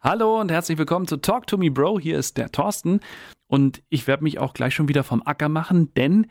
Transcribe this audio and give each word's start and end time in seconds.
Hallo 0.00 0.40
und 0.40 0.52
herzlich 0.52 0.78
willkommen 0.78 1.08
zu 1.08 1.16
Talk 1.16 1.48
to 1.48 1.58
Me 1.58 1.72
Bro. 1.72 1.98
Hier 1.98 2.20
ist 2.20 2.36
der 2.36 2.52
Thorsten 2.52 3.00
und 3.48 3.82
ich 3.88 4.06
werde 4.06 4.22
mich 4.22 4.38
auch 4.38 4.54
gleich 4.54 4.72
schon 4.72 4.86
wieder 4.86 5.02
vom 5.02 5.24
Acker 5.24 5.48
machen, 5.48 5.92
denn 5.94 6.28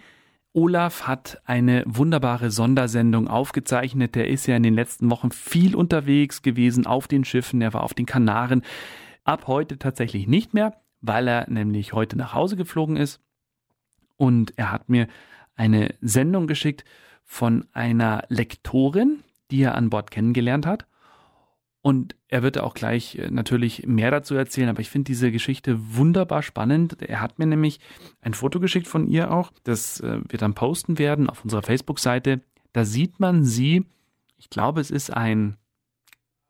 Olaf 0.53 1.05
hat 1.05 1.41
eine 1.43 1.83
wunderbare 1.85 2.49
Sondersendung 2.49 3.27
aufgezeichnet. 3.27 4.15
Der 4.15 4.29
ist 4.29 4.47
ja 4.47 4.55
in 4.55 4.63
den 4.63 4.73
letzten 4.73 5.11
Wochen 5.11 5.31
viel 5.31 5.75
unterwegs 5.75 6.41
gewesen 6.41 6.87
auf 6.87 7.09
den 7.09 7.25
Schiffen. 7.25 7.61
Er 7.61 7.73
war 7.73 7.83
auf 7.83 7.93
den 7.93 8.05
Kanaren. 8.05 8.61
Ab 9.25 9.47
heute 9.47 9.77
tatsächlich 9.77 10.27
nicht 10.27 10.53
mehr, 10.53 10.79
weil 11.01 11.27
er 11.27 11.49
nämlich 11.49 11.91
heute 11.91 12.17
nach 12.17 12.33
Hause 12.33 12.55
geflogen 12.55 12.95
ist. 12.95 13.19
Und 14.15 14.57
er 14.57 14.71
hat 14.71 14.87
mir 14.87 15.09
eine 15.57 15.93
Sendung 15.99 16.47
geschickt 16.47 16.85
von 17.25 17.67
einer 17.73 18.23
Lektorin, 18.29 19.25
die 19.51 19.61
er 19.61 19.75
an 19.75 19.89
Bord 19.89 20.09
kennengelernt 20.09 20.65
hat. 20.65 20.87
Und 21.87 22.17
er 22.27 22.43
wird 22.43 22.57
auch 22.57 22.73
gleich 22.73 23.15
äh, 23.15 23.31
natürlich 23.31 23.87
mehr 23.87 24.11
dazu 24.11 24.35
erzählen, 24.35 24.67
aber 24.67 24.81
ich 24.81 24.89
finde 24.89 25.05
diese 25.05 25.31
Geschichte 25.31 25.95
wunderbar 25.95 26.43
spannend. 26.43 27.01
Er 27.01 27.21
hat 27.21 27.39
mir 27.39 27.45
nämlich 27.45 27.79
ein 28.19 28.33
Foto 28.33 28.59
geschickt 28.59 28.87
von 28.87 29.07
ihr 29.07 29.31
auch, 29.31 29.53
das 29.63 30.01
äh, 30.01 30.19
wir 30.27 30.37
dann 30.37 30.53
posten 30.53 30.99
werden 30.99 31.29
auf 31.29 31.45
unserer 31.45 31.61
Facebook-Seite. 31.61 32.41
Da 32.73 32.83
sieht 32.83 33.21
man 33.21 33.45
sie, 33.45 33.85
ich 34.35 34.49
glaube, 34.49 34.81
es 34.81 34.91
ist 34.91 35.13
ein 35.13 35.55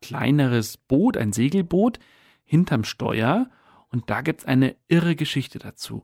kleineres 0.02 0.76
Boot, 0.76 1.18
ein 1.18 1.34
Segelboot 1.34 2.00
hinterm 2.44 2.84
Steuer 2.84 3.52
und 3.90 4.10
da 4.10 4.22
gibt 4.22 4.40
es 4.40 4.48
eine 4.48 4.76
irre 4.88 5.16
Geschichte 5.16 5.60
dazu. 5.60 6.04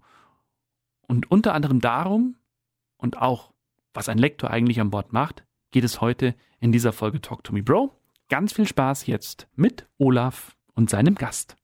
Und 1.07 1.31
unter 1.31 1.55
anderem 1.55 1.81
darum 1.81 2.35
und 2.97 3.19
auch, 3.19 3.51
was 3.95 4.09
ein 4.09 4.19
Lektor 4.19 4.51
eigentlich 4.51 4.79
an 4.79 4.91
Bord 4.91 5.11
macht, 5.11 5.43
geht 5.71 5.85
es 5.85 6.01
heute 6.01 6.35
in 6.59 6.71
dieser 6.71 6.93
Folge 6.93 7.19
Talk 7.19 7.43
to 7.43 7.51
Me 7.51 7.63
Bro. 7.63 7.97
Ganz 8.29 8.53
viel 8.53 8.67
Spaß 8.67 9.05
jetzt 9.07 9.47
mit 9.55 9.85
Olaf 9.97 10.55
und 10.73 10.89
seinem 10.89 11.15
Gast. 11.15 11.55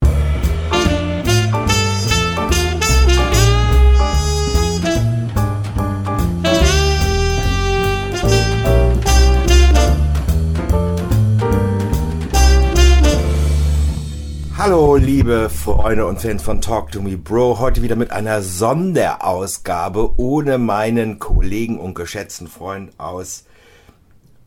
Hallo, 14.58 14.98
liebe 14.98 15.50
Freunde 15.50 16.06
und 16.06 16.20
Fans 16.20 16.44
von 16.44 16.60
Talk 16.60 16.92
to 16.92 17.02
Me 17.02 17.18
Bro. 17.18 17.60
Heute 17.60 17.82
wieder 17.82 17.96
mit 17.96 18.12
einer 18.12 18.42
Sonderausgabe 18.42 20.20
ohne 20.20 20.58
meinen 20.58 21.18
Kollegen 21.18 21.80
und 21.80 21.96
geschätzten 21.96 22.48
Freund 22.50 22.92
aus 23.00 23.46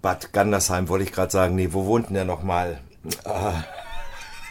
Bad 0.02 0.32
Gandersheim 0.32 0.88
wollte 0.88 1.04
ich 1.04 1.12
gerade 1.12 1.30
sagen. 1.30 1.54
Nee, 1.54 1.68
wo 1.72 1.86
wohnt 1.86 2.08
denn 2.08 2.14
der 2.14 2.24
nochmal? 2.24 2.80
Ah. 3.24 3.64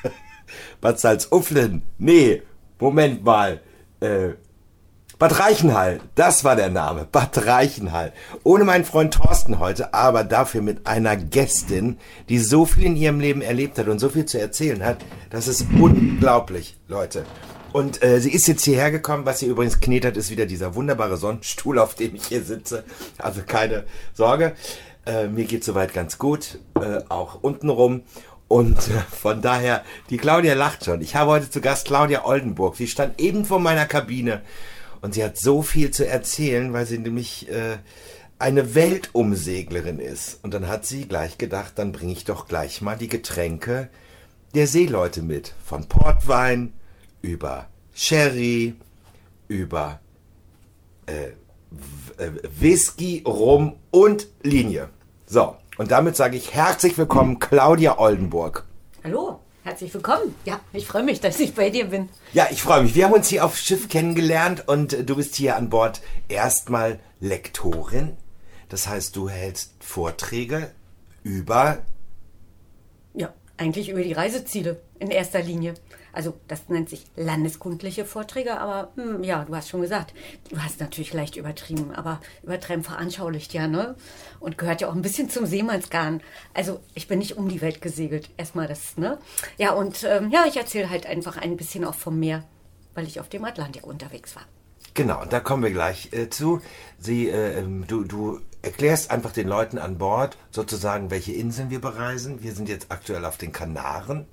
Bad 0.81 0.99
Salzuflen. 0.99 1.83
Nee, 1.97 2.41
Moment 2.79 3.23
mal. 3.23 3.61
Äh, 3.99 4.29
Bad 5.21 5.39
Reichenhall, 5.39 5.99
das 6.15 6.43
war 6.43 6.55
der 6.55 6.71
Name. 6.71 7.07
Bad 7.11 7.45
Reichenhall. 7.45 8.11
Ohne 8.43 8.63
meinen 8.63 8.85
Freund 8.85 9.13
Thorsten 9.13 9.59
heute, 9.59 9.93
aber 9.93 10.23
dafür 10.23 10.63
mit 10.63 10.87
einer 10.87 11.15
Gästin, 11.15 11.99
die 12.27 12.39
so 12.39 12.65
viel 12.65 12.85
in 12.85 12.95
ihrem 12.95 13.19
Leben 13.19 13.43
erlebt 13.43 13.77
hat 13.77 13.87
und 13.87 13.99
so 13.99 14.09
viel 14.09 14.25
zu 14.25 14.39
erzählen 14.39 14.83
hat. 14.83 14.97
Das 15.29 15.47
ist 15.47 15.67
unglaublich, 15.79 16.75
Leute. 16.87 17.23
Und 17.71 18.03
äh, 18.03 18.19
sie 18.19 18.31
ist 18.31 18.47
jetzt 18.47 18.65
hierher 18.65 18.89
gekommen. 18.89 19.25
Was 19.27 19.39
sie 19.39 19.45
übrigens 19.45 19.79
knetert, 19.79 20.17
ist 20.17 20.31
wieder 20.31 20.47
dieser 20.47 20.73
wunderbare 20.73 21.17
Sonnenstuhl, 21.17 21.77
auf 21.77 21.93
dem 21.93 22.15
ich 22.15 22.25
hier 22.25 22.43
sitze. 22.43 22.83
Also 23.19 23.41
keine 23.45 23.83
Sorge. 24.13 24.53
Äh, 25.05 25.27
mir 25.27 25.45
geht 25.45 25.63
soweit 25.63 25.93
ganz 25.93 26.17
gut, 26.17 26.59
äh, 26.75 27.01
auch 27.09 27.41
untenrum. 27.41 28.03
Und 28.47 28.77
äh, 28.77 28.99
von 29.11 29.41
daher, 29.41 29.83
die 30.09 30.17
Claudia 30.17 30.53
lacht 30.53 30.85
schon. 30.85 31.01
Ich 31.01 31.15
habe 31.15 31.31
heute 31.31 31.49
zu 31.49 31.61
Gast 31.61 31.87
Claudia 31.87 32.25
Oldenburg. 32.25 32.75
Sie 32.75 32.87
stand 32.87 33.19
eben 33.19 33.45
vor 33.45 33.59
meiner 33.59 33.85
Kabine 33.85 34.41
und 35.01 35.13
sie 35.13 35.23
hat 35.23 35.37
so 35.37 35.61
viel 35.61 35.91
zu 35.91 36.05
erzählen, 36.05 36.73
weil 36.73 36.85
sie 36.85 36.97
nämlich 36.97 37.49
äh, 37.49 37.77
eine 38.37 38.75
Weltumseglerin 38.75 39.99
ist. 39.99 40.43
Und 40.43 40.53
dann 40.53 40.67
hat 40.67 40.85
sie 40.85 41.07
gleich 41.07 41.37
gedacht, 41.37 41.73
dann 41.75 41.91
bringe 41.91 42.11
ich 42.11 42.25
doch 42.25 42.47
gleich 42.47 42.81
mal 42.81 42.97
die 42.97 43.07
Getränke 43.07 43.89
der 44.53 44.67
Seeleute 44.67 45.21
mit. 45.21 45.53
Von 45.63 45.87
Portwein 45.87 46.73
über 47.21 47.67
Sherry, 47.93 48.75
über 49.47 49.99
äh, 51.05 51.31
Whisky, 52.59 53.23
Rum 53.25 53.77
und 53.91 54.27
Linie. 54.43 54.89
So, 55.25 55.55
und 55.77 55.91
damit 55.91 56.15
sage 56.15 56.37
ich 56.37 56.53
herzlich 56.53 56.97
willkommen, 56.97 57.39
Claudia 57.39 57.97
Oldenburg. 57.97 58.65
Hallo, 59.03 59.39
herzlich 59.63 59.93
willkommen. 59.93 60.35
Ja, 60.45 60.59
ich 60.73 60.85
freue 60.85 61.03
mich, 61.03 61.21
dass 61.21 61.39
ich 61.39 61.55
bei 61.55 61.69
dir 61.69 61.85
bin. 61.85 62.09
Ja, 62.33 62.47
ich 62.51 62.61
freue 62.61 62.83
mich. 62.83 62.95
Wir 62.95 63.05
haben 63.05 63.13
uns 63.13 63.29
hier 63.29 63.45
auf 63.45 63.57
Schiff 63.57 63.89
kennengelernt 63.89 64.67
und 64.67 65.09
du 65.09 65.15
bist 65.15 65.35
hier 65.35 65.55
an 65.55 65.69
Bord 65.69 66.01
erstmal 66.27 66.99
Lektorin. 67.19 68.17
Das 68.69 68.87
heißt, 68.87 69.15
du 69.15 69.29
hältst 69.29 69.73
Vorträge 69.79 70.71
über. 71.23 71.79
Ja, 73.13 73.33
eigentlich 73.57 73.89
über 73.89 74.03
die 74.03 74.13
Reiseziele 74.13 74.81
in 74.99 75.09
erster 75.09 75.41
Linie. 75.41 75.73
Also 76.13 76.33
das 76.47 76.69
nennt 76.69 76.89
sich 76.89 77.05
landeskundliche 77.15 78.05
Vorträge, 78.05 78.59
aber 78.59 78.91
hm, 78.95 79.23
ja, 79.23 79.45
du 79.45 79.55
hast 79.55 79.69
schon 79.69 79.81
gesagt, 79.81 80.13
du 80.49 80.61
hast 80.61 80.79
natürlich 80.79 81.13
leicht 81.13 81.35
übertrieben, 81.35 81.93
aber 81.93 82.19
übertreiben 82.43 82.83
veranschaulicht 82.83 83.53
ja, 83.53 83.67
ne? 83.67 83.95
Und 84.39 84.57
gehört 84.57 84.81
ja 84.81 84.89
auch 84.89 84.95
ein 84.95 85.01
bisschen 85.01 85.29
zum 85.29 85.45
Seemannsgarn. 85.45 86.21
Also 86.53 86.79
ich 86.93 87.07
bin 87.07 87.19
nicht 87.19 87.37
um 87.37 87.49
die 87.49 87.61
Welt 87.61 87.81
gesegelt, 87.81 88.29
erstmal 88.37 88.67
das, 88.67 88.97
ne? 88.97 89.19
Ja, 89.57 89.73
und 89.73 90.03
ähm, 90.03 90.29
ja, 90.31 90.45
ich 90.47 90.57
erzähle 90.57 90.89
halt 90.89 91.05
einfach 91.05 91.37
ein 91.37 91.57
bisschen 91.57 91.85
auch 91.85 91.95
vom 91.95 92.19
Meer, 92.19 92.43
weil 92.93 93.07
ich 93.07 93.19
auf 93.19 93.29
dem 93.29 93.45
Atlantik 93.45 93.85
unterwegs 93.85 94.35
war. 94.35 94.43
Genau, 94.93 95.21
und 95.21 95.31
da 95.31 95.39
kommen 95.39 95.63
wir 95.63 95.71
gleich 95.71 96.11
äh, 96.11 96.29
zu. 96.29 96.61
Sie, 96.99 97.29
äh, 97.29 97.59
ähm, 97.59 97.85
du, 97.87 98.03
du 98.03 98.41
erklärst 98.61 99.09
einfach 99.09 99.31
den 99.31 99.47
Leuten 99.47 99.77
an 99.77 99.97
Bord 99.97 100.37
sozusagen, 100.51 101.09
welche 101.11 101.31
Inseln 101.31 101.69
wir 101.69 101.79
bereisen. 101.79 102.43
Wir 102.43 102.53
sind 102.53 102.67
jetzt 102.67 102.91
aktuell 102.91 103.23
auf 103.25 103.37
den 103.37 103.53
Kanaren. 103.53 104.25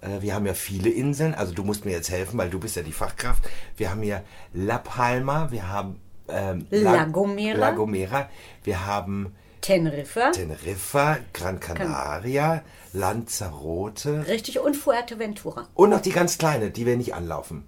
Äh, 0.00 0.20
wir 0.20 0.34
haben 0.34 0.46
ja 0.46 0.54
viele 0.54 0.90
Inseln, 0.90 1.34
also 1.34 1.52
du 1.54 1.64
musst 1.64 1.84
mir 1.84 1.92
jetzt 1.92 2.10
helfen, 2.10 2.38
weil 2.38 2.50
du 2.50 2.58
bist 2.58 2.76
ja 2.76 2.82
die 2.82 2.92
Fachkraft. 2.92 3.44
Wir 3.76 3.90
haben 3.90 4.02
hier 4.02 4.22
La 4.52 4.78
Palma, 4.78 5.50
wir 5.50 5.68
haben 5.68 6.00
ähm, 6.28 6.66
La, 6.70 7.04
Gomera. 7.04 7.58
La 7.58 7.70
Gomera, 7.72 8.28
wir 8.64 8.86
haben 8.86 9.34
Teneriffa, 9.60 10.30
Teneriffa, 10.30 11.18
Gran 11.32 11.58
Canaria, 11.58 12.62
Lanzarote. 12.92 14.26
Richtig, 14.28 14.60
und 14.60 14.76
Fuerteventura. 14.76 15.68
Und 15.74 15.90
noch 15.90 16.00
die 16.00 16.12
ganz 16.12 16.38
kleine, 16.38 16.70
die 16.70 16.86
wir 16.86 16.96
nicht 16.96 17.14
anlaufen. 17.14 17.64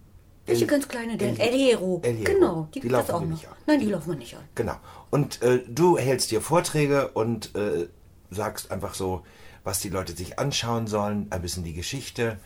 Welche 0.47 0.67
ganz 0.67 0.89
kleine 0.89 1.17
denn? 1.17 1.39
El, 1.39 1.53
Hierro. 1.53 2.01
El 2.03 2.17
Hierro. 2.17 2.33
Genau, 2.33 2.69
die, 2.75 2.81
die 2.81 2.89
laufen 2.89 3.13
auch 3.13 3.21
wir 3.21 3.27
noch. 3.27 3.35
nicht 3.35 3.49
an. 3.49 3.55
Nein, 3.67 3.81
die 3.81 3.87
laufen 3.87 4.11
wir 4.11 4.19
nicht 4.19 4.35
an. 4.35 4.43
Genau. 4.55 4.77
Und 5.11 5.43
äh, 5.43 5.61
du 5.69 5.97
hältst 5.97 6.31
dir 6.31 6.41
Vorträge 6.41 7.09
und 7.09 7.55
äh, 7.55 7.89
sagst 8.31 8.73
einfach 8.73 8.95
so, 8.95 9.23
was 9.65 9.81
die 9.81 9.89
Leute 9.89 10.15
sich 10.15 10.39
anschauen 10.39 10.87
sollen, 10.87 11.27
ein 11.31 11.43
bisschen 11.43 11.65
die 11.65 11.75
Geschichte. 11.75 12.39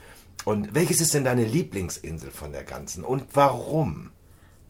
Und 0.45 0.75
welches 0.75 1.01
ist 1.01 1.15
denn 1.15 1.25
deine 1.25 1.45
Lieblingsinsel 1.45 2.31
von 2.31 2.53
der 2.53 2.65
ganzen 2.65 3.05
und 3.05 3.25
warum? 3.33 4.11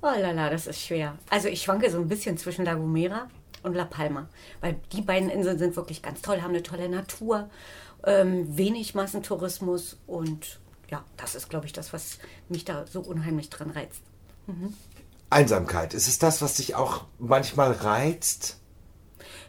Oh 0.02 0.06
lala, 0.06 0.50
das 0.50 0.66
ist 0.66 0.82
schwer. 0.82 1.18
Also 1.30 1.48
ich 1.48 1.62
schwanke 1.62 1.90
so 1.90 1.98
ein 1.98 2.08
bisschen 2.08 2.36
zwischen 2.36 2.64
La 2.64 2.74
Gomera 2.74 3.28
und 3.62 3.74
La 3.74 3.86
Palma, 3.86 4.28
weil 4.60 4.76
die 4.92 5.00
beiden 5.00 5.30
Inseln 5.30 5.58
sind 5.58 5.76
wirklich 5.76 6.02
ganz 6.02 6.20
toll, 6.20 6.42
haben 6.42 6.50
eine 6.50 6.62
tolle 6.62 6.88
Natur, 6.88 7.48
ähm, 8.04 8.56
wenig 8.56 8.94
Massentourismus 8.94 9.96
und 10.06 10.60
ja, 10.90 11.02
das 11.16 11.34
ist, 11.34 11.48
glaube 11.48 11.66
ich, 11.66 11.72
das, 11.72 11.92
was 11.92 12.18
mich 12.48 12.64
da 12.64 12.86
so 12.86 13.00
unheimlich 13.00 13.48
dran 13.48 13.70
reizt. 13.70 14.02
Mhm. 14.46 14.74
Einsamkeit, 15.30 15.94
ist 15.94 16.06
es 16.06 16.18
das, 16.18 16.42
was 16.42 16.54
dich 16.54 16.74
auch 16.74 17.06
manchmal 17.18 17.72
reizt? 17.72 18.60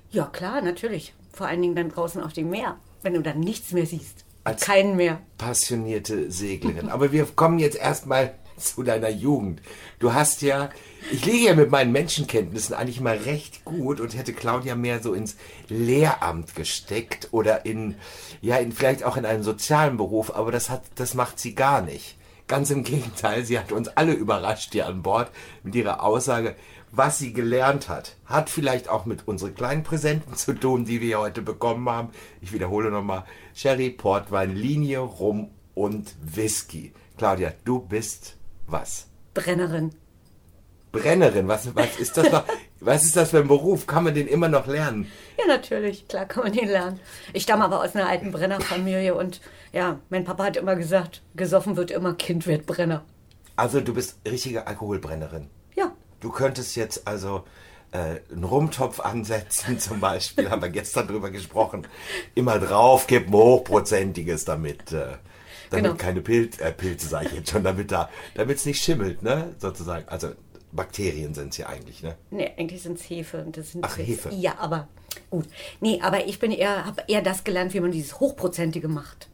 Ja, 0.10 0.26
klar, 0.26 0.62
natürlich. 0.62 1.14
Vor 1.36 1.48
allen 1.48 1.62
Dingen 1.62 1.76
dann 1.76 1.90
draußen 1.90 2.24
auf 2.24 2.32
dem 2.32 2.50
Meer, 2.50 2.78
wenn 3.02 3.14
du 3.14 3.22
dann 3.22 3.42
nichts 3.42 3.74
mehr 3.74 3.86
siehst. 3.86 4.24
Als 4.46 4.62
Keinen 4.62 4.96
mehr. 4.96 5.20
Passionierte 5.38 6.32
Seglerin. 6.32 6.88
Aber 6.88 7.12
wir 7.12 7.26
kommen 7.26 7.60
jetzt 7.60 7.78
erstmal 7.78 8.36
zu 8.58 8.84
deiner 8.84 9.10
Jugend. 9.10 9.62
Du 10.00 10.14
hast 10.14 10.42
ja, 10.42 10.70
ich 11.12 11.26
liege 11.26 11.48
ja 11.48 11.56
mit 11.56 11.72
meinen 11.72 11.92
Menschenkenntnissen 11.92 12.74
eigentlich 12.74 13.02
mal 13.02 13.18
recht 13.18 13.66
gut 13.66 14.00
und 14.00 14.16
hätte 14.16 14.32
Claudia 14.32 14.76
mehr 14.76 15.02
so 15.04 15.14
ins 15.14 15.36
Lehramt 15.68 16.56
gesteckt 16.56 17.30
oder 17.32 17.66
in, 17.66 17.96
ja, 18.40 18.56
in, 18.56 18.72
vielleicht 18.72 19.04
auch 19.04 19.18
in 19.18 19.26
einen 19.26 19.44
sozialen 19.44 19.98
Beruf, 19.98 20.34
aber 20.34 20.54
das 20.54 20.70
hat, 20.70 20.84
das 20.96 21.16
macht 21.16 21.38
sie 21.38 21.54
gar 21.54 21.82
nicht. 21.82 22.16
Ganz 22.48 22.70
im 22.70 22.84
Gegenteil, 22.84 23.44
sie 23.44 23.60
hat 23.60 23.74
uns 23.74 23.90
alle 23.90 24.14
überrascht 24.14 24.72
hier 24.72 24.86
an 24.88 25.02
Bord 25.02 25.32
mit 25.64 25.76
ihrer 25.76 26.02
Aussage, 26.02 26.56
was 26.98 27.18
sie 27.18 27.34
gelernt 27.34 27.90
hat, 27.90 28.16
hat 28.26 28.50
vielleicht 28.50 28.90
auch 28.90 29.06
mit 29.06 29.28
unseren 29.28 29.54
kleinen 29.56 29.84
Präsenten 29.84 30.36
zu 30.36 30.54
tun, 30.54 30.86
die 30.86 31.02
wir 31.02 31.20
heute 31.20 31.42
bekommen 31.42 31.90
haben. 31.90 32.10
Ich 32.42 32.54
wiederhole 32.54 32.92
nochmal, 32.92 33.26
Sherry, 33.54 33.90
Portwein, 33.90 34.56
Linie, 34.56 35.00
Rum 35.00 35.52
und 35.74 36.16
Whisky. 36.22 36.94
Claudia, 37.18 37.54
du 37.64 37.80
bist 37.80 38.38
was? 38.68 39.08
Brennerin. 39.34 39.92
Brennerin, 40.92 41.48
was, 41.48 41.76
was 41.76 42.00
ist 42.00 42.16
das 42.16 42.32
noch? 42.32 42.46
Was 42.80 43.04
ist 43.04 43.18
das 43.18 43.32
für 43.32 43.40
ein 43.40 43.48
Beruf? 43.48 43.88
Kann 43.88 44.04
man 44.04 44.14
den 44.14 44.28
immer 44.28 44.48
noch 44.48 44.68
lernen? 44.68 45.12
Ja, 45.38 45.48
natürlich, 45.48 46.08
klar 46.08 46.26
kann 46.26 46.44
man 46.44 46.54
den 46.54 46.68
lernen. 46.68 47.00
Ich 47.34 47.44
stamme 47.44 47.66
aber 47.66 47.82
aus 47.82 47.96
einer 47.96 48.08
alten 48.08 48.32
Brennerfamilie 48.32 49.16
und 49.16 49.42
ja, 49.74 50.00
mein 50.10 50.24
Papa 50.24 50.46
hat 50.46 50.58
immer 50.58 50.76
gesagt, 50.76 51.22
gesoffen 51.36 51.76
wird 51.76 51.92
immer, 51.92 52.14
Kind 52.14 52.48
wird 52.48 52.66
Brenner. 52.66 53.04
Also 53.56 53.82
du 53.82 53.94
bist 53.94 54.20
richtige 54.26 54.68
Alkoholbrennerin. 54.68 55.50
Du 56.26 56.32
könntest 56.32 56.76
jetzt 56.76 57.08
also 57.08 57.44
äh, 57.92 58.16
einen 58.34 58.44
Rumtopf 58.46 59.00
ansetzen 59.00 59.78
zum 59.80 60.00
Beispiel, 60.00 60.50
haben 60.50 60.60
wir 60.64 60.70
gestern 60.70 61.08
drüber 61.08 61.30
gesprochen. 61.30 61.86
Immer 62.34 62.58
draufkippen, 62.58 63.32
hochprozentiges, 63.32 64.44
damit, 64.44 64.92
äh, 64.92 65.18
damit 65.70 65.86
Genau. 65.86 65.94
keine 65.94 66.22
Pilz, 66.22 66.58
äh, 66.60 66.72
Pilze, 66.72 67.08
sage 67.10 67.28
ich 67.28 67.34
jetzt 67.34 67.52
schon, 67.52 67.64
damit 67.64 67.92
da, 67.92 68.10
damit 68.34 68.58
es 68.58 68.66
nicht 68.66 68.82
schimmelt, 68.84 69.22
ne, 69.22 69.54
sozusagen. 69.60 70.10
Also 70.10 70.30
Bakterien 70.72 71.36
sind 71.36 71.50
es 71.50 71.58
ja 71.58 71.68
eigentlich, 71.68 72.02
ne? 72.02 72.16
nee, 72.32 72.52
eigentlich 72.58 72.82
sind 72.82 73.00
es 73.00 73.08
Hefe. 73.08 73.44
und 73.46 73.56
Das 73.56 73.72
sind 73.74 73.86
Ach, 73.86 73.96
jetzt- 74.00 74.08
Hefe. 74.08 74.30
Ja, 74.34 74.58
aber 74.58 74.88
gut. 75.30 75.46
Nee, 75.80 76.00
aber 76.02 76.26
ich 76.26 76.40
bin 76.40 76.50
eher, 76.52 76.86
habe 76.86 77.04
eher 77.08 77.22
das 77.22 77.44
gelernt, 77.44 77.76
wie 77.76 77.82
man 77.82 77.92
dieses 77.92 78.20
Hochprozentige 78.20 78.88
macht. 78.88 79.30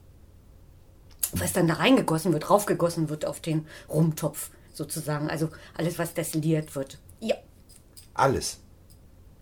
Was 1.31 1.53
dann 1.53 1.69
da 1.69 1.75
reingegossen 1.75 2.33
wird, 2.33 2.49
raufgegossen 2.49 3.07
wird 3.07 3.23
auf 3.25 3.39
den 3.39 3.65
Rumtopf 3.87 4.49
sozusagen. 4.81 5.29
Also 5.29 5.49
alles, 5.77 5.99
was 5.99 6.13
destilliert 6.13 6.75
wird. 6.75 6.97
Ja, 7.19 7.35
Alles. 8.13 8.57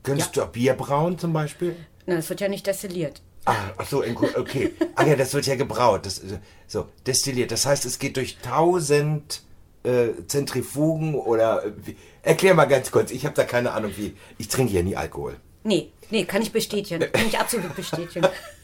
Könntest 0.03 0.35
Ja. 0.35 0.43
du 0.43 0.47
auch 0.47 0.51
Bier 0.51 0.73
brauen 0.73 1.17
zum 1.17 1.33
Beispiel? 1.33 1.75
na, 2.05 2.15
das 2.15 2.29
wird 2.29 2.41
ja 2.41 2.47
nicht 2.49 2.65
destilliert. 2.67 3.21
Ah, 3.45 3.55
ach 3.77 3.87
so, 3.87 4.03
okay. 4.03 4.73
Ah 4.95 5.05
ja, 5.05 5.15
das 5.15 5.33
wird 5.33 5.45
ja 5.47 5.55
gebraut. 5.55 6.05
Das, 6.05 6.19
äh, 6.19 6.39
so, 6.67 6.87
destilliert. 7.05 7.51
Das 7.51 7.65
heißt, 7.65 7.85
es 7.85 7.99
geht 7.99 8.17
durch 8.17 8.37
tausend 8.39 9.41
äh, 9.83 10.09
Zentrifugen 10.27 11.15
oder. 11.15 11.65
Äh, 11.65 11.71
wie, 11.85 11.95
erklär 12.21 12.53
mal 12.53 12.65
ganz 12.65 12.91
kurz. 12.91 13.11
Ich 13.11 13.25
habe 13.25 13.35
da 13.35 13.43
keine 13.45 13.71
Ahnung, 13.71 13.91
wie. 13.95 14.15
Ich 14.37 14.49
trinke 14.49 14.73
ja 14.73 14.83
nie 14.83 14.95
Alkohol. 14.95 15.37
Nee, 15.63 15.91
nee, 16.11 16.25
kann 16.25 16.41
ich 16.41 16.51
bestätigen. 16.51 17.11
Kann 17.11 17.27
ich 17.27 17.37
absolut 17.39 17.75
bestätigen. 17.75 18.27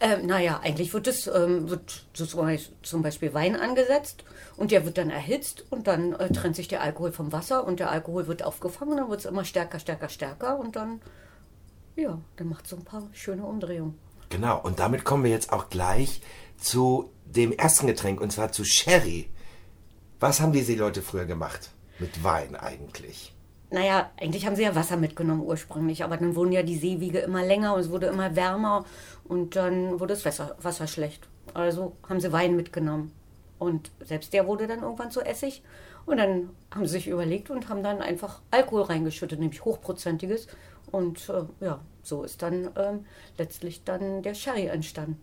ähm, 0.00 0.26
naja, 0.26 0.60
eigentlich 0.62 0.92
wird 0.92 1.06
es 1.06 1.26
ähm, 1.26 1.68
zum 2.12 3.02
Beispiel- 3.02 3.34
Wein 3.34 3.56
angesetzt 3.56 4.24
und 4.56 4.70
der 4.70 4.84
wird 4.84 4.98
dann 4.98 5.10
erhitzt 5.10 5.64
und 5.70 5.86
dann 5.86 6.12
äh, 6.14 6.30
trennt 6.30 6.56
sich 6.56 6.68
der 6.68 6.82
Alkohol 6.82 7.12
vom 7.12 7.32
Wasser 7.32 7.66
und 7.66 7.80
der 7.80 7.90
Alkohol 7.90 8.26
wird 8.26 8.42
aufgefangen, 8.42 8.96
dann 8.96 9.10
wird 9.10 9.20
es 9.20 9.26
immer 9.26 9.44
stärker, 9.44 9.78
stärker, 9.78 10.08
stärker 10.08 10.58
und 10.58 10.76
dann, 10.76 11.00
ja, 11.96 12.20
dann 12.36 12.48
macht 12.48 12.66
so 12.66 12.76
ein 12.76 12.84
paar 12.84 13.08
schöne 13.12 13.44
Umdrehungen. 13.44 13.98
Genau. 14.30 14.60
Und 14.60 14.78
damit 14.78 15.04
kommen 15.04 15.24
wir 15.24 15.30
jetzt 15.30 15.52
auch 15.52 15.68
gleich 15.70 16.20
zu 16.58 17.10
dem 17.24 17.52
ersten 17.52 17.86
Getränk 17.86 18.20
und 18.20 18.32
zwar 18.32 18.52
zu 18.52 18.64
Sherry. 18.64 19.30
Was 20.20 20.40
haben 20.40 20.52
diese 20.52 20.74
Leute 20.74 21.02
früher 21.02 21.24
gemacht? 21.24 21.70
Mit 21.98 22.24
Wein 22.24 22.56
eigentlich. 22.56 23.34
Naja, 23.74 24.08
eigentlich 24.20 24.46
haben 24.46 24.54
sie 24.54 24.62
ja 24.62 24.76
Wasser 24.76 24.96
mitgenommen 24.96 25.40
ursprünglich, 25.40 26.04
aber 26.04 26.16
dann 26.16 26.36
wurden 26.36 26.52
ja 26.52 26.62
die 26.62 26.76
Seewege 26.76 27.18
immer 27.18 27.44
länger 27.44 27.74
und 27.74 27.80
es 27.80 27.90
wurde 27.90 28.06
immer 28.06 28.36
wärmer 28.36 28.84
und 29.24 29.56
dann 29.56 29.98
wurde 29.98 30.14
das 30.14 30.24
Wasser, 30.24 30.54
Wasser 30.62 30.86
schlecht. 30.86 31.26
Also 31.54 31.96
haben 32.08 32.20
sie 32.20 32.30
Wein 32.30 32.54
mitgenommen. 32.54 33.10
Und 33.58 33.90
selbst 33.98 34.32
der 34.32 34.46
wurde 34.46 34.68
dann 34.68 34.82
irgendwann 34.82 35.10
zu 35.10 35.22
Essig. 35.22 35.64
Und 36.06 36.18
dann 36.18 36.50
haben 36.72 36.86
sie 36.86 36.92
sich 36.92 37.08
überlegt 37.08 37.50
und 37.50 37.68
haben 37.68 37.82
dann 37.82 38.00
einfach 38.00 38.42
Alkohol 38.52 38.82
reingeschüttet, 38.82 39.40
nämlich 39.40 39.64
hochprozentiges. 39.64 40.46
Und 40.92 41.28
äh, 41.28 41.42
ja, 41.64 41.80
so 42.04 42.22
ist 42.22 42.42
dann 42.42 42.70
ähm, 42.76 43.06
letztlich 43.38 43.82
dann 43.82 44.22
der 44.22 44.34
Sherry 44.34 44.66
entstanden. 44.66 45.20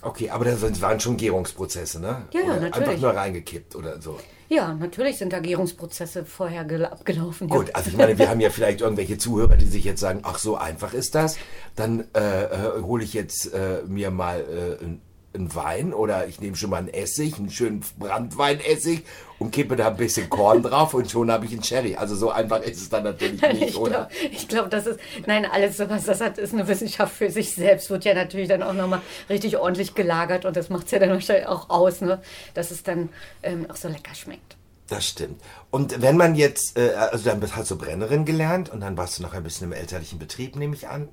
Okay, 0.00 0.30
aber 0.30 0.44
das 0.44 0.80
waren 0.80 1.00
schon 1.00 1.16
Gärungsprozesse, 1.16 2.00
ne? 2.00 2.22
Ja, 2.32 2.42
Oder 2.42 2.52
Einfach 2.54 2.80
natürlich. 2.80 3.00
nur 3.00 3.10
reingekippt 3.10 3.74
oder 3.74 4.00
so. 4.00 4.18
Ja, 4.48 4.72
natürlich 4.72 5.18
sind 5.18 5.32
da 5.32 5.40
Gärungsprozesse 5.40 6.24
vorher 6.24 6.64
gel- 6.64 6.86
abgelaufen. 6.86 7.48
Gut, 7.48 7.74
also 7.74 7.90
ich 7.90 7.96
meine, 7.96 8.16
wir 8.16 8.30
haben 8.30 8.40
ja 8.40 8.48
vielleicht 8.50 8.80
irgendwelche 8.80 9.18
Zuhörer, 9.18 9.56
die 9.56 9.66
sich 9.66 9.84
jetzt 9.84 10.00
sagen, 10.00 10.20
ach 10.22 10.38
so 10.38 10.56
einfach 10.56 10.94
ist 10.94 11.14
das. 11.14 11.36
Dann 11.76 12.04
äh, 12.14 12.44
äh, 12.44 12.82
hole 12.82 13.02
ich 13.04 13.12
jetzt 13.12 13.52
äh, 13.52 13.82
mir 13.86 14.10
mal 14.10 14.40
äh, 14.80 14.84
einen 15.34 15.54
Wein 15.54 15.92
oder 15.92 16.26
ich 16.26 16.40
nehme 16.40 16.56
schon 16.56 16.70
mal 16.70 16.78
einen 16.78 16.88
Essig, 16.88 17.36
einen 17.36 17.50
schönen 17.50 17.84
Brandweinessig 17.98 19.04
und 19.38 19.50
kippe 19.52 19.76
da 19.76 19.88
ein 19.88 19.96
bisschen 19.96 20.28
Korn 20.30 20.62
drauf 20.62 20.94
und 20.94 21.10
schon 21.10 21.30
habe 21.30 21.44
ich 21.46 21.52
einen 21.52 21.62
Sherry. 21.62 21.96
Also 21.96 22.16
so 22.16 22.30
einfach 22.30 22.60
ist 22.62 22.80
es 22.80 22.88
dann 22.88 23.04
natürlich 23.04 23.40
nicht, 23.42 23.62
Ich 23.62 23.76
oder? 23.76 23.90
glaube, 23.90 24.10
ich 24.32 24.48
glaub, 24.48 24.70
das 24.70 24.86
ist, 24.86 25.00
nein, 25.26 25.44
alles 25.44 25.76
sowas, 25.76 26.04
das 26.04 26.20
hat, 26.20 26.38
ist 26.38 26.54
eine 26.54 26.66
Wissenschaft 26.66 27.14
für 27.14 27.30
sich 27.30 27.54
selbst, 27.54 27.90
wird 27.90 28.04
ja 28.04 28.14
natürlich 28.14 28.48
dann 28.48 28.62
auch 28.62 28.72
nochmal 28.72 29.00
richtig 29.28 29.58
ordentlich 29.58 29.94
gelagert 29.94 30.44
und 30.44 30.56
das 30.56 30.70
macht 30.70 30.86
es 30.86 30.92
ja 30.92 30.98
dann 30.98 31.10
wahrscheinlich 31.10 31.46
auch 31.46 31.68
aus, 31.70 32.00
ne, 32.00 32.20
dass 32.54 32.70
es 32.70 32.82
dann 32.82 33.10
ähm, 33.42 33.66
auch 33.70 33.76
so 33.76 33.88
lecker 33.88 34.14
schmeckt. 34.14 34.56
Das 34.88 35.06
stimmt. 35.06 35.40
Und 35.70 36.00
wenn 36.00 36.16
man 36.16 36.34
jetzt, 36.34 36.78
äh, 36.78 36.94
also 36.94 37.28
dann 37.28 37.42
hast 37.54 37.70
du 37.70 37.76
Brennerin 37.76 38.24
gelernt 38.24 38.70
und 38.70 38.80
dann 38.80 38.96
warst 38.96 39.18
du 39.18 39.22
noch 39.22 39.34
ein 39.34 39.42
bisschen 39.42 39.66
im 39.66 39.72
elterlichen 39.74 40.18
Betrieb, 40.18 40.56
nehme 40.56 40.74
ich 40.74 40.88
an. 40.88 41.10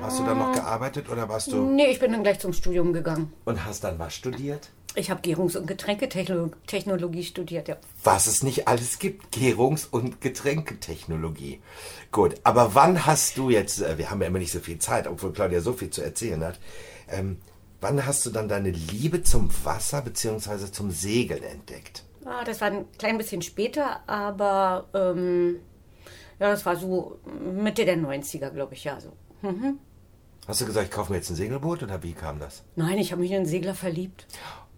Hast 0.00 0.18
du 0.20 0.24
dann 0.24 0.38
noch 0.38 0.52
gearbeitet 0.52 1.08
oder 1.10 1.28
warst 1.28 1.50
du 1.52 1.56
Nee, 1.62 1.86
ich 1.86 1.98
bin 1.98 2.12
dann 2.12 2.22
gleich 2.22 2.38
zum 2.38 2.52
Studium 2.52 2.92
gegangen. 2.92 3.32
und 3.44 3.64
hast 3.64 3.84
dann 3.84 3.98
was 3.98 4.14
studiert? 4.14 4.70
Ich 4.94 5.10
habe 5.10 5.20
Gärungs- 5.20 5.56
und 5.56 5.66
Getränketechnologie 5.66 7.22
studiert, 7.22 7.68
ja. 7.68 7.76
was 8.02 8.26
es 8.26 8.42
nicht 8.42 8.66
alles 8.66 8.98
gibt. 8.98 9.34
Gärungs- 9.36 9.86
und 9.90 10.20
Getränketechnologie. 10.22 11.60
Gut, 12.12 12.34
aber 12.44 12.74
wann 12.74 13.04
hast 13.04 13.36
du 13.36 13.50
jetzt, 13.50 13.82
äh, 13.82 13.98
wir 13.98 14.10
haben 14.10 14.22
ja 14.22 14.28
immer 14.28 14.38
nicht 14.38 14.52
so 14.52 14.60
viel 14.60 14.78
Zeit, 14.78 15.06
obwohl 15.06 15.32
Claudia 15.32 15.60
so 15.60 15.74
viel 15.74 15.90
zu 15.90 16.02
erzählen 16.02 16.42
hat, 16.42 16.58
ähm, 17.10 17.38
wann 17.82 18.06
hast 18.06 18.24
du 18.24 18.30
dann 18.30 18.48
deine 18.48 18.70
Liebe 18.70 19.22
zum 19.22 19.50
Wasser 19.64 20.00
bzw. 20.00 20.72
zum 20.72 20.90
Segeln 20.90 21.42
entdeckt? 21.42 22.04
Ah, 22.24 22.42
das 22.44 22.60
war 22.60 22.68
ein 22.68 22.86
klein 22.98 23.18
bisschen 23.18 23.42
später, 23.42 24.00
aber 24.08 24.86
ähm, 24.94 25.56
ja, 26.40 26.50
das 26.50 26.64
war 26.66 26.76
so 26.76 27.18
Mitte 27.54 27.84
der 27.84 27.98
90er, 27.98 28.50
glaube 28.50 28.74
ich, 28.74 28.84
ja. 28.84 28.98
So. 28.98 29.12
Hast 30.46 30.60
du 30.60 30.66
gesagt, 30.66 30.86
ich 30.86 30.92
kaufe 30.92 31.10
mir 31.12 31.18
jetzt 31.18 31.30
ein 31.30 31.36
Segelboot 31.36 31.82
oder 31.82 32.02
wie 32.02 32.12
kam 32.12 32.38
das? 32.38 32.62
Nein, 32.76 32.98
ich 32.98 33.10
habe 33.12 33.20
mich 33.22 33.30
in 33.32 33.38
einen 33.38 33.46
Segler 33.46 33.74
verliebt. 33.74 34.26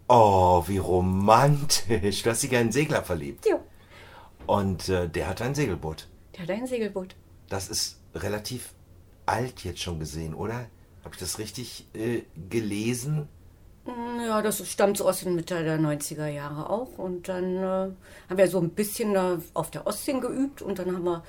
Oh, 0.07 0.63
wie 0.67 0.77
romantisch. 0.79 2.23
Du 2.23 2.29
hast 2.31 2.41
dich 2.43 2.51
in 2.51 2.57
einen 2.57 2.71
Segler 2.71 3.03
verliebt. 3.03 3.45
Ja, 3.45 3.59
Und 4.47 4.89
äh, 4.89 5.07
der 5.07 5.27
hat 5.27 5.41
ein 5.41 5.53
Segelboot. 5.53 6.07
der 6.35 6.43
hat 6.43 6.49
ein 6.49 6.65
Segelboot. 6.67 7.15
Das 7.49 7.69
ist 7.69 7.99
relativ 8.15 8.73
alt 9.27 9.63
jetzt 9.63 9.81
schon 9.81 9.99
gesehen, 9.99 10.33
oder? 10.33 10.65
Habe 11.03 11.13
ich 11.13 11.19
das 11.19 11.37
richtig 11.37 11.85
äh, 11.93 12.23
gelesen? 12.49 13.27
Ja, 14.27 14.41
das 14.43 14.67
stammt 14.69 14.97
so 14.97 15.07
aus 15.09 15.21
den 15.21 15.33
Mitte 15.35 15.63
der 15.63 15.79
90er 15.79 16.27
Jahre 16.27 16.69
auch. 16.69 16.97
Und 16.97 17.27
dann 17.27 17.55
äh, 17.57 17.59
haben 17.61 18.37
wir 18.37 18.47
so 18.47 18.59
ein 18.59 18.69
bisschen 18.71 19.13
da 19.13 19.39
auf 19.53 19.71
der 19.71 19.87
Ostsee 19.87 20.19
geübt 20.19 20.61
und 20.61 20.77
dann 20.79 20.93
haben 20.93 21.03
wir 21.05 21.23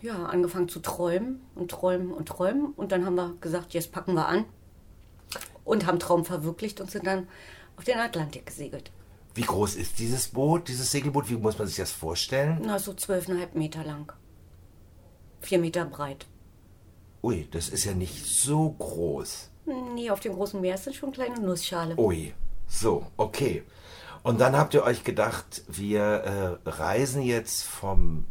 ja, 0.00 0.26
angefangen 0.26 0.68
zu 0.68 0.80
träumen 0.80 1.40
und 1.54 1.70
träumen 1.70 2.12
und 2.12 2.26
träumen. 2.28 2.72
Und 2.72 2.92
dann 2.92 3.04
haben 3.04 3.14
wir 3.16 3.34
gesagt, 3.40 3.74
jetzt 3.74 3.92
packen 3.92 4.14
wir 4.14 4.26
an 4.26 4.44
und 5.64 5.86
haben 5.86 5.98
Traum 5.98 6.24
verwirklicht 6.24 6.80
und 6.80 6.90
sind 6.90 7.06
dann 7.06 7.28
auf 7.76 7.84
den 7.84 7.98
Atlantik 7.98 8.46
gesegelt. 8.46 8.90
Wie 9.34 9.42
groß 9.42 9.76
ist 9.76 9.98
dieses 9.98 10.28
Boot, 10.28 10.68
dieses 10.68 10.90
Segelboot? 10.90 11.30
Wie 11.30 11.36
muss 11.36 11.58
man 11.58 11.68
sich 11.68 11.76
das 11.76 11.92
vorstellen? 11.92 12.60
Na, 12.64 12.78
so 12.78 12.92
zwölfeinhalb 12.92 13.54
Meter 13.54 13.84
lang. 13.84 14.12
Vier 15.40 15.58
Meter 15.58 15.84
breit. 15.84 16.26
Ui, 17.22 17.46
das 17.50 17.68
ist 17.68 17.84
ja 17.84 17.94
nicht 17.94 18.26
so 18.26 18.70
groß. 18.70 19.50
Nee, 19.94 20.10
auf 20.10 20.20
dem 20.20 20.34
großen 20.34 20.60
Meer 20.60 20.78
sind 20.78 20.96
schon 20.96 21.12
kleine 21.12 21.40
Nussschale. 21.40 21.96
Ui, 21.96 22.32
so, 22.66 23.06
okay. 23.16 23.62
Und 24.22 24.40
dann 24.40 24.56
habt 24.56 24.74
ihr 24.74 24.82
euch 24.82 25.04
gedacht, 25.04 25.62
wir 25.68 26.58
äh, 26.64 26.68
reisen 26.68 27.22
jetzt 27.22 27.62
vom, 27.62 28.26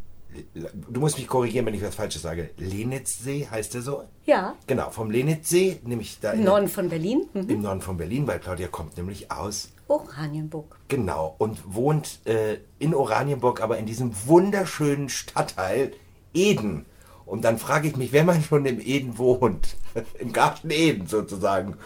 du 0.54 1.00
musst 1.00 1.18
mich 1.18 1.26
korrigieren, 1.26 1.66
wenn 1.66 1.74
ich 1.74 1.82
was 1.82 1.94
Falsches 1.94 2.22
sage, 2.22 2.50
Lenitzsee, 2.56 3.48
heißt 3.50 3.74
der 3.74 3.82
so? 3.82 4.04
Ja, 4.24 4.54
Genau, 4.66 4.90
vom 4.90 5.10
Lenitzsee, 5.10 5.80
nämlich 5.84 6.18
da 6.20 6.32
im 6.32 6.44
Norden 6.44 6.68
von 6.68 6.88
Berlin. 6.88 7.26
Mhm. 7.32 7.48
im 7.48 7.62
Norden 7.62 7.80
von 7.80 7.96
Berlin, 7.96 8.26
weil 8.26 8.38
Claudia 8.38 8.68
kommt 8.68 8.96
nämlich 8.96 9.30
aus 9.30 9.70
Oranienburg. 9.88 10.78
Genau, 10.88 11.34
und 11.38 11.74
wohnt 11.74 12.20
äh, 12.26 12.58
in 12.78 12.94
Oranienburg, 12.94 13.60
aber 13.62 13.78
in 13.78 13.86
diesem 13.86 14.12
wunderschönen 14.26 15.08
Stadtteil 15.08 15.92
Eden. 16.34 16.84
Und 17.24 17.42
dann 17.44 17.58
frage 17.58 17.88
ich 17.88 17.96
mich, 17.96 18.12
wenn 18.12 18.26
man 18.26 18.42
schon 18.42 18.64
im 18.66 18.80
Eden 18.80 19.18
wohnt, 19.18 19.76
im 20.18 20.32
Garten 20.32 20.70
Eden 20.70 21.06
sozusagen, 21.06 21.76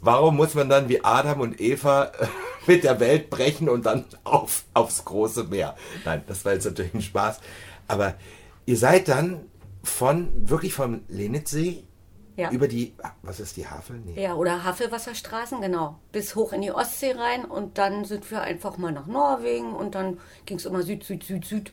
warum 0.00 0.36
muss 0.36 0.54
man 0.54 0.68
dann 0.68 0.88
wie 0.88 1.02
Adam 1.04 1.40
und 1.40 1.60
Eva 1.60 2.12
mit 2.66 2.84
der 2.84 3.00
Welt 3.00 3.30
brechen 3.30 3.68
und 3.68 3.86
dann 3.86 4.04
auf, 4.24 4.64
aufs 4.74 5.04
große 5.04 5.44
Meer? 5.44 5.76
Nein, 6.04 6.22
das 6.26 6.44
war 6.44 6.52
jetzt 6.54 6.64
natürlich 6.64 6.94
ein 6.94 7.02
Spaß. 7.02 7.40
Aber 7.88 8.14
ihr 8.66 8.76
seid 8.76 9.08
dann 9.08 9.46
von, 9.82 10.48
wirklich 10.48 10.72
vom 10.74 11.02
Lenitzsee 11.08 11.84
Ja. 12.36 12.50
über 12.50 12.66
die, 12.68 12.94
was 13.22 13.38
ist 13.40 13.56
die 13.56 13.66
Havel? 13.68 14.00
Nee. 14.04 14.20
Ja, 14.22 14.34
oder 14.34 14.64
Havelwasserstraßen, 14.64 15.60
genau. 15.60 15.98
Bis 16.12 16.34
hoch 16.34 16.52
in 16.52 16.62
die 16.62 16.72
Ostsee 16.72 17.12
rein 17.12 17.44
und 17.44 17.78
dann 17.78 18.04
sind 18.04 18.30
wir 18.30 18.40
einfach 18.42 18.76
mal 18.78 18.92
nach 18.92 19.06
Norwegen 19.06 19.72
und 19.74 19.94
dann 19.94 20.18
ging 20.46 20.56
es 20.56 20.64
immer 20.64 20.82
Süd, 20.82 21.04
Süd, 21.04 21.22
Süd, 21.22 21.44
Süd 21.44 21.72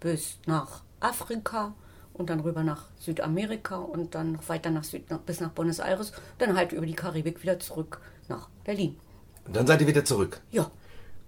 bis 0.00 0.38
nach 0.46 0.82
Afrika 1.00 1.74
und 2.14 2.30
dann 2.30 2.40
rüber 2.40 2.62
nach 2.62 2.86
Südamerika 2.98 3.76
und 3.76 4.14
dann 4.14 4.32
noch 4.32 4.48
weiter 4.48 4.70
nach 4.70 4.84
Süd, 4.84 5.04
bis 5.26 5.40
nach 5.40 5.50
Buenos 5.50 5.78
Aires, 5.78 6.12
dann 6.38 6.56
halt 6.56 6.72
über 6.72 6.86
die 6.86 6.94
Karibik 6.94 7.42
wieder 7.42 7.58
zurück 7.58 8.00
nach 8.28 8.48
Berlin. 8.64 8.98
Und 9.46 9.56
dann 9.56 9.66
seid 9.66 9.80
ihr 9.80 9.86
wieder 9.86 10.04
zurück. 10.04 10.40
Ja, 10.50 10.70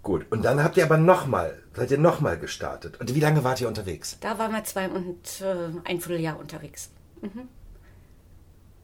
Gut, 0.03 0.27
und 0.31 0.43
dann 0.45 0.63
habt 0.65 0.77
ihr 0.77 0.85
aber 0.85 0.97
nochmal, 0.99 1.63
seid 1.75 1.91
ihr 1.93 1.99
nochmal 1.99 2.37
gestartet. 2.39 2.99
Und 3.01 3.15
wie 3.15 3.21
lange 3.21 3.45
wart 3.45 3.61
ihr 3.61 3.69
unterwegs? 3.69 4.17
Da 4.21 4.37
waren 4.39 4.53
wir 4.53 4.65
zwei 4.65 4.89
und 4.89 5.41
äh, 5.41 5.71
ein 5.85 6.01
Vierteljahr 6.01 6.39
unterwegs. 6.41 6.91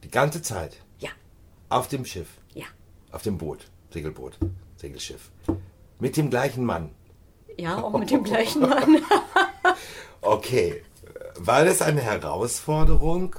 Die 0.03 0.09
ganze 0.11 0.41
Zeit? 0.41 0.77
Ja, 0.99 1.09
Auf 1.67 1.87
dem 1.89 2.05
Schiff? 2.05 2.29
ja. 2.53 2.65
Auf 3.11 3.23
dem 3.23 3.37
Boot? 3.37 3.65
Segelboot? 3.91 4.37
Segelschiff? 4.77 5.29
Mit 5.99 6.15
dem 6.15 6.29
gleichen 6.29 6.63
Mann? 6.63 6.91
Ja, 7.57 7.81
auch 7.81 7.97
mit 7.97 8.11
dem 8.11 8.23
gleichen 8.23 8.61
Mann. 8.61 8.97
Okay. 10.21 10.83
War 11.37 11.63
das 11.65 11.81
eine 11.81 12.01
Herausforderung? 12.01 13.35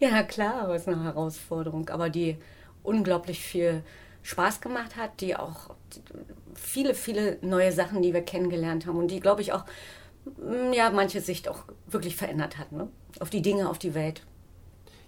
Ja, 0.00 0.22
klar, 0.24 0.68
war 0.68 0.74
es 0.74 0.88
eine 0.88 1.04
Herausforderung, 1.04 1.88
aber 1.90 2.10
die 2.10 2.36
unglaublich 2.82 3.40
viel 3.40 3.84
Spaß 4.22 4.60
gemacht 4.60 4.96
hat, 4.96 5.20
die 5.20 5.36
auch 5.36 5.74
viele, 6.54 6.94
viele 6.94 7.38
neue 7.42 7.72
Sachen, 7.72 8.02
die 8.02 8.14
wir 8.14 8.22
kennengelernt 8.22 8.86
haben 8.86 8.98
und 8.98 9.08
die, 9.10 9.20
glaube 9.20 9.42
ich, 9.42 9.52
auch 9.52 9.64
mm, 10.24 10.72
ja, 10.72 10.90
manche 10.90 11.20
Sicht 11.20 11.48
auch 11.48 11.64
wirklich 11.86 12.16
verändert 12.16 12.58
hat, 12.58 12.72
ne? 12.72 12.88
Auf 13.20 13.30
die 13.30 13.42
Dinge, 13.42 13.68
auf 13.68 13.78
die 13.78 13.94
Welt. 13.94 14.22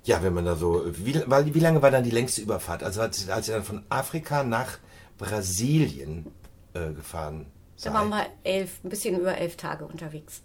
Ja, 0.05 0.23
wenn 0.23 0.35
man 0.35 0.45
da 0.45 0.55
so. 0.57 0.85
Wie, 0.87 1.15
wie 1.55 1.61
lange 1.61 1.81
war 1.83 1.91
dann 1.91 2.05
die 2.05 2.11
längste 2.11 2.43
Überfahrt? 2.43 2.83
Also 2.83 3.01
als, 3.01 3.29
als 3.29 3.49
ihr 3.49 3.55
dann 3.55 3.65
von 3.65 3.85
Afrika 3.89 4.45
nach 4.45 4.79
Brasilien 5.19 6.27
äh, 6.75 6.93
gefahren 6.93 7.47
Da 7.83 7.93
seid? 7.93 7.95
waren 7.95 8.09
wir 8.11 8.27
elf, 8.45 8.83
ein 8.85 8.89
bisschen 8.91 9.19
über 9.19 9.37
elf 9.39 9.57
Tage 9.57 9.87
unterwegs. 9.87 10.43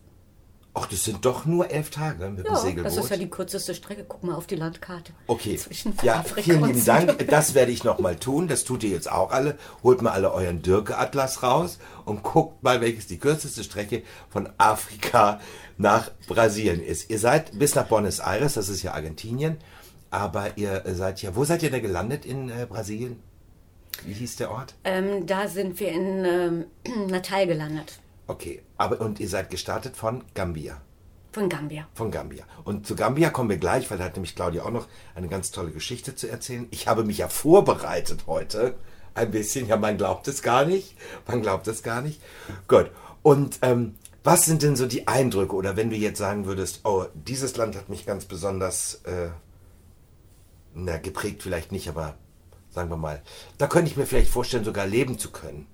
Ach, 0.76 0.86
das 0.86 1.04
sind 1.04 1.26
doch 1.26 1.46
nur 1.46 1.72
elf 1.72 1.90
Tage 1.90 2.30
mit 2.30 2.46
dem 2.46 2.54
Ja, 2.54 2.56
Segelboot. 2.56 2.86
das 2.86 2.98
ist 3.04 3.10
ja 3.10 3.18
die 3.18 3.30
kürzeste 3.30 3.74
Strecke. 3.74 4.06
Guck 4.08 4.24
mal 4.24 4.36
auf 4.36 4.46
die 4.48 4.56
Landkarte. 4.56 5.14
Okay, 5.28 5.58
Zwischen 5.58 5.94
ja, 6.04 6.20
Afrika 6.20 6.42
vielen 6.44 6.64
lieben 6.66 6.86
Dank. 6.86 7.28
Das 7.28 7.54
werde 7.56 7.72
ich 7.72 7.84
nochmal 7.84 8.16
tun. 8.18 8.48
Das 8.48 8.64
tut 8.66 8.84
ihr 8.84 8.92
jetzt 8.92 9.12
auch 9.12 9.32
alle. 9.32 9.58
Holt 9.84 10.02
mal 10.04 10.12
alle 10.12 10.32
euren 10.32 10.62
Dirke-Atlas 10.62 11.42
raus 11.44 11.80
und 12.06 12.22
guckt 12.24 12.62
mal, 12.64 12.82
welches 12.82 13.08
die 13.08 13.18
kürzeste 13.18 13.64
Strecke 13.64 14.04
von 14.30 14.48
Afrika 14.60 15.40
nach 15.78 16.12
Brasilien 16.28 16.82
ist. 16.84 17.10
Ihr 17.10 17.20
seid 17.20 17.58
bis 17.58 17.74
nach 17.74 17.88
Buenos 17.88 18.20
Aires, 18.20 18.54
das 18.54 18.70
ist 18.70 18.84
ja 18.84 18.94
Argentinien, 18.94 19.58
aber 20.12 20.58
ihr 20.58 20.84
seid 20.94 21.22
ja, 21.24 21.36
wo 21.36 21.46
seid 21.46 21.64
ihr 21.64 21.72
da 21.72 21.80
gelandet 21.80 22.26
in 22.26 22.50
äh, 22.50 22.68
Brasilien? 22.70 23.20
Wie 24.06 24.14
hieß 24.14 24.36
der 24.38 24.52
Ort? 24.52 24.76
Ähm, 24.84 25.26
da 25.26 25.48
sind 25.48 25.80
wir 25.80 25.90
in 25.92 26.26
ähm, 26.26 26.66
Natal 27.10 27.48
gelandet. 27.48 28.00
Okay, 28.30 28.62
aber 28.78 29.02
und 29.02 29.20
ihr 29.20 29.28
seid 29.28 29.50
gestartet 29.50 29.98
von 29.98 30.24
Gambia. 30.36 30.80
Von 31.32 31.50
Gambia. 31.50 31.88
Von 31.96 32.12
Gambia. 32.12 32.44
Und 32.64 32.86
zu 32.86 32.96
Gambia 32.96 33.32
kommen 33.32 33.50
wir 33.50 33.58
gleich, 33.58 33.90
weil 33.90 33.98
da 33.98 34.04
hat 34.04 34.14
nämlich 34.14 34.36
Claudia 34.36 34.66
auch 34.66 34.72
noch 34.72 34.88
eine 35.16 35.30
ganz 35.30 35.50
tolle 35.50 35.72
Geschichte 35.72 36.14
zu 36.14 36.30
erzählen. 36.30 36.68
Ich 36.70 36.88
habe 36.88 37.04
mich 37.04 37.18
ja 37.18 37.28
vorbereitet 37.28 38.26
heute. 38.28 38.76
Ein 39.16 39.32
bisschen. 39.32 39.68
Ja, 39.68 39.78
man 39.78 39.98
glaubt 39.98 40.28
es 40.28 40.44
gar 40.44 40.64
nicht. 40.64 40.96
Man 41.28 41.42
glaubt 41.42 41.68
es 41.68 41.82
gar 41.82 42.04
nicht. 42.04 42.22
Gut. 42.68 42.92
Und 43.24 43.58
ähm, 43.64 43.96
was 44.24 44.46
sind 44.46 44.62
denn 44.62 44.76
so 44.76 44.86
die 44.86 45.08
Eindrücke? 45.08 45.56
Oder 45.56 45.76
wenn 45.76 45.90
du 45.90 45.96
jetzt 45.96 46.20
sagen 46.20 46.46
würdest, 46.46 46.82
oh, 46.84 47.06
dieses 47.16 47.58
Land 47.58 47.76
hat 47.76 47.90
mich 47.90 48.06
ganz 48.06 48.26
besonders, 48.26 49.02
äh, 49.06 49.30
na, 50.76 51.00
geprägt 51.00 51.42
vielleicht 51.42 51.72
nicht, 51.72 51.90
aber 51.90 52.16
sagen 52.70 52.92
wir 52.92 52.98
mal, 52.98 53.24
da 53.58 53.66
könnte 53.66 53.90
ich 53.90 53.98
mir 53.98 54.06
vielleicht 54.06 54.30
vorstellen, 54.30 54.66
sogar 54.66 54.86
leben 54.86 55.18
zu 55.18 55.32
können. 55.32 55.66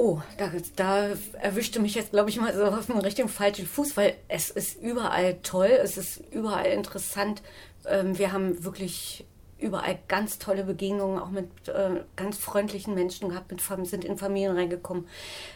Oh, 0.00 0.22
da, 0.36 0.52
da 0.76 1.08
erwischte 1.42 1.80
mich 1.80 1.96
jetzt, 1.96 2.12
glaube 2.12 2.30
ich, 2.30 2.40
mal 2.40 2.54
so 2.54 2.66
auf 2.66 2.86
dem 2.86 2.98
richtigen 2.98 3.28
falschen 3.28 3.66
Fuß, 3.66 3.96
weil 3.96 4.14
es 4.28 4.48
ist 4.48 4.80
überall 4.80 5.38
toll, 5.42 5.76
es 5.82 5.96
ist 5.96 6.22
überall 6.30 6.66
interessant. 6.66 7.42
Ähm, 7.84 8.16
wir 8.16 8.30
haben 8.30 8.62
wirklich 8.62 9.26
überall 9.58 9.98
ganz 10.06 10.38
tolle 10.38 10.62
Begegnungen, 10.62 11.18
auch 11.18 11.30
mit 11.30 11.48
äh, 11.66 12.02
ganz 12.14 12.38
freundlichen 12.38 12.94
Menschen 12.94 13.30
gehabt, 13.30 13.50
mit 13.50 13.60
sind 13.88 14.04
in 14.04 14.16
Familien 14.16 14.56
reingekommen. 14.56 15.08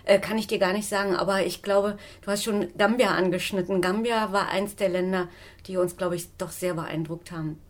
Äh, 0.07 0.19
kann 0.19 0.39
ich 0.39 0.49
dir 0.49 0.59
gar 0.59 0.73
nicht 0.73 0.89
sagen, 0.89 1.15
aber 1.15 1.47
ich 1.47 1.63
glaube, 1.63 1.97
du 2.23 2.31
hast 2.33 2.43
schon 2.43 2.77
Gambia 2.77 3.13
angeschnitten. 3.13 3.81
Gambia 3.81 4.33
war 4.33 4.49
eins 4.49 4.75
der 4.75 4.89
Länder, 4.89 5.29
die 5.69 5.77
uns, 5.77 5.97
glaube 5.97 6.17
ich, 6.17 6.37
doch 6.37 6.51
sehr 6.51 6.75
beeindruckt 6.75 7.31
haben. 7.31 7.61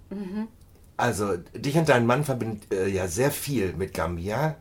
Also, 0.97 1.37
dich 1.55 1.77
und 1.77 1.91
deinen 1.91 2.07
Mann 2.07 2.25
verbindet 2.25 2.73
äh, 2.73 2.89
ja 2.89 3.09
sehr 3.09 3.31
viel 3.31 3.75
mit 3.75 3.93
Gambia. 3.93 4.57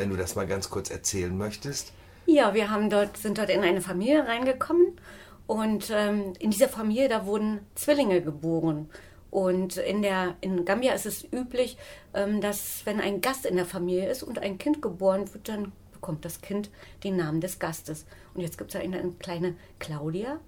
Wenn 0.00 0.08
du 0.08 0.16
das 0.16 0.34
mal 0.34 0.46
ganz 0.46 0.70
kurz 0.70 0.90
erzählen 0.90 1.36
möchtest. 1.36 1.92
Ja, 2.24 2.54
wir 2.54 2.70
haben 2.70 2.88
dort, 2.88 3.18
sind 3.18 3.36
dort 3.36 3.50
in 3.50 3.60
eine 3.60 3.82
Familie 3.82 4.26
reingekommen 4.26 4.98
und 5.46 5.90
ähm, 5.94 6.32
in 6.38 6.50
dieser 6.50 6.70
Familie, 6.70 7.10
da 7.10 7.26
wurden 7.26 7.60
Zwillinge 7.74 8.22
geboren. 8.22 8.88
Und 9.30 9.76
in, 9.76 10.00
der, 10.00 10.36
in 10.40 10.64
Gambia 10.64 10.94
ist 10.94 11.04
es 11.04 11.30
üblich, 11.30 11.76
ähm, 12.14 12.40
dass 12.40 12.86
wenn 12.86 12.98
ein 12.98 13.20
Gast 13.20 13.44
in 13.44 13.56
der 13.56 13.66
Familie 13.66 14.08
ist 14.08 14.22
und 14.22 14.38
ein 14.38 14.56
Kind 14.56 14.80
geboren 14.80 15.30
wird, 15.34 15.50
dann 15.50 15.72
bekommt 15.92 16.24
das 16.24 16.40
Kind 16.40 16.70
den 17.04 17.16
Namen 17.16 17.42
des 17.42 17.58
Gastes. 17.58 18.06
Und 18.32 18.40
jetzt 18.40 18.56
gibt 18.56 18.74
es 18.74 18.80
eine, 18.80 19.00
eine 19.00 19.12
kleine 19.12 19.54
Claudia 19.80 20.40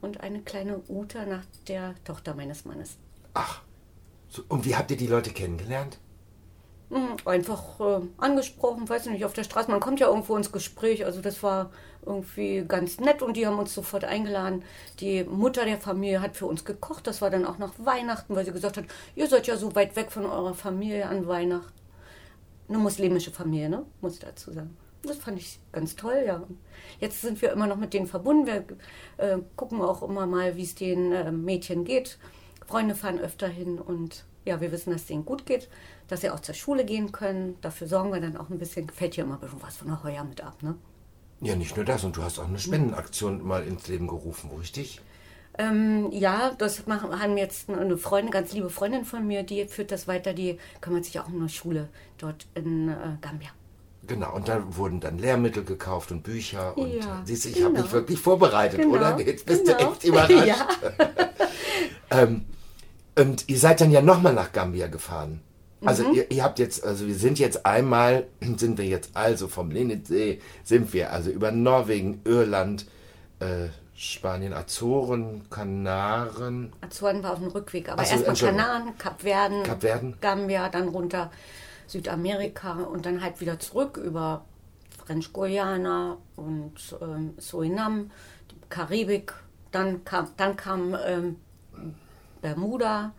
und 0.00 0.20
eine 0.20 0.40
kleine 0.42 0.80
Uta 0.88 1.26
nach 1.26 1.44
der 1.68 1.94
Tochter 2.02 2.34
meines 2.34 2.64
Mannes. 2.64 2.98
Ach, 3.34 3.62
so, 4.28 4.42
und 4.48 4.64
wie 4.64 4.74
habt 4.74 4.90
ihr 4.90 4.96
die 4.96 5.06
Leute 5.06 5.30
kennengelernt? 5.30 6.00
Mhm, 6.88 7.16
Einfach 7.24 7.80
äh, 7.80 8.00
angesprochen, 8.18 8.88
weiß 8.88 9.06
nicht, 9.06 9.24
auf 9.24 9.32
der 9.32 9.42
Straße. 9.44 9.70
Man 9.70 9.80
kommt 9.80 9.98
ja 9.98 10.06
irgendwo 10.06 10.36
ins 10.36 10.52
Gespräch. 10.52 11.04
Also 11.04 11.20
das 11.20 11.42
war 11.42 11.70
irgendwie 12.04 12.64
ganz 12.66 13.00
nett 13.00 13.22
und 13.22 13.36
die 13.36 13.46
haben 13.46 13.58
uns 13.58 13.74
sofort 13.74 14.04
eingeladen. 14.04 14.62
Die 15.00 15.24
Mutter 15.24 15.64
der 15.64 15.78
Familie 15.78 16.20
hat 16.20 16.36
für 16.36 16.46
uns 16.46 16.64
gekocht. 16.64 17.06
Das 17.06 17.20
war 17.22 17.30
dann 17.30 17.44
auch 17.44 17.58
nach 17.58 17.72
Weihnachten, 17.78 18.36
weil 18.36 18.44
sie 18.44 18.52
gesagt 18.52 18.76
hat, 18.76 18.84
ihr 19.16 19.26
seid 19.26 19.48
ja 19.48 19.56
so 19.56 19.74
weit 19.74 19.96
weg 19.96 20.12
von 20.12 20.26
eurer 20.26 20.54
Familie 20.54 21.06
an 21.08 21.26
Weihnachten. 21.26 21.72
Eine 22.68 22.78
muslimische 22.78 23.30
Familie, 23.32 23.68
ne? 23.68 23.84
Muss 24.00 24.14
ich 24.14 24.20
dazu 24.20 24.52
sagen. 24.52 24.76
Das 25.02 25.18
fand 25.18 25.38
ich 25.38 25.60
ganz 25.72 25.94
toll, 25.96 26.22
ja. 26.26 26.42
Jetzt 27.00 27.20
sind 27.20 27.40
wir 27.42 27.52
immer 27.52 27.66
noch 27.66 27.76
mit 27.76 27.94
denen 27.94 28.06
verbunden. 28.06 28.46
Wir 28.46 28.64
äh, 29.18 29.38
gucken 29.56 29.80
auch 29.82 30.02
immer 30.02 30.26
mal, 30.26 30.56
wie 30.56 30.62
es 30.62 30.74
den 30.74 31.12
äh, 31.12 31.30
Mädchen 31.30 31.84
geht. 31.84 32.18
Freunde 32.66 32.94
fahren 32.94 33.20
öfter 33.20 33.46
hin 33.46 33.78
und 33.78 34.24
ja, 34.46 34.60
wir 34.60 34.72
wissen, 34.72 34.92
dass 34.92 35.02
es 35.02 35.06
denen 35.08 35.24
gut 35.24 35.44
geht, 35.44 35.68
dass 36.08 36.22
sie 36.22 36.30
auch 36.30 36.40
zur 36.40 36.54
Schule 36.54 36.84
gehen 36.84 37.12
können. 37.12 37.56
Dafür 37.60 37.86
sorgen 37.88 38.12
wir 38.12 38.20
dann 38.20 38.36
auch 38.36 38.48
ein 38.48 38.58
bisschen. 38.58 38.88
Fällt 38.88 39.14
hier 39.14 39.24
immer 39.24 39.34
ein 39.34 39.40
bisschen 39.40 39.62
was 39.62 39.76
von 39.76 39.88
der 39.88 40.02
Heuer 40.02 40.24
mit 40.24 40.40
ab, 40.42 40.62
ne? 40.62 40.76
Ja, 41.40 41.54
nicht 41.54 41.76
nur 41.76 41.84
das. 41.84 42.04
Und 42.04 42.16
du 42.16 42.22
hast 42.22 42.38
auch 42.38 42.48
eine 42.48 42.58
Spendenaktion 42.58 43.46
mal 43.46 43.62
ins 43.64 43.88
Leben 43.88 44.06
gerufen, 44.06 44.50
richtig? 44.58 45.00
Ähm, 45.58 46.10
ja, 46.12 46.52
das 46.58 46.86
machen, 46.86 47.18
haben 47.18 47.36
jetzt 47.38 47.70
eine 47.70 47.96
Freundin, 47.96 48.30
ganz 48.30 48.52
liebe 48.52 48.68
Freundin 48.68 49.04
von 49.04 49.26
mir, 49.26 49.42
die 49.42 49.66
führt 49.66 49.90
das 49.90 50.06
weiter, 50.06 50.34
die 50.34 50.58
kümmert 50.82 51.06
sich 51.06 51.18
auch 51.18 51.28
um 51.28 51.36
eine 51.36 51.48
Schule 51.48 51.88
dort 52.18 52.46
in 52.54 52.88
äh, 52.90 52.94
Gambia. 53.22 53.48
Genau, 54.06 54.34
und 54.36 54.48
da 54.48 54.62
wurden 54.76 55.00
dann 55.00 55.18
Lehrmittel 55.18 55.64
gekauft 55.64 56.12
und 56.12 56.22
Bücher. 56.22 56.76
Und 56.76 56.92
Ja, 56.92 57.22
siehst 57.24 57.44
du, 57.46 57.48
ich 57.48 57.62
habe 57.62 57.72
genau. 57.72 57.82
mich 57.84 57.92
wirklich 57.92 58.20
vorbereitet, 58.20 58.80
Genau, 58.80 58.94
oder? 58.94 59.18
Jetzt 59.18 59.46
bist 59.46 59.64
genau. 59.64 59.78
du 59.78 59.90
echt 59.90 60.04
überrascht. 60.04 60.46
Ja. 60.46 60.68
Und 63.18 63.48
ihr 63.48 63.58
seid 63.58 63.80
dann 63.80 63.90
ja 63.90 64.02
nochmal 64.02 64.34
nach 64.34 64.52
Gambia 64.52 64.88
gefahren. 64.88 65.40
Also 65.84 66.08
Mhm. 66.08 66.14
ihr, 66.14 66.30
ihr 66.30 66.42
habt 66.42 66.58
jetzt, 66.58 66.84
also 66.84 67.06
wir 67.06 67.14
sind 67.14 67.38
jetzt 67.38 67.64
einmal, 67.66 68.26
sind 68.56 68.78
wir 68.78 68.86
jetzt 68.86 69.10
also 69.14 69.48
vom 69.48 69.70
Lenitzsee, 69.70 70.40
sind 70.64 70.92
wir 70.92 71.12
also 71.12 71.30
über 71.30 71.50
Norwegen, 71.52 72.20
Irland, 72.24 72.86
äh, 73.40 73.68
Spanien, 73.94 74.52
Azoren, 74.52 75.48
Kanaren, 75.48 76.72
Azoren 76.82 77.22
war 77.22 77.32
auf 77.32 77.38
dem 77.38 77.48
Rückweg, 77.48 77.88
aber 77.88 78.04
so, 78.04 78.14
erstmal. 78.22 78.52
Kanaren, 78.52 78.98
Kapverden, 78.98 79.62
Kapverden. 79.62 80.16
Gambia, 80.20 80.68
dann 80.68 80.88
runter 80.88 81.30
Südamerika 81.86 82.74
und 82.74 83.06
dann 83.06 83.22
halt 83.22 83.40
wieder 83.40 83.58
zurück 83.58 83.96
über 83.96 84.44
French 85.06 85.32
Guayana 85.32 86.18
und 86.36 86.74
ähm, 87.00 87.34
Surinam, 87.38 88.10
die 88.50 88.56
Karibik. 88.68 89.32
Dann 89.72 90.04
kam, 90.04 90.28
dann 90.36 90.56
kam 90.56 90.96
ähm, 91.06 91.36
Bermuda, 92.46 93.12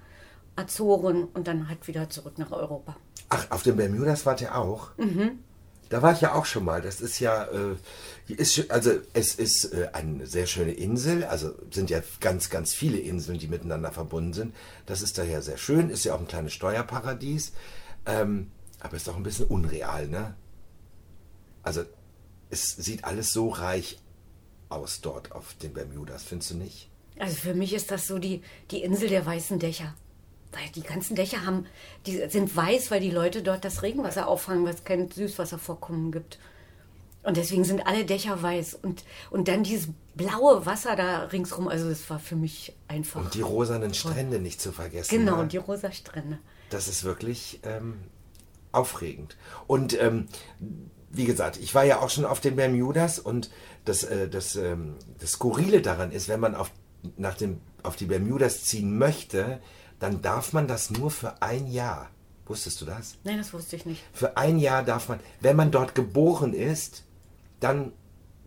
Azoren 0.56 1.26
und 1.26 1.48
dann 1.48 1.68
halt 1.68 1.86
wieder 1.90 2.10
zurück 2.10 2.38
nach 2.38 2.52
Europa. 2.52 2.96
Ach, 3.28 3.52
auf 3.52 3.64
den 3.64 3.76
Bermudas 3.76 4.26
wart 4.26 4.40
ihr 4.40 4.56
auch? 4.56 4.92
Da 5.90 6.02
war 6.02 6.14
ich 6.14 6.22
ja 6.22 6.34
auch 6.34 6.46
schon 6.46 6.64
mal. 6.64 6.82
Das 6.82 7.02
ist 7.02 7.20
ja, 7.20 7.44
äh, 7.44 7.76
ist, 8.28 8.72
also 8.72 8.92
es 9.12 9.36
ist 9.36 9.74
äh, 9.74 9.90
eine 9.92 10.26
sehr 10.26 10.48
schöne 10.48 10.72
Insel. 10.72 11.26
Also 11.26 11.56
sind 11.72 11.90
ja 11.90 12.00
ganz, 12.22 12.50
ganz 12.50 12.74
viele 12.74 13.00
Inseln, 13.00 13.38
die 13.38 13.50
miteinander 13.50 13.92
verbunden 13.92 14.32
sind. 14.32 14.56
Das 14.86 15.02
ist 15.02 15.18
daher 15.18 15.42
sehr 15.42 15.58
schön. 15.58 15.90
Ist 15.90 16.06
ja 16.06 16.16
auch 16.16 16.22
ein 16.22 16.28
kleines 16.28 16.54
Steuerparadies. 16.54 17.52
Ähm, 18.06 18.52
aber 18.80 18.96
ist 18.96 19.10
auch 19.10 19.18
ein 19.18 19.24
bisschen 19.24 19.48
unreal, 19.48 20.08
ne? 20.08 20.36
Also 21.64 21.84
es 22.50 22.78
sieht 22.78 23.04
alles 23.04 23.34
so 23.34 23.50
reich 23.50 24.00
aus 24.70 25.02
dort 25.02 25.34
auf 25.34 25.54
den 25.56 25.74
Bermudas, 25.74 26.24
findest 26.24 26.52
du 26.52 26.56
nicht? 26.56 26.90
Also 27.20 27.36
für 27.36 27.54
mich 27.54 27.74
ist 27.74 27.92
das 27.92 28.08
so 28.08 28.20
die, 28.20 28.42
die 28.72 28.84
Insel 28.84 29.10
der 29.10 29.26
weißen 29.26 29.60
Dächer. 29.60 29.94
Weil 30.52 30.70
die 30.76 30.82
ganzen 30.82 31.16
Dächer 31.16 31.46
haben, 31.46 31.66
die 32.06 32.28
sind 32.30 32.56
weiß, 32.56 32.90
weil 32.90 33.02
die 33.02 33.12
Leute 33.12 33.44
dort 33.44 33.66
das 33.66 33.84
Regenwasser 33.84 34.28
auffangen, 34.28 34.66
weil 34.66 34.74
es 34.74 34.84
kein 34.84 35.10
Süßwasservorkommen 35.10 36.12
gibt. 36.12 36.40
Und 37.24 37.36
deswegen 37.36 37.66
sind 37.66 37.86
alle 37.86 38.06
Dächer 38.06 38.42
weiß. 38.42 38.76
Und, 38.82 39.04
und 39.30 39.50
dann 39.50 39.64
dieses 39.64 39.90
blaue 40.16 40.66
Wasser 40.66 40.96
da 40.96 41.26
ringsrum, 41.26 41.68
also 41.68 41.90
das 41.90 42.10
war 42.10 42.20
für 42.20 42.38
mich 42.38 42.74
einfach. 42.88 43.20
Und 43.22 43.34
die 43.34 43.42
rosanen 43.42 43.94
Strände 43.94 44.40
nicht 44.40 44.62
zu 44.62 44.72
vergessen. 44.72 45.18
genau, 45.18 45.42
ne? 45.42 45.48
die 45.48 45.58
rosa 45.58 45.92
Strände. 45.92 46.40
Das 46.70 46.88
ist 46.88 47.04
wirklich 47.04 47.60
ähm, 47.64 47.96
aufregend. 48.72 49.36
Und 49.68 50.00
ähm, 50.02 50.28
wie 51.10 51.26
gesagt, 51.26 51.58
ich 51.58 51.76
war 51.76 51.84
ja 51.84 52.00
auch 52.00 52.10
schon 52.10 52.26
auf 52.26 52.40
den 52.40 52.56
Bermudas 52.56 53.20
und 53.20 53.50
das, 53.86 54.04
äh, 54.04 54.30
das, 54.30 54.56
ähm, 54.56 54.96
das 55.20 55.34
Skurrile 55.34 55.82
daran 55.82 56.12
ist, 56.12 56.28
wenn 56.30 56.40
man 56.40 56.56
auf, 56.56 56.72
nach 57.18 57.36
dem, 57.36 57.62
auf 57.84 57.96
die 57.96 58.06
Bermudas 58.06 58.64
ziehen 58.64 58.98
möchte, 58.98 59.60
dann 60.00 60.22
darf 60.22 60.54
man 60.54 60.68
das 60.68 60.90
nur 60.90 61.12
für 61.12 61.42
ein 61.42 61.68
Jahr. 61.68 62.10
Wusstest 62.46 62.82
du 62.82 62.86
das? 62.86 63.18
Nein, 63.24 63.38
das 63.38 63.54
wusste 63.54 63.76
ich 63.76 63.86
nicht. 63.86 64.04
Für 64.14 64.38
ein 64.38 64.58
Jahr 64.58 64.84
darf 64.84 65.10
man, 65.10 65.20
wenn 65.42 65.56
man 65.56 65.72
dort 65.72 65.96
geboren 65.96 66.54
ist, 66.54 67.04
dann 67.60 67.92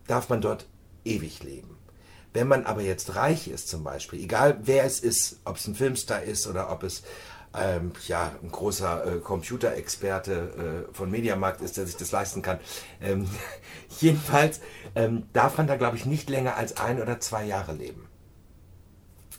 darf 0.07 0.29
man 0.29 0.41
dort 0.41 0.67
ewig 1.05 1.43
leben. 1.43 1.77
Wenn 2.33 2.49
man 2.49 2.65
aber 2.65 2.83
jetzt 2.83 3.17
reich 3.17 3.49
ist 3.49 3.69
zum 3.69 3.83
Beispiel, 3.85 4.21
egal 4.21 4.59
wer 4.63 4.85
es 4.85 5.01
ist, 5.01 5.41
ob 5.45 5.57
es 5.57 5.67
ein 5.67 5.75
Filmstar 5.75 6.23
ist 6.23 6.47
oder 6.47 6.71
ob 6.71 6.85
es 6.85 7.03
ähm, 7.53 7.93
ja, 8.07 8.33
ein 8.43 8.51
großer 8.53 9.17
äh, 9.17 9.19
Computerexperte 9.19 10.87
äh, 10.91 10.95
von 10.95 11.11
Mediamarkt 11.11 11.61
ist, 11.61 11.77
der 11.77 11.87
sich 11.87 11.97
das 11.97 12.13
leisten 12.13 12.43
kann. 12.43 12.61
Ähm, 13.01 13.29
jedenfalls 14.01 14.61
ähm, 14.95 15.25
darf 15.33 15.59
man 15.59 15.67
da, 15.67 15.77
glaube 15.77 15.97
ich, 15.97 16.07
nicht 16.07 16.31
länger 16.31 16.57
als 16.57 16.77
ein 16.77 17.03
oder 17.03 17.19
zwei 17.19 17.45
Jahre 17.45 17.73
leben. 17.73 18.07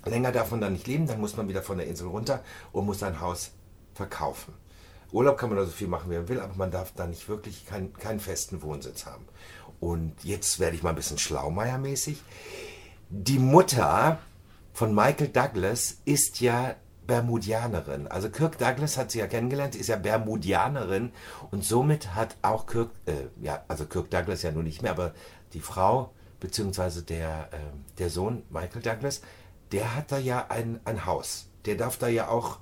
Länger 0.06 0.32
darf 0.32 0.52
man 0.52 0.62
da 0.62 0.70
nicht 0.70 0.88
leben, 0.88 1.08
dann 1.08 1.20
muss 1.20 1.38
man 1.38 1.48
wieder 1.48 1.62
von 1.62 1.78
der 1.78 1.88
Insel 1.88 2.08
runter 2.08 2.44
und 2.72 2.86
muss 2.86 3.00
sein 3.00 3.20
Haus 3.20 3.52
verkaufen. 3.94 4.54
Urlaub 5.12 5.38
kann 5.38 5.50
man 5.50 5.58
da 5.58 5.66
so 5.66 5.72
viel 5.72 5.88
machen, 5.88 6.10
wie 6.10 6.16
man 6.16 6.30
will, 6.30 6.40
aber 6.40 6.56
man 6.56 6.72
darf 6.72 6.94
da 6.96 7.06
nicht 7.06 7.28
wirklich 7.28 7.66
kein, 7.66 7.94
keinen 7.94 8.20
festen 8.20 8.62
Wohnsitz 8.62 9.06
haben. 9.06 9.26
Und 9.80 10.24
jetzt 10.24 10.60
werde 10.60 10.76
ich 10.76 10.84
mal 10.84 10.90
ein 10.90 10.96
bisschen 10.96 11.18
schlaumeiermäßig. 11.18 12.22
Die 13.10 13.40
Mutter 13.40 14.20
von 14.74 14.96
Michael 14.96 15.28
Douglas 15.28 15.98
ist 16.06 16.40
ja 16.40 16.76
Bermudianerin. 17.08 18.08
Also 18.08 18.30
Kirk 18.30 18.58
Douglas 18.58 18.98
hat 18.98 19.12
sie 19.12 19.20
ja 19.20 19.28
kennengelernt, 19.28 19.76
ist 19.76 19.88
ja 19.88 19.98
Bermudianerin 19.98 21.12
und 21.50 21.66
somit 21.66 22.16
hat 22.16 22.38
auch 22.42 22.68
Kirk, 22.68 22.92
äh, 23.06 23.28
ja, 23.42 23.64
also 23.68 23.86
Kirk 23.86 24.10
Douglas 24.12 24.44
ja 24.44 24.52
nun 24.52 24.64
nicht 24.64 24.82
mehr, 24.82 24.92
aber 24.92 25.14
die 25.54 25.60
Frau 25.60 26.14
beziehungsweise 26.40 27.04
der, 27.04 27.50
äh, 27.52 27.58
der 27.98 28.10
Sohn 28.10 28.44
Michael 28.50 28.82
Douglas, 28.82 29.22
der 29.72 29.96
hat 29.96 30.12
da 30.12 30.18
ja 30.18 30.48
ein, 30.50 30.80
ein 30.86 31.06
Haus. 31.06 31.48
Der 31.66 31.76
darf 31.76 31.98
da 31.98 32.08
ja 32.08 32.28
auch 32.28 32.60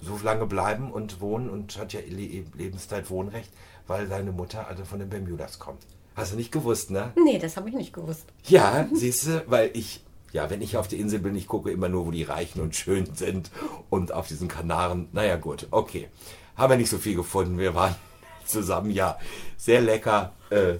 so 0.00 0.18
lange 0.22 0.46
bleiben 0.46 0.90
und 0.90 1.20
wohnen 1.20 1.48
und 1.48 1.78
hat 1.78 1.92
ja 1.92 2.00
Lebenszeit 2.00 3.08
Wohnrecht, 3.10 3.50
weil 3.86 4.08
seine 4.08 4.32
Mutter 4.32 4.66
also 4.66 4.84
von 4.84 4.98
den 4.98 5.08
Bermudas 5.08 5.58
kommt. 5.58 5.82
Hast 6.14 6.32
du 6.32 6.36
nicht 6.36 6.52
gewusst, 6.52 6.90
ne? 6.90 7.12
Nee, 7.24 7.38
das 7.38 7.56
habe 7.56 7.68
ich 7.68 7.74
nicht 7.74 7.92
gewusst. 7.92 8.26
Ja, 8.44 8.86
siehst 8.92 9.26
du, 9.26 9.44
weil 9.46 9.70
ich, 9.74 10.02
ja, 10.32 10.50
wenn 10.50 10.60
ich 10.60 10.76
auf 10.76 10.88
die 10.88 10.98
Insel 10.98 11.20
bin, 11.20 11.36
ich 11.36 11.46
gucke 11.46 11.70
immer 11.70 11.88
nur, 11.88 12.06
wo 12.06 12.10
die 12.10 12.24
Reichen 12.24 12.60
und 12.60 12.74
Schön 12.74 13.14
sind 13.14 13.50
und 13.88 14.12
auf 14.12 14.28
diesen 14.28 14.48
Kanaren, 14.48 15.08
naja 15.12 15.36
gut, 15.36 15.68
okay. 15.70 16.08
Haben 16.56 16.72
wir 16.72 16.76
nicht 16.76 16.90
so 16.90 16.98
viel 16.98 17.14
gefunden, 17.14 17.58
wir 17.58 17.74
waren 17.74 17.94
zusammen, 18.44 18.90
ja, 18.90 19.18
sehr 19.56 19.80
lecker. 19.80 20.32
Äh, 20.50 20.78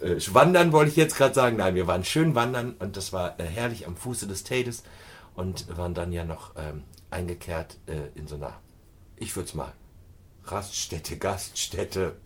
äh, 0.00 0.18
wandern 0.32 0.72
wollte 0.72 0.92
ich 0.92 0.96
jetzt 0.96 1.16
gerade 1.16 1.34
sagen, 1.34 1.56
nein, 1.56 1.74
wir 1.74 1.86
waren 1.86 2.04
schön 2.04 2.34
wandern 2.34 2.74
und 2.78 2.96
das 2.96 3.12
war 3.12 3.38
äh, 3.38 3.44
herrlich 3.44 3.86
am 3.86 3.96
Fuße 3.96 4.26
des 4.26 4.44
Tates 4.44 4.82
und 5.34 5.76
waren 5.76 5.94
dann 5.94 6.12
ja 6.12 6.24
noch 6.24 6.54
ähm, 6.56 6.84
eingekehrt 7.10 7.76
äh, 7.86 8.18
in 8.18 8.26
so 8.26 8.36
einer, 8.36 8.58
ich 9.16 9.34
würde 9.36 9.48
es 9.48 9.54
mal, 9.54 9.72
Raststätte, 10.44 11.16
Gaststätte, 11.16 12.16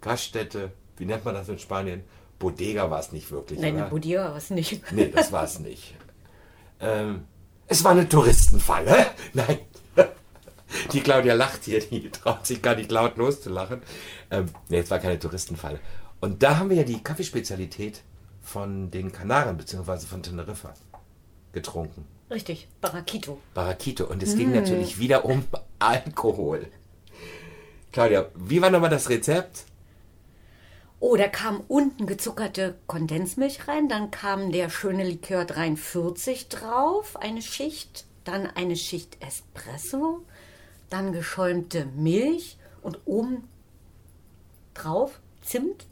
Gaststätte, 0.00 0.72
wie 0.96 1.04
nennt 1.04 1.24
man 1.24 1.34
das 1.34 1.48
in 1.48 1.58
Spanien? 1.58 2.02
Bodega 2.38 2.90
war 2.90 3.00
es 3.00 3.12
nicht 3.12 3.30
wirklich. 3.30 3.58
Nein, 3.58 3.74
oder? 3.74 3.82
eine 3.82 3.90
Bodega 3.90 4.30
war 4.30 4.36
es 4.36 4.50
nicht. 4.50 4.80
Nee, 4.92 5.10
das 5.14 5.32
war 5.32 5.44
es 5.44 5.58
nicht. 5.58 5.94
Ähm, 6.80 7.24
es 7.66 7.82
war 7.84 7.92
eine 7.92 8.08
Touristenfalle. 8.08 9.06
Nein. 9.34 9.58
Die 10.92 11.00
Claudia 11.00 11.34
lacht 11.34 11.64
hier, 11.64 11.80
die 11.80 12.10
traut 12.10 12.46
sich 12.46 12.60
gar 12.60 12.74
nicht 12.76 12.90
laut 12.90 13.16
loszulachen. 13.16 13.80
Ähm, 14.30 14.46
nee, 14.68 14.78
es 14.78 14.90
war 14.90 14.98
keine 14.98 15.18
Touristenfalle. 15.18 15.80
Und 16.20 16.42
da 16.42 16.58
haben 16.58 16.68
wir 16.68 16.76
ja 16.76 16.82
die 16.82 17.02
Kaffeespezialität 17.02 18.02
von 18.42 18.90
den 18.90 19.10
Kanaren 19.10 19.56
bzw. 19.56 20.00
von 20.00 20.22
Teneriffa 20.22 20.74
getrunken. 21.52 22.06
Richtig, 22.30 22.68
Barraquito. 22.80 23.40
Barraquito. 23.54 24.04
Und 24.04 24.22
es 24.22 24.34
mm. 24.34 24.38
ging 24.38 24.54
natürlich 24.54 24.98
wieder 24.98 25.24
um 25.24 25.44
Alkohol. 25.78 26.66
Claudia, 27.92 28.26
wie 28.34 28.60
war 28.60 28.70
nochmal 28.70 28.90
das 28.90 29.08
Rezept? 29.08 29.64
Oh, 31.00 31.16
da 31.16 31.28
kam 31.28 31.62
unten 31.68 32.06
gezuckerte 32.06 32.76
Kondensmilch 32.86 33.68
rein, 33.68 33.88
dann 33.88 34.10
kam 34.10 34.50
der 34.50 34.68
schöne 34.68 35.04
Likör 35.04 35.44
43 35.44 36.48
drauf, 36.48 37.16
eine 37.16 37.40
Schicht, 37.40 38.04
dann 38.24 38.46
eine 38.46 38.74
Schicht 38.74 39.16
Espresso, 39.24 40.24
dann 40.90 41.12
geschäumte 41.12 41.86
Milch 41.86 42.58
und 42.82 42.98
oben 43.04 43.44
drauf 44.74 45.20
Zimt 45.40 45.86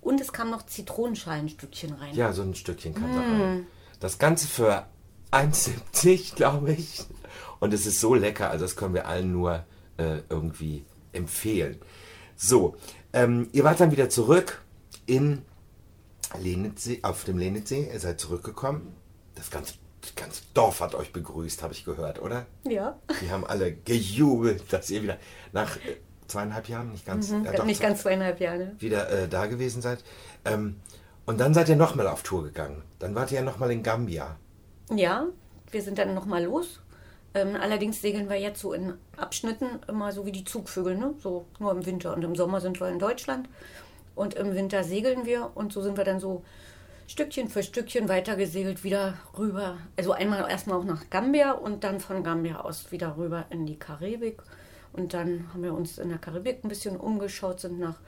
und 0.00 0.20
es 0.20 0.32
kam 0.32 0.50
noch 0.50 0.64
Zitronenschalenstückchen 0.64 1.94
rein. 1.94 2.14
Ja, 2.14 2.32
so 2.32 2.42
ein 2.42 2.54
Stückchen 2.54 2.94
kam 2.94 3.10
mm. 3.10 3.14
da 3.14 3.20
rein. 3.20 3.66
Das 3.98 4.18
Ganze 4.18 4.46
für 4.46 4.86
1,70, 5.32 6.34
glaube 6.34 6.72
ich. 6.72 7.04
Und 7.58 7.72
es 7.72 7.86
ist 7.86 8.00
so 8.00 8.14
lecker, 8.14 8.50
also 8.50 8.64
das 8.64 8.76
können 8.76 8.94
wir 8.94 9.06
allen 9.06 9.32
nur 9.32 9.64
äh, 9.96 10.18
irgendwie 10.28 10.84
empfehlen. 11.12 11.78
So, 12.36 12.76
ähm, 13.12 13.48
ihr 13.52 13.64
wart 13.64 13.80
dann 13.80 13.90
wieder 13.90 14.10
zurück 14.10 14.62
in 15.06 15.42
Lenitzsee, 16.38 17.00
auf 17.02 17.24
dem 17.24 17.38
Lenitzsee. 17.38 17.88
Ihr 17.92 18.00
seid 18.00 18.20
zurückgekommen. 18.20 18.94
Das 19.34 19.50
ganze, 19.50 19.74
das 20.02 20.14
ganze 20.14 20.42
Dorf 20.54 20.80
hat 20.80 20.94
euch 20.94 21.12
begrüßt, 21.12 21.62
habe 21.62 21.72
ich 21.72 21.84
gehört, 21.84 22.20
oder? 22.20 22.46
Ja. 22.64 22.98
Die 23.22 23.30
haben 23.30 23.46
alle 23.46 23.72
gejubelt, 23.72 24.72
dass 24.72 24.90
ihr 24.90 25.02
wieder 25.02 25.18
nach 25.52 25.76
äh, 25.76 25.96
zweieinhalb 26.26 26.68
Jahren, 26.68 26.92
nicht 26.92 27.06
ganz, 27.06 27.30
mhm, 27.30 27.46
äh, 27.46 27.64
nicht 27.64 27.80
ganz 27.80 28.02
zweieinhalb 28.02 28.40
Jahre, 28.40 28.72
wieder 28.78 29.08
äh, 29.10 29.28
da 29.28 29.46
gewesen 29.46 29.80
seid. 29.80 30.04
Ähm, 30.44 30.76
und 31.24 31.38
dann 31.38 31.54
seid 31.54 31.68
ihr 31.68 31.76
nochmal 31.76 32.06
auf 32.06 32.22
Tour 32.22 32.44
gegangen. 32.44 32.82
Dann 32.98 33.14
wart 33.14 33.32
ihr 33.32 33.38
ja 33.38 33.44
nochmal 33.44 33.70
in 33.70 33.82
Gambia. 33.82 34.36
Ja, 34.94 35.26
wir 35.70 35.82
sind 35.82 35.98
dann 35.98 36.14
nochmal 36.14 36.44
los. 36.44 36.80
Ähm, 37.34 37.56
allerdings 37.60 38.00
segeln 38.00 38.28
wir 38.30 38.36
jetzt 38.36 38.60
so 38.60 38.72
in 38.72 38.94
Abschnitten 39.16 39.80
immer 39.88 40.12
so 40.12 40.24
wie 40.24 40.32
die 40.32 40.44
Zugvögel, 40.44 40.96
ne? 40.96 41.14
so 41.18 41.46
nur 41.58 41.72
im 41.72 41.84
Winter. 41.84 42.14
Und 42.14 42.24
im 42.24 42.36
Sommer 42.36 42.60
sind 42.60 42.80
wir 42.80 42.88
in 42.88 42.98
Deutschland 42.98 43.48
und 44.14 44.34
im 44.34 44.54
Winter 44.54 44.84
segeln 44.84 45.26
wir 45.26 45.50
und 45.54 45.72
so 45.72 45.82
sind 45.82 45.96
wir 45.96 46.04
dann 46.04 46.20
so 46.20 46.44
Stückchen 47.08 47.48
für 47.48 47.62
Stückchen 47.62 48.08
weitergesegelt 48.08 48.82
wieder 48.84 49.14
rüber. 49.38 49.76
Also 49.96 50.12
einmal 50.12 50.48
erstmal 50.50 50.78
auch 50.78 50.84
nach 50.84 51.10
Gambia 51.10 51.52
und 51.52 51.84
dann 51.84 52.00
von 52.00 52.24
Gambia 52.24 52.60
aus 52.60 52.90
wieder 52.90 53.16
rüber 53.16 53.44
in 53.50 53.66
die 53.66 53.78
Karibik. 53.78 54.42
Und 54.92 55.14
dann 55.14 55.52
haben 55.52 55.62
wir 55.62 55.74
uns 55.74 55.98
in 55.98 56.08
der 56.08 56.18
Karibik 56.18 56.64
ein 56.64 56.68
bisschen 56.68 56.96
umgeschaut, 56.96 57.60
sind 57.60 57.78
nach 57.78 58.00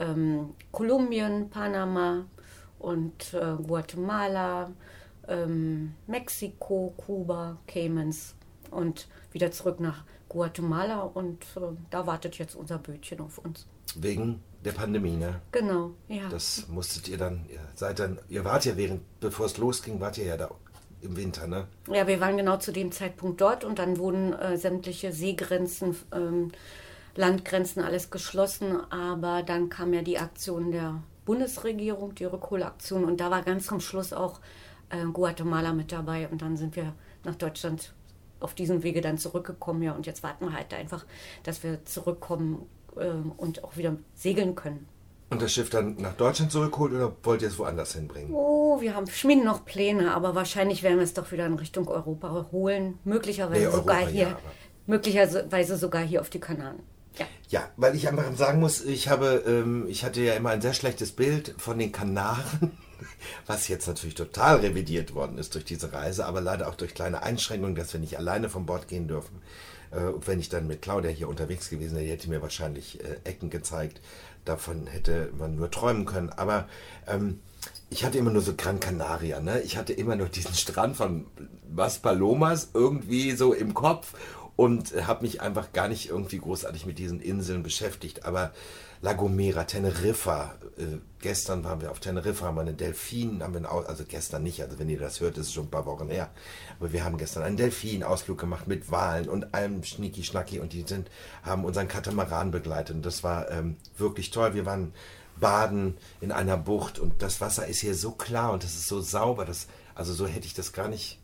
ähm, 0.00 0.54
Kolumbien, 0.72 1.50
Panama 1.50 2.24
und 2.78 3.34
äh, 3.34 3.54
Guatemala, 3.62 4.72
ähm, 5.28 5.94
Mexiko, 6.06 6.94
Kuba, 6.96 7.58
Caymans 7.66 8.34
und 8.70 9.08
wieder 9.32 9.50
zurück 9.50 9.80
nach 9.80 10.04
Guatemala 10.28 11.02
und 11.02 11.44
äh, 11.56 11.60
da 11.90 12.06
wartet 12.06 12.38
jetzt 12.38 12.54
unser 12.54 12.78
Bötchen 12.78 13.20
auf 13.20 13.38
uns. 13.38 13.66
Wegen 13.96 14.40
der 14.64 14.72
Pandemie, 14.72 15.16
ne? 15.16 15.40
Genau, 15.52 15.92
ja. 16.08 16.28
Das 16.28 16.68
musstet 16.68 17.08
ihr 17.08 17.18
dann, 17.18 17.44
ihr 17.48 17.60
seid 17.74 17.98
dann, 17.98 18.18
ihr 18.28 18.44
wart 18.44 18.64
ja 18.64 18.76
während, 18.76 19.02
bevor 19.20 19.46
es 19.46 19.58
losging, 19.58 20.00
wart 20.00 20.18
ihr 20.18 20.24
ja 20.24 20.36
da 20.36 20.50
im 21.02 21.16
Winter, 21.16 21.46
ne? 21.46 21.66
Ja, 21.88 22.06
wir 22.06 22.20
waren 22.20 22.36
genau 22.36 22.56
zu 22.58 22.72
dem 22.72 22.92
Zeitpunkt 22.92 23.40
dort 23.40 23.64
und 23.64 23.78
dann 23.78 23.98
wurden 23.98 24.32
äh, 24.32 24.56
sämtliche 24.56 25.12
Seegrenzen, 25.12 25.96
ähm, 26.12 26.52
Landgrenzen 27.14 27.82
alles 27.82 28.10
geschlossen, 28.10 28.80
aber 28.90 29.42
dann 29.42 29.68
kam 29.68 29.92
ja 29.92 30.02
die 30.02 30.18
Aktion 30.18 30.70
der 30.70 31.02
Bundesregierung, 31.26 32.14
die 32.14 32.24
Rückholaktion 32.24 33.04
und 33.04 33.20
da 33.20 33.30
war 33.30 33.42
ganz 33.42 33.66
zum 33.66 33.80
Schluss 33.80 34.12
auch 34.12 34.40
äh, 34.92 35.04
Guatemala 35.12 35.72
mit 35.72 35.90
dabei 35.90 36.28
und 36.28 36.42
dann 36.42 36.56
sind 36.56 36.76
wir 36.76 36.94
nach 37.24 37.34
Deutschland 37.34 37.92
auf 38.40 38.54
diesem 38.54 38.82
Wege 38.82 39.00
dann 39.00 39.18
zurückgekommen. 39.18 39.82
Ja, 39.82 39.92
und 39.92 40.06
jetzt 40.06 40.22
warten 40.22 40.46
wir 40.46 40.52
halt 40.52 40.72
einfach, 40.74 41.04
dass 41.42 41.62
wir 41.62 41.84
zurückkommen 41.84 42.66
äh, 42.96 43.10
und 43.36 43.64
auch 43.64 43.76
wieder 43.76 43.96
segeln 44.14 44.54
können. 44.54 44.86
Und 45.30 45.40
das 45.40 45.54
Schiff 45.54 45.70
dann 45.70 45.96
nach 45.96 46.12
Deutschland 46.12 46.52
zurückholt 46.52 46.92
oder 46.92 47.10
wollt 47.22 47.40
ihr 47.40 47.48
es 47.48 47.58
woanders 47.58 47.94
hinbringen? 47.94 48.34
Oh, 48.34 48.82
wir 48.82 48.94
haben 48.94 49.06
schmieden 49.06 49.44
noch 49.44 49.64
Pläne, 49.64 50.14
aber 50.14 50.34
wahrscheinlich 50.34 50.82
werden 50.82 50.98
wir 50.98 51.04
es 51.04 51.14
doch 51.14 51.32
wieder 51.32 51.46
in 51.46 51.54
Richtung 51.54 51.88
Europa 51.88 52.48
holen. 52.52 52.98
Möglicherweise 53.04 53.64
nee, 53.64 53.72
sogar 53.72 54.06
hier. 54.06 54.28
Ja, 54.28 54.38
möglicherweise 54.86 55.78
sogar 55.78 56.02
hier 56.02 56.20
auf 56.20 56.28
die 56.28 56.40
Kanaren. 56.40 56.80
Ja. 57.18 57.26
ja, 57.48 57.68
weil 57.76 57.94
ich 57.94 58.08
einfach 58.08 58.34
sagen 58.36 58.60
muss, 58.60 58.82
ich 58.82 59.08
habe, 59.08 59.42
ähm, 59.46 59.86
ich 59.88 60.04
hatte 60.04 60.20
ja 60.20 60.34
immer 60.34 60.50
ein 60.50 60.60
sehr 60.62 60.72
schlechtes 60.74 61.12
Bild 61.12 61.54
von 61.58 61.78
den 61.78 61.92
Kanaren 61.92 62.72
was 63.46 63.68
jetzt 63.68 63.86
natürlich 63.86 64.14
total 64.14 64.56
revidiert 64.56 65.14
worden 65.14 65.38
ist 65.38 65.54
durch 65.54 65.64
diese 65.64 65.92
Reise, 65.92 66.26
aber 66.26 66.40
leider 66.40 66.68
auch 66.68 66.74
durch 66.74 66.94
kleine 66.94 67.22
Einschränkungen, 67.22 67.74
dass 67.74 67.92
wir 67.92 68.00
nicht 68.00 68.18
alleine 68.18 68.48
von 68.48 68.66
Bord 68.66 68.88
gehen 68.88 69.08
dürfen. 69.08 69.40
Äh, 69.92 70.04
und 70.04 70.26
wenn 70.26 70.40
ich 70.40 70.48
dann 70.48 70.66
mit 70.66 70.82
Claudia 70.82 71.10
hier 71.10 71.28
unterwegs 71.28 71.70
gewesen 71.70 71.94
wäre, 71.94 72.04
die 72.04 72.10
hätte 72.10 72.28
mir 72.28 72.42
wahrscheinlich 72.42 73.02
äh, 73.02 73.18
Ecken 73.24 73.50
gezeigt. 73.50 74.00
Davon 74.44 74.86
hätte 74.86 75.30
man 75.38 75.54
nur 75.54 75.70
träumen 75.70 76.04
können. 76.04 76.30
Aber 76.30 76.68
ähm, 77.06 77.40
ich 77.90 78.04
hatte 78.04 78.18
immer 78.18 78.30
nur 78.30 78.42
so 78.42 78.54
Gran 78.56 78.80
Canaria, 78.80 79.40
ne? 79.40 79.60
Ich 79.60 79.76
hatte 79.76 79.92
immer 79.92 80.16
nur 80.16 80.28
diesen 80.28 80.54
Strand 80.54 80.96
von 80.96 81.26
Maspalomas 81.70 82.70
irgendwie 82.74 83.32
so 83.32 83.52
im 83.52 83.74
Kopf 83.74 84.14
und 84.56 84.94
habe 85.06 85.22
mich 85.22 85.40
einfach 85.40 85.72
gar 85.72 85.88
nicht 85.88 86.08
irgendwie 86.08 86.38
großartig 86.38 86.86
mit 86.86 86.98
diesen 86.98 87.20
Inseln 87.20 87.62
beschäftigt. 87.62 88.24
Aber 88.24 88.52
La 89.04 89.14
Gomera, 89.14 89.64
Teneriffa, 89.64 90.54
äh, 90.78 90.98
gestern 91.18 91.64
waren 91.64 91.80
wir 91.80 91.90
auf 91.90 91.98
Teneriffa, 91.98 92.46
haben 92.46 92.54
wir 92.54 92.60
einen 92.60 92.76
Delfin, 92.76 93.42
haben 93.42 93.52
wir 93.52 93.58
einen, 93.58 93.66
also 93.66 94.04
gestern 94.04 94.44
nicht, 94.44 94.62
also 94.62 94.78
wenn 94.78 94.88
ihr 94.88 95.00
das 95.00 95.18
hört, 95.20 95.36
ist 95.38 95.48
es 95.48 95.52
schon 95.52 95.64
ein 95.64 95.70
paar 95.72 95.86
Wochen 95.86 96.08
her. 96.08 96.30
Aber 96.78 96.92
wir 96.92 97.02
haben 97.02 97.18
gestern 97.18 97.42
einen 97.42 97.56
Delfin-Ausflug 97.56 98.38
gemacht 98.38 98.68
mit 98.68 98.92
Walen 98.92 99.28
und 99.28 99.54
allem 99.54 99.82
Schnicki-Schnacki 99.82 100.60
und 100.60 100.72
die 100.72 100.84
sind, 100.86 101.10
haben 101.42 101.64
unseren 101.64 101.88
Katamaran 101.88 102.52
begleitet. 102.52 102.94
Und 102.94 103.04
das 103.04 103.24
war 103.24 103.50
ähm, 103.50 103.76
wirklich 103.96 104.30
toll. 104.30 104.54
Wir 104.54 104.66
waren 104.66 104.94
baden 105.40 105.96
in 106.20 106.30
einer 106.30 106.56
Bucht 106.56 107.00
und 107.00 107.22
das 107.22 107.40
Wasser 107.40 107.66
ist 107.66 107.80
hier 107.80 107.96
so 107.96 108.12
klar 108.12 108.52
und 108.52 108.62
das 108.62 108.74
ist 108.76 108.86
so 108.86 109.00
sauber. 109.00 109.44
Das, 109.44 109.66
also 109.96 110.14
so 110.14 110.28
hätte 110.28 110.46
ich 110.46 110.54
das 110.54 110.72
gar 110.72 110.86
nicht, 110.86 111.18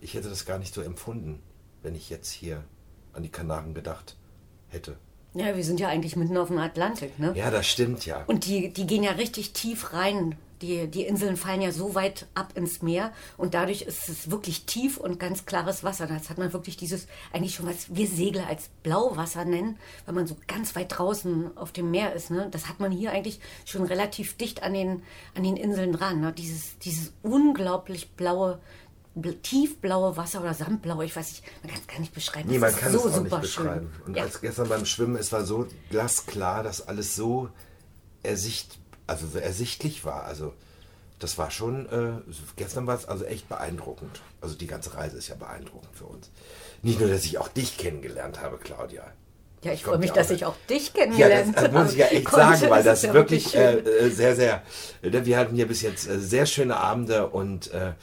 ich 0.00 0.14
hätte 0.14 0.30
das 0.30 0.46
gar 0.46 0.58
nicht 0.58 0.72
so 0.72 0.80
empfunden, 0.80 1.42
wenn 1.82 1.94
ich 1.94 2.08
jetzt 2.08 2.30
hier 2.30 2.64
an 3.12 3.22
die 3.22 3.28
Kanaren 3.30 3.74
gedacht 3.74 4.16
hätte. 4.68 4.96
Ja, 5.34 5.54
wir 5.54 5.64
sind 5.64 5.78
ja 5.78 5.88
eigentlich 5.88 6.16
mitten 6.16 6.36
auf 6.36 6.48
dem 6.48 6.58
Atlantik, 6.58 7.18
ne? 7.18 7.32
Ja, 7.36 7.50
das 7.50 7.66
stimmt 7.66 8.06
ja. 8.06 8.24
Und 8.26 8.46
die, 8.46 8.72
die 8.72 8.86
gehen 8.86 9.02
ja 9.02 9.12
richtig 9.12 9.52
tief 9.52 9.92
rein. 9.92 10.36
Die, 10.62 10.88
die 10.88 11.02
Inseln 11.02 11.36
fallen 11.36 11.62
ja 11.62 11.70
so 11.70 11.94
weit 11.94 12.26
ab 12.34 12.54
ins 12.56 12.82
Meer 12.82 13.12
und 13.36 13.54
dadurch 13.54 13.82
ist 13.82 14.08
es 14.08 14.28
wirklich 14.28 14.64
tief 14.64 14.96
und 14.96 15.20
ganz 15.20 15.46
klares 15.46 15.84
Wasser. 15.84 16.08
Das 16.08 16.30
hat 16.30 16.38
man 16.38 16.52
wirklich 16.52 16.76
dieses, 16.76 17.06
eigentlich 17.32 17.54
schon 17.54 17.66
was 17.66 17.94
wir 17.94 18.08
Segler 18.08 18.48
als 18.48 18.68
Blauwasser 18.82 19.44
nennen, 19.44 19.78
wenn 20.04 20.16
man 20.16 20.26
so 20.26 20.36
ganz 20.48 20.74
weit 20.74 20.98
draußen 20.98 21.56
auf 21.56 21.70
dem 21.70 21.92
Meer 21.92 22.12
ist. 22.12 22.32
Ne? 22.32 22.48
Das 22.50 22.68
hat 22.68 22.80
man 22.80 22.90
hier 22.90 23.12
eigentlich 23.12 23.38
schon 23.64 23.84
relativ 23.84 24.36
dicht 24.36 24.64
an 24.64 24.74
den, 24.74 25.02
an 25.36 25.44
den 25.44 25.56
Inseln 25.56 25.92
dran. 25.92 26.20
Ne? 26.20 26.32
Dieses, 26.32 26.76
dieses 26.80 27.12
unglaublich 27.22 28.10
blaue, 28.16 28.58
tiefblaue 29.42 30.16
Wasser 30.16 30.40
oder 30.40 30.54
Sandblau, 30.54 31.02
ich 31.02 31.14
weiß 31.14 31.28
nicht, 31.28 31.44
man 31.62 31.72
kann 31.72 31.80
es 31.80 31.86
gar 31.86 32.00
nicht 32.00 32.14
beschreiben. 32.14 32.48
Nee, 32.48 32.58
man 32.58 32.74
kann 32.74 32.92
so 32.92 33.08
es 33.08 33.14
auch 33.14 33.20
nicht 33.22 33.40
beschreiben. 33.40 33.90
Schön. 33.94 34.06
Und 34.06 34.16
ja. 34.16 34.22
als 34.22 34.40
gestern 34.40 34.68
beim 34.68 34.84
Schwimmen, 34.84 35.16
es 35.16 35.32
war 35.32 35.44
so 35.44 35.66
glasklar, 35.90 36.62
dass 36.62 36.86
alles 36.86 37.16
so 37.16 37.48
ersicht, 38.22 38.78
also 39.06 39.26
so 39.26 39.38
ersichtlich 39.38 40.04
war. 40.04 40.24
Also 40.24 40.54
das 41.18 41.38
war 41.38 41.50
schon, 41.50 41.86
äh, 41.86 42.32
gestern 42.56 42.86
war 42.86 42.96
es 42.96 43.06
also 43.06 43.24
echt 43.24 43.48
beeindruckend. 43.48 44.20
Also 44.40 44.54
die 44.54 44.66
ganze 44.66 44.94
Reise 44.94 45.16
ist 45.16 45.28
ja 45.28 45.34
beeindruckend 45.34 45.90
für 45.94 46.04
uns. 46.04 46.30
Nicht 46.82 47.00
nur, 47.00 47.08
dass 47.08 47.24
ich 47.24 47.38
auch 47.38 47.48
dich 47.48 47.76
kennengelernt 47.76 48.40
habe, 48.40 48.58
Claudia. 48.58 49.04
Ja, 49.64 49.72
ich 49.72 49.82
freue 49.82 49.98
mich, 49.98 50.12
dass 50.12 50.30
ich 50.30 50.44
auch 50.44 50.54
dich 50.70 50.94
kennengelernt 50.94 51.56
habe. 51.56 51.66
Ja, 51.66 51.72
das, 51.72 51.72
das 51.72 51.82
muss 51.82 51.92
ich 51.92 51.98
ja 51.98 52.06
echt 52.06 52.30
sagen, 52.30 52.70
weil 52.70 52.84
das, 52.84 53.02
das 53.02 53.12
wirklich 53.12 53.56
äh, 53.56 54.08
sehr, 54.10 54.36
sehr, 54.36 54.62
wir 55.02 55.36
hatten 55.36 55.56
hier 55.56 55.66
bis 55.66 55.82
jetzt 55.82 56.06
äh, 56.06 56.20
sehr 56.20 56.46
schöne 56.46 56.76
Abende 56.76 57.28
und 57.28 57.72
äh, 57.72 57.94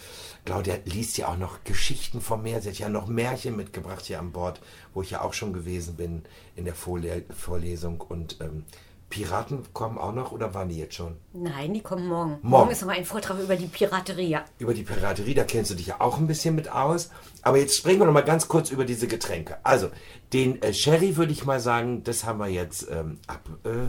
Claudia 0.45 0.75
liest 0.85 1.17
ja 1.17 1.27
auch 1.27 1.37
noch 1.37 1.63
Geschichten 1.63 2.21
vom 2.21 2.43
Meer. 2.43 2.61
Sie 2.61 2.69
hat 2.69 2.77
ja 2.77 2.87
noch 2.87 3.07
Märchen 3.07 3.55
mitgebracht 3.55 4.05
hier 4.05 4.19
an 4.19 4.31
Bord, 4.31 4.61
wo 4.93 5.01
ich 5.01 5.09
ja 5.11 5.21
auch 5.21 5.33
schon 5.33 5.53
gewesen 5.53 5.95
bin 5.95 6.23
in 6.55 6.65
der 6.65 6.75
Vorle 6.75 7.23
Vorlesung. 7.35 7.99
Und 8.01 8.37
ähm, 8.41 8.63
Piraten 9.09 9.63
kommen 9.73 9.97
auch 9.97 10.13
noch 10.13 10.31
oder 10.31 10.53
waren 10.53 10.69
die 10.69 10.77
jetzt 10.77 10.95
schon? 10.95 11.15
Nein, 11.33 11.73
die 11.73 11.81
kommen 11.81 12.07
morgen. 12.07 12.31
Morgen, 12.31 12.49
morgen 12.49 12.71
ist 12.71 12.83
noch 12.83 12.89
ein 12.89 13.05
Vortrag 13.05 13.39
über 13.39 13.55
die 13.55 13.65
Piraterie. 13.65 14.29
Ja. 14.29 14.45
Über 14.59 14.75
die 14.75 14.83
Piraterie, 14.83 15.33
da 15.33 15.45
kennst 15.45 15.71
du 15.71 15.75
dich 15.75 15.87
ja 15.87 15.95
auch 15.99 16.19
ein 16.19 16.27
bisschen 16.27 16.53
mit 16.53 16.71
aus. 16.71 17.09
Aber 17.41 17.57
jetzt 17.57 17.75
sprechen 17.77 17.99
wir 17.99 18.05
noch 18.05 18.13
mal 18.13 18.21
ganz 18.21 18.47
kurz 18.47 18.69
über 18.69 18.85
diese 18.85 19.07
Getränke. 19.07 19.57
Also, 19.63 19.89
den 20.31 20.61
äh, 20.61 20.73
Sherry 20.73 21.17
würde 21.17 21.31
ich 21.31 21.45
mal 21.45 21.59
sagen, 21.59 22.03
das 22.03 22.23
haben 22.23 22.39
wir 22.39 22.49
jetzt 22.49 22.87
ähm, 22.91 23.19
ab. 23.25 23.41
Äh, 23.63 23.87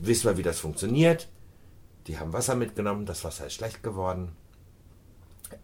wissen 0.00 0.28
wir, 0.28 0.36
wie 0.36 0.42
das 0.42 0.58
funktioniert. 0.58 1.28
Die 2.08 2.18
haben 2.18 2.32
Wasser 2.32 2.54
mitgenommen, 2.54 3.06
das 3.06 3.24
Wasser 3.24 3.46
ist 3.46 3.54
schlecht 3.54 3.82
geworden. 3.82 4.32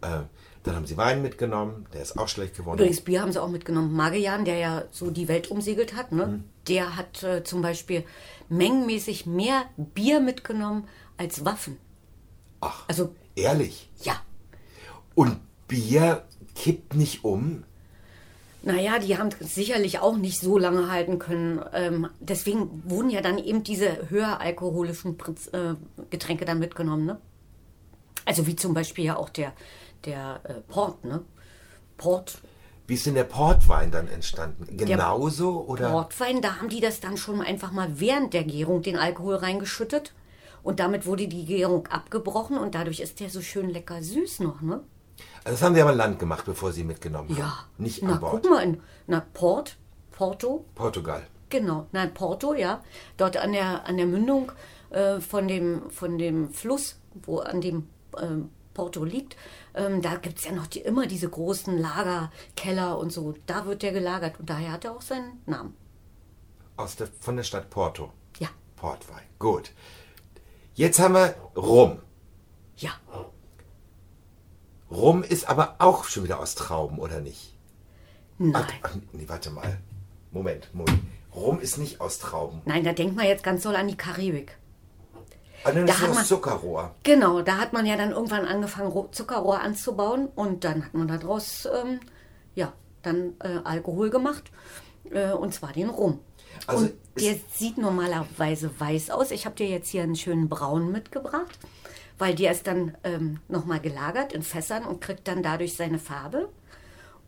Äh, 0.01 0.23
dann 0.63 0.75
haben 0.75 0.87
sie 0.87 0.97
Wein 0.97 1.21
mitgenommen, 1.21 1.85
der 1.93 2.01
ist 2.01 2.17
auch 2.17 2.27
schlecht 2.27 2.57
geworden. 2.57 2.79
Übrigens, 2.79 3.01
Bier 3.01 3.21
haben 3.21 3.31
sie 3.31 3.41
auch 3.41 3.49
mitgenommen. 3.49 3.93
Magellan, 3.93 4.45
der 4.45 4.57
ja 4.57 4.83
so 4.91 5.11
die 5.11 5.27
Welt 5.27 5.51
umsegelt 5.51 5.95
hat, 5.95 6.11
ne? 6.11 6.25
Mhm. 6.25 6.43
der 6.67 6.95
hat 6.95 7.21
äh, 7.23 7.43
zum 7.43 7.61
Beispiel 7.61 8.03
mengenmäßig 8.49 9.25
mehr 9.25 9.65
Bier 9.77 10.19
mitgenommen 10.19 10.87
als 11.17 11.45
Waffen. 11.45 11.77
Ach, 12.61 12.83
also 12.87 13.13
ehrlich? 13.35 13.89
Ja. 14.01 14.15
Und 15.13 15.39
Bier 15.67 16.23
kippt 16.55 16.95
nicht 16.95 17.23
um? 17.23 17.63
Naja, 18.63 18.97
die 18.97 19.19
haben 19.19 19.29
sicherlich 19.39 19.99
auch 19.99 20.17
nicht 20.17 20.39
so 20.39 20.57
lange 20.57 20.91
halten 20.91 21.19
können. 21.19 21.63
Ähm, 21.73 22.07
deswegen 22.19 22.81
wurden 22.85 23.11
ja 23.11 23.21
dann 23.21 23.37
eben 23.37 23.63
diese 23.63 24.09
höher 24.09 24.39
alkoholischen 24.41 25.15
äh, 25.51 25.75
Getränke 26.09 26.45
dann 26.45 26.57
mitgenommen. 26.57 27.05
Ne? 27.05 27.19
Also 28.25 28.47
wie 28.47 28.55
zum 28.55 28.73
Beispiel 28.73 29.05
ja 29.05 29.17
auch 29.17 29.29
der, 29.29 29.53
der 30.03 30.41
äh, 30.43 30.53
Port, 30.61 31.05
ne? 31.05 31.23
Port. 31.97 32.39
Wie 32.87 32.95
ist 32.95 33.05
denn 33.05 33.15
der 33.15 33.23
Portwein 33.23 33.89
dann 33.91 34.07
entstanden? 34.07 34.77
Genauso 34.77 35.61
der 35.61 35.69
oder? 35.69 35.91
Portwein, 35.91 36.41
da 36.41 36.57
haben 36.57 36.69
die 36.69 36.81
das 36.81 36.99
dann 36.99 37.17
schon 37.17 37.41
einfach 37.41 37.71
mal 37.71 37.99
während 37.99 38.33
der 38.33 38.43
Gärung 38.43 38.81
den 38.81 38.97
Alkohol 38.97 39.35
reingeschüttet 39.35 40.13
und 40.61 40.79
damit 40.79 41.05
wurde 41.05 41.27
die 41.27 41.45
Gärung 41.45 41.87
abgebrochen 41.87 42.57
und 42.57 42.75
dadurch 42.75 42.99
ist 42.99 43.19
der 43.19 43.29
so 43.29 43.41
schön 43.41 43.69
lecker 43.69 44.01
süß 44.01 44.39
noch, 44.41 44.61
ne? 44.61 44.81
Also 45.43 45.57
das 45.57 45.61
haben 45.61 45.75
sie 45.75 45.81
aber 45.81 45.91
an 45.91 45.97
Land 45.97 46.19
gemacht, 46.19 46.45
bevor 46.45 46.71
sie 46.71 46.83
mitgenommen 46.83 47.29
haben. 47.29 47.37
Ja. 47.37 47.65
Nicht 47.77 48.03
na, 48.03 48.13
an 48.13 48.19
Bord. 48.19 48.43
guck 48.43 48.51
mal, 48.51 48.63
in, 48.63 48.81
na 49.07 49.23
Port, 49.33 49.77
Porto. 50.11 50.65
Portugal. 50.75 51.23
Genau, 51.49 51.87
nein, 51.91 52.13
Porto, 52.13 52.53
ja. 52.53 52.83
Dort 53.17 53.37
an 53.37 53.53
der, 53.53 53.85
an 53.85 53.97
der 53.97 54.07
Mündung 54.07 54.51
äh, 54.89 55.19
von, 55.19 55.47
dem, 55.47 55.89
von 55.91 56.17
dem 56.17 56.49
Fluss, 56.49 56.99
wo 57.13 57.39
an 57.39 57.61
dem 57.61 57.87
ähm, 58.21 58.49
Porto 58.73 59.03
liegt, 59.03 59.35
ähm, 59.73 60.01
da 60.01 60.15
gibt 60.15 60.37
es 60.39 60.45
ja 60.45 60.51
noch 60.51 60.67
die, 60.67 60.81
immer 60.81 61.07
diese 61.07 61.29
großen 61.29 61.77
Lagerkeller 61.77 62.97
und 62.99 63.11
so. 63.11 63.33
Da 63.47 63.65
wird 63.65 63.81
der 63.81 63.93
gelagert 63.93 64.39
und 64.39 64.49
daher 64.49 64.73
hat 64.73 64.85
er 64.85 64.91
auch 64.95 65.01
seinen 65.01 65.41
Namen. 65.45 65.75
Aus 66.77 66.95
der, 66.95 67.07
von 67.19 67.37
der 67.37 67.43
Stadt 67.43 67.69
Porto? 67.69 68.11
Ja. 68.37 68.49
Portwein, 68.75 69.23
gut. 69.39 69.71
Jetzt 70.73 70.99
haben 70.99 71.15
wir 71.15 71.35
Rum. 71.55 71.99
Ja. 72.77 72.91
Rum 74.91 75.23
ist 75.23 75.47
aber 75.49 75.75
auch 75.79 76.03
schon 76.03 76.25
wieder 76.25 76.39
aus 76.39 76.55
Trauben, 76.55 76.99
oder 76.99 77.21
nicht? 77.21 77.55
Nein. 78.37 78.65
Ach, 78.83 78.95
nee, 79.13 79.23
warte 79.27 79.49
mal. 79.49 79.79
Moment, 80.31 80.69
Moment. 80.73 81.01
Rum 81.33 81.59
ist 81.59 81.77
nicht 81.77 82.01
aus 82.01 82.19
Trauben. 82.19 82.61
Nein, 82.65 82.83
da 82.83 82.93
denkt 82.93 83.15
man 83.15 83.25
jetzt 83.25 83.43
ganz 83.43 83.63
doll 83.63 83.75
an 83.75 83.87
die 83.87 83.97
Karibik. 83.97 84.57
Ah, 85.65 85.71
dann 85.71 85.85
Da 85.87 85.93
ist 85.93 86.01
hat 86.01 86.09
das 86.09 86.15
man- 86.17 86.25
Zuckerrohr. 86.25 86.95
Genau, 87.03 87.41
da 87.41 87.57
hat 87.57 87.73
man 87.73 87.85
ja 87.85 87.97
dann 87.97 88.11
irgendwann 88.11 88.45
angefangen, 88.45 88.87
Ro- 88.89 89.09
Zuckerrohr 89.11 89.61
anzubauen 89.61 90.27
und 90.35 90.63
dann 90.63 90.85
hat 90.85 90.93
man 90.93 91.07
daraus, 91.07 91.67
ähm, 91.83 91.99
ja, 92.53 92.71
dann 93.01 93.33
äh, 93.43 93.59
Alkohol 93.63 94.09
gemacht 94.09 94.51
äh, 95.11 95.31
und 95.31 95.53
zwar 95.53 95.73
den 95.73 95.89
Rum. 95.89 96.19
Also 96.67 96.85
und 96.85 96.93
der 97.19 97.35
sieht 97.53 97.77
normalerweise 97.77 98.69
weiß 98.79 99.09
aus. 99.09 99.31
Ich 99.31 99.45
habe 99.45 99.55
dir 99.55 99.67
jetzt 99.67 99.89
hier 99.89 100.03
einen 100.03 100.15
schönen 100.15 100.49
Braun 100.49 100.91
mitgebracht, 100.91 101.59
weil 102.17 102.35
der 102.35 102.51
ist 102.51 102.67
dann 102.67 102.95
ähm, 103.03 103.39
nochmal 103.47 103.79
gelagert 103.79 104.33
in 104.33 104.41
Fässern 104.43 104.85
und 104.85 105.01
kriegt 105.01 105.27
dann 105.27 105.43
dadurch 105.43 105.75
seine 105.75 105.99
Farbe. 105.99 106.47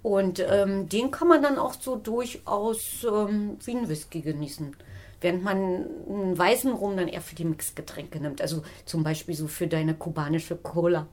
Und 0.03 0.39
ähm, 0.47 0.87
den 0.89 1.11
kann 1.11 1.27
man 1.27 1.41
dann 1.41 1.57
auch 1.57 1.73
so 1.73 1.95
durchaus 1.97 3.03
ähm, 3.03 3.57
wie 3.65 3.75
ein 3.75 3.89
Whisky 3.89 4.21
genießen. 4.21 4.75
Während 5.21 5.43
man 5.43 5.57
einen 5.57 6.37
weißen 6.37 6.71
Rum 6.71 6.95
dann 6.95 7.07
eher 7.07 7.21
für 7.21 7.35
die 7.35 7.45
Mixgetränke 7.45 8.19
nimmt. 8.19 8.41
Also 8.41 8.63
zum 8.85 9.03
Beispiel 9.03 9.35
so 9.35 9.47
für 9.47 9.67
deine 9.67 9.95
kubanische 9.95 10.55
Cola. 10.55 11.07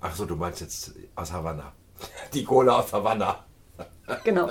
Ach 0.00 0.14
so, 0.14 0.24
du 0.24 0.36
meinst 0.36 0.60
jetzt 0.60 0.94
aus 1.14 1.32
Havanna. 1.32 1.72
Die 2.32 2.44
Cola 2.44 2.80
aus 2.80 2.92
Havanna. 2.92 3.44
Genau. 4.24 4.50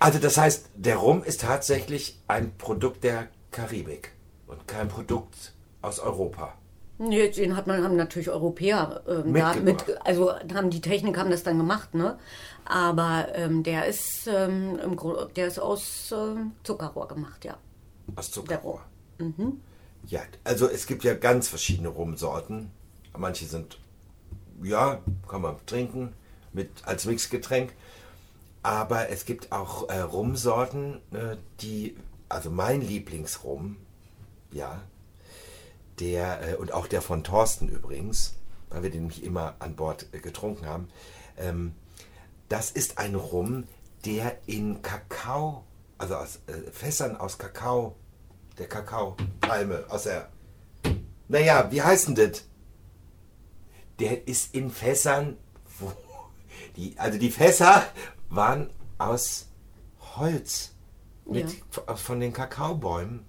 Also 0.00 0.18
das 0.18 0.36
heißt, 0.36 0.70
der 0.74 0.96
Rum 0.96 1.22
ist 1.22 1.42
tatsächlich 1.42 2.20
ein 2.26 2.56
Produkt 2.58 3.04
der 3.04 3.28
Karibik 3.52 4.12
und 4.46 4.66
kein 4.66 4.88
Produkt 4.88 5.54
aus 5.80 6.00
Europa. 6.00 6.54
Nee, 6.98 7.28
den 7.30 7.56
hat 7.56 7.66
man, 7.66 7.84
haben 7.84 7.96
natürlich 7.96 8.30
Europäer 8.30 9.02
ähm, 9.06 9.32
mit, 9.32 9.84
also 10.04 10.32
haben 10.54 10.70
die 10.70 10.80
Technik 10.80 11.18
haben 11.18 11.30
das 11.30 11.42
dann 11.42 11.58
gemacht, 11.58 11.94
ne? 11.94 12.18
Aber 12.66 13.28
ähm, 13.34 13.62
der 13.62 13.86
ist 13.86 14.26
ähm, 14.26 14.78
im 14.78 14.98
der 15.34 15.46
ist 15.46 15.58
aus 15.58 16.12
ähm, 16.16 16.52
Zuckerrohr 16.62 17.08
gemacht, 17.08 17.44
ja. 17.44 17.56
Aus 18.16 18.30
Zuckerrohr. 18.30 18.82
Rum. 19.20 19.60
Ja, 20.06 20.20
also 20.44 20.68
es 20.68 20.86
gibt 20.86 21.04
ja 21.04 21.14
ganz 21.14 21.48
verschiedene 21.48 21.88
Rumsorten. 21.88 22.70
Manche 23.16 23.46
sind, 23.46 23.78
ja, 24.62 25.00
kann 25.28 25.42
man 25.42 25.56
trinken 25.66 26.12
mit, 26.52 26.70
als 26.84 27.06
Mixgetränk. 27.06 27.72
Aber 28.62 29.10
es 29.10 29.24
gibt 29.24 29.52
auch 29.52 29.88
äh, 29.88 30.00
Rumsorten, 30.00 31.00
äh, 31.12 31.36
die, 31.60 31.96
also 32.28 32.50
mein 32.50 32.80
Lieblingsrum, 32.80 33.76
ja, 34.50 34.82
der, 36.00 36.52
äh, 36.52 36.54
und 36.56 36.72
auch 36.72 36.86
der 36.86 37.02
von 37.02 37.22
Thorsten 37.22 37.68
übrigens, 37.68 38.34
weil 38.70 38.82
wir 38.82 38.90
den 38.90 39.02
nämlich 39.02 39.24
immer 39.24 39.54
an 39.60 39.76
Bord 39.76 40.06
äh, 40.12 40.18
getrunken 40.18 40.66
haben, 40.66 40.88
ähm, 41.36 41.74
das 42.48 42.70
ist 42.70 42.98
ein 42.98 43.14
Rum, 43.14 43.64
der 44.04 44.38
in 44.46 44.82
Kakao, 44.82 45.64
also 45.98 46.16
aus 46.16 46.40
äh, 46.46 46.70
Fässern 46.70 47.16
aus 47.16 47.38
Kakao, 47.38 47.96
der 48.58 48.68
Kakaopalme, 48.68 49.84
aus 49.88 50.04
der, 50.04 50.30
naja, 51.28 51.70
wie 51.70 51.82
heißt 51.82 52.08
denn 52.08 52.14
das? 52.14 52.44
Der 53.98 54.28
ist 54.28 54.54
in 54.54 54.70
Fässern, 54.70 55.36
wo, 55.78 55.92
die, 56.76 56.94
also 56.98 57.18
die 57.18 57.30
Fässer 57.30 57.86
waren 58.28 58.70
aus 58.98 59.48
Holz 60.16 60.74
mit, 61.24 61.62
von 61.96 62.20
den 62.20 62.32
Kakaobäumen 62.32 63.24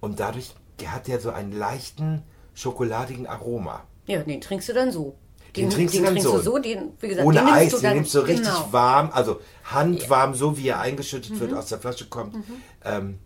und 0.00 0.20
dadurch 0.20 0.54
hat 0.84 1.08
der 1.08 1.20
so 1.20 1.30
einen 1.30 1.52
leichten 1.52 2.22
schokoladigen 2.54 3.26
Aroma. 3.26 3.84
Ja, 4.06 4.22
den 4.22 4.40
trinkst 4.40 4.68
du 4.68 4.72
dann 4.72 4.92
so. 4.92 5.16
Den, 5.56 5.64
den 5.64 5.70
trinkst 5.70 5.96
du 5.96 6.02
dann 6.02 6.20
so. 6.20 6.38
So 6.40 6.58
den, 6.58 6.92
wie 7.00 7.08
gesagt, 7.08 7.26
Ohne 7.26 7.40
den 7.40 7.48
Eis, 7.48 7.80
den 7.80 7.94
nimmst 7.94 8.14
du 8.14 8.20
richtig 8.20 8.46
genau. 8.46 8.68
warm, 8.72 9.10
also 9.12 9.40
handwarm, 9.64 10.34
so 10.34 10.56
wie 10.56 10.68
er 10.68 10.80
eingeschüttet 10.80 11.38
wird, 11.40 11.52
aus 11.54 11.66
der 11.66 11.78
Flasche 11.78 12.06
kommt. 12.06 12.34
Mhm. 12.34 12.62
Ähm, 12.84 13.18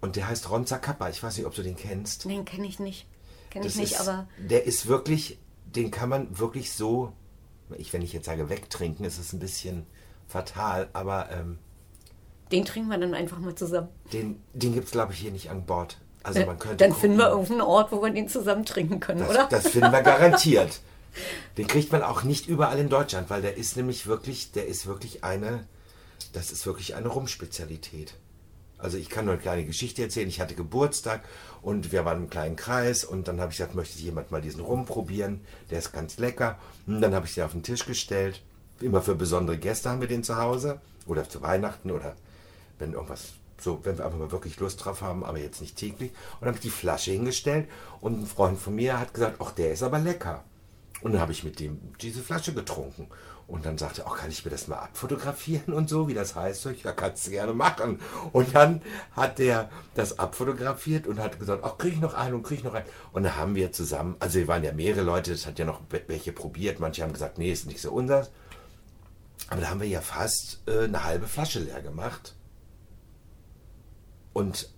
und 0.00 0.16
der 0.16 0.28
heißt 0.28 0.50
Ronza 0.50 0.78
Kappa. 0.78 1.08
Ich 1.10 1.22
weiß 1.22 1.36
nicht, 1.36 1.46
ob 1.46 1.54
du 1.54 1.62
den 1.62 1.76
kennst. 1.76 2.24
Den 2.24 2.44
kenne 2.44 2.66
ich 2.66 2.78
nicht. 2.78 3.06
Kenne 3.50 3.66
ich 3.66 3.76
nicht, 3.76 3.92
ist, 3.92 4.00
aber 4.00 4.26
der 4.38 4.64
ist 4.64 4.86
wirklich, 4.86 5.38
den 5.66 5.90
kann 5.90 6.08
man 6.08 6.38
wirklich 6.38 6.72
so, 6.72 7.12
ich, 7.76 7.92
wenn 7.92 8.00
ich 8.02 8.12
jetzt 8.14 8.24
sage 8.24 8.48
wegtrinken, 8.48 9.04
ist 9.04 9.18
es 9.18 9.32
ein 9.34 9.38
bisschen 9.38 9.86
fatal, 10.26 10.88
aber 10.94 11.30
ähm, 11.30 11.58
den 12.50 12.64
trinken 12.64 12.88
wir 12.88 12.98
dann 12.98 13.14
einfach 13.14 13.38
mal 13.38 13.54
zusammen. 13.54 13.88
den, 14.12 14.42
den 14.54 14.72
gibt 14.72 14.86
es, 14.86 14.92
glaube 14.92 15.12
ich, 15.12 15.18
hier 15.18 15.30
nicht 15.30 15.50
an 15.50 15.66
Bord. 15.66 15.98
Also 16.22 16.44
man 16.46 16.58
könnte 16.58 16.76
dann 16.76 16.90
gucken. 16.90 17.00
finden 17.00 17.18
wir 17.18 17.28
irgendeinen 17.30 17.60
Ort, 17.62 17.92
wo 17.92 18.00
wir 18.02 18.10
den 18.10 18.28
zusammen 18.28 18.64
trinken 18.64 19.00
können, 19.00 19.20
Das, 19.20 19.30
oder? 19.30 19.48
das 19.50 19.68
finden 19.68 19.92
wir 19.92 20.02
garantiert. 20.02 20.80
Den 21.56 21.66
kriegt 21.66 21.92
man 21.92 22.02
auch 22.02 22.22
nicht 22.22 22.48
überall 22.48 22.78
in 22.78 22.88
Deutschland, 22.88 23.30
weil 23.30 23.42
der 23.42 23.56
ist 23.56 23.76
nämlich 23.76 24.06
wirklich, 24.06 24.52
der 24.52 24.66
ist 24.66 24.86
wirklich 24.86 25.24
eine, 25.24 25.66
das 26.32 26.52
ist 26.52 26.66
wirklich 26.66 26.94
eine 26.94 27.08
Rumspezialität. 27.08 28.14
Also 28.78 28.98
ich 28.98 29.08
kann 29.08 29.26
nur 29.26 29.34
eine 29.34 29.42
kleine 29.42 29.64
Geschichte 29.64 30.02
erzählen. 30.02 30.28
Ich 30.28 30.40
hatte 30.40 30.56
Geburtstag 30.56 31.22
und 31.62 31.92
wir 31.92 32.04
waren 32.04 32.24
im 32.24 32.30
kleinen 32.30 32.56
Kreis 32.56 33.04
und 33.04 33.28
dann 33.28 33.40
habe 33.40 33.52
ich 33.52 33.58
gesagt, 33.58 33.76
möchte 33.76 33.98
jemand 34.00 34.32
mal 34.32 34.42
diesen 34.42 34.60
Rum 34.60 34.86
probieren? 34.86 35.40
Der 35.70 35.78
ist 35.78 35.92
ganz 35.92 36.18
lecker. 36.18 36.58
Und 36.86 37.00
dann 37.00 37.14
habe 37.14 37.26
ich 37.26 37.34
den 37.34 37.44
auf 37.44 37.52
den 37.52 37.62
Tisch 37.62 37.86
gestellt. 37.86 38.42
Immer 38.80 39.00
für 39.00 39.14
besondere 39.14 39.56
Gäste 39.56 39.88
haben 39.88 40.00
wir 40.00 40.08
den 40.08 40.24
zu 40.24 40.36
Hause 40.36 40.80
oder 41.06 41.28
zu 41.28 41.42
Weihnachten 41.42 41.92
oder 41.92 42.16
wenn 42.80 42.94
irgendwas 42.94 43.34
so, 43.60 43.78
wenn 43.84 43.96
wir 43.96 44.04
einfach 44.04 44.18
mal 44.18 44.32
wirklich 44.32 44.58
Lust 44.58 44.84
drauf 44.84 45.02
haben, 45.02 45.24
aber 45.24 45.38
jetzt 45.38 45.60
nicht 45.60 45.76
täglich. 45.76 46.10
Und 46.10 46.40
dann 46.40 46.48
habe 46.48 46.56
ich 46.56 46.62
die 46.62 46.70
Flasche 46.70 47.12
hingestellt 47.12 47.68
und 48.00 48.20
ein 48.20 48.26
Freund 48.26 48.58
von 48.58 48.74
mir 48.74 48.98
hat 48.98 49.14
gesagt, 49.14 49.36
ach, 49.38 49.52
der 49.52 49.72
ist 49.72 49.84
aber 49.84 50.00
lecker. 50.00 50.42
Und 51.02 51.12
dann 51.12 51.20
habe 51.20 51.32
ich 51.32 51.44
mit 51.44 51.58
dem 51.60 51.80
diese 52.00 52.22
Flasche 52.22 52.54
getrunken. 52.54 53.08
Und 53.48 53.66
dann 53.66 53.76
sagte 53.76 54.02
er, 54.02 54.06
oh, 54.06 54.14
kann 54.14 54.30
ich 54.30 54.44
mir 54.44 54.50
das 54.50 54.68
mal 54.68 54.78
abfotografieren 54.78 55.74
und 55.74 55.88
so, 55.88 56.08
wie 56.08 56.14
das 56.14 56.36
heißt? 56.36 56.64
Ich, 56.66 56.84
ja, 56.84 56.92
kannst 56.92 57.26
du 57.26 57.32
gerne 57.32 57.52
machen. 57.52 58.00
Und 58.32 58.54
dann 58.54 58.80
hat 59.14 59.38
der 59.38 59.68
das 59.94 60.18
abfotografiert 60.18 61.06
und 61.06 61.18
hat 61.18 61.38
gesagt, 61.38 61.62
ach, 61.64 61.76
kriege 61.76 61.96
ich 61.96 62.00
noch 62.00 62.14
einen 62.14 62.34
und 62.34 62.44
kriege 62.44 62.60
ich 62.60 62.64
noch 62.64 62.74
einen. 62.74 62.86
Und 63.12 63.24
dann 63.24 63.36
haben 63.36 63.54
wir 63.54 63.72
zusammen, 63.72 64.16
also 64.20 64.38
wir 64.38 64.48
waren 64.48 64.64
ja 64.64 64.72
mehrere 64.72 65.02
Leute, 65.02 65.32
das 65.32 65.46
hat 65.46 65.58
ja 65.58 65.64
noch 65.64 65.80
welche 66.06 66.32
probiert. 66.32 66.80
Manche 66.80 67.02
haben 67.02 67.12
gesagt, 67.12 67.38
nee, 67.38 67.52
ist 67.52 67.66
nicht 67.66 67.80
so 67.80 67.92
unseres. 67.92 68.30
Aber 69.48 69.60
da 69.60 69.68
haben 69.70 69.80
wir 69.80 69.88
ja 69.88 70.00
fast 70.00 70.62
äh, 70.66 70.84
eine 70.84 71.04
halbe 71.04 71.26
Flasche 71.26 71.58
leer 71.58 71.82
gemacht. 71.82 72.36
Und 74.32 74.70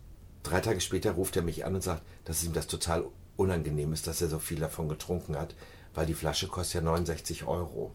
drei 0.42 0.60
Tage 0.60 0.80
später 0.80 1.12
ruft 1.12 1.37
er 1.37 1.42
mich 1.42 1.64
an 1.64 1.74
und 1.74 1.82
sagt, 1.82 2.02
dass 2.24 2.42
ihm 2.42 2.54
das 2.54 2.66
total 2.66 3.04
unangenehm 3.37 3.92
ist, 3.92 4.06
dass 4.06 4.22
er 4.22 4.28
so 4.28 4.38
viel 4.38 4.58
davon 4.58 4.88
getrunken 4.88 5.37
hat, 5.37 5.54
weil 5.94 6.07
die 6.07 6.14
Flasche 6.14 6.48
kostet 6.48 6.76
ja 6.76 6.80
69 6.83 7.44
Euro. 7.44 7.94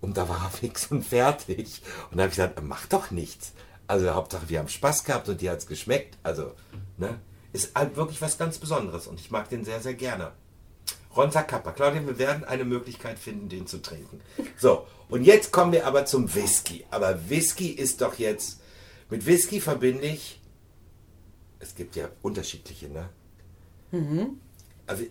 Und 0.00 0.16
da 0.16 0.28
war 0.28 0.44
er 0.44 0.50
fix 0.58 0.86
und 0.90 1.04
fertig. 1.04 1.82
Und 2.10 2.18
da 2.18 2.24
habe 2.24 2.30
ich 2.30 2.36
gesagt, 2.36 2.60
mach 2.62 2.86
doch 2.86 3.10
nichts. 3.10 3.52
Also 3.86 4.10
Hauptsache, 4.10 4.48
wir 4.48 4.58
haben 4.58 4.68
Spaß 4.68 5.04
gehabt 5.04 5.28
und 5.28 5.40
dir 5.40 5.52
hat 5.52 5.58
es 5.58 5.66
geschmeckt. 5.66 6.18
Also, 6.22 6.52
ne? 6.96 7.20
Ist 7.52 7.74
halt 7.74 7.96
wirklich 7.96 8.20
was 8.20 8.36
ganz 8.36 8.58
Besonderes 8.58 9.06
und 9.06 9.18
ich 9.18 9.30
mag 9.30 9.48
den 9.48 9.64
sehr, 9.64 9.80
sehr 9.80 9.94
gerne. 9.94 10.32
Ronza 11.16 11.42
Kappa. 11.42 11.72
Claudia, 11.72 12.06
wir 12.06 12.18
werden 12.18 12.44
eine 12.44 12.64
Möglichkeit 12.64 13.18
finden, 13.18 13.48
den 13.48 13.66
zu 13.66 13.80
trinken. 13.80 14.20
So, 14.58 14.86
und 15.08 15.24
jetzt 15.24 15.52
kommen 15.52 15.72
wir 15.72 15.86
aber 15.86 16.04
zum 16.04 16.32
Whisky. 16.34 16.84
Aber 16.90 17.28
Whisky 17.30 17.70
ist 17.70 18.02
doch 18.02 18.18
jetzt, 18.18 18.60
mit 19.08 19.24
Whisky 19.24 19.60
verbinde 19.60 20.06
ich, 20.06 20.40
es 21.60 21.74
gibt 21.74 21.96
ja 21.96 22.08
unterschiedliche, 22.22 22.88
ne? 22.88 23.08
Also 24.88 25.04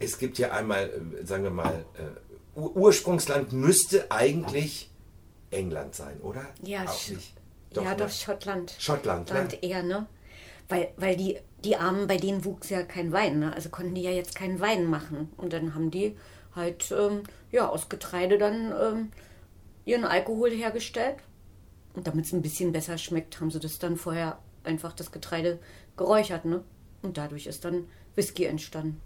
es 0.00 0.18
gibt 0.18 0.38
ja 0.38 0.50
einmal, 0.52 0.90
äh, 1.20 1.24
sagen 1.24 1.44
wir 1.44 1.50
mal, 1.50 1.84
äh, 1.94 2.58
Ur- 2.58 2.76
Ursprungsland 2.76 3.52
müsste 3.52 4.10
eigentlich 4.10 4.90
England 5.50 5.94
sein, 5.94 6.20
oder? 6.20 6.44
Ja, 6.62 6.84
Auch 6.84 7.08
nicht. 7.08 7.32
ja, 7.72 7.82
ne? 7.82 7.96
doch 7.96 8.10
Schottland. 8.10 8.74
Schottland, 8.78 9.28
ne? 9.30 9.34
Land 9.38 9.62
eher, 9.62 9.82
ne? 9.82 10.06
Weil, 10.68 10.92
weil 10.96 11.16
die, 11.16 11.38
die 11.64 11.76
Armen, 11.76 12.06
bei 12.06 12.16
denen 12.16 12.44
wuchs 12.44 12.70
ja 12.70 12.82
kein 12.82 13.12
Wein, 13.12 13.38
ne? 13.38 13.52
Also 13.54 13.68
konnten 13.70 13.94
die 13.94 14.02
ja 14.02 14.10
jetzt 14.10 14.34
keinen 14.34 14.60
Wein 14.60 14.86
machen. 14.86 15.30
Und 15.36 15.52
dann 15.52 15.74
haben 15.74 15.90
die 15.90 16.16
halt, 16.56 16.92
ähm, 16.92 17.22
ja, 17.52 17.68
aus 17.68 17.88
Getreide 17.88 18.38
dann 18.38 18.72
ähm, 18.80 19.12
ihren 19.84 20.04
Alkohol 20.04 20.50
hergestellt. 20.50 21.16
Und 21.94 22.06
damit 22.08 22.24
es 22.26 22.32
ein 22.32 22.42
bisschen 22.42 22.72
besser 22.72 22.98
schmeckt, 22.98 23.40
haben 23.40 23.50
sie 23.52 23.60
das 23.60 23.78
dann 23.78 23.96
vorher 23.96 24.38
einfach 24.64 24.92
das 24.92 25.12
Getreide 25.12 25.58
geräuchert, 25.96 26.44
ne? 26.44 26.64
Und 27.02 27.16
dadurch 27.18 27.46
ist 27.46 27.64
dann 27.64 27.86
Whisky 28.14 28.44
entstanden. 28.44 29.00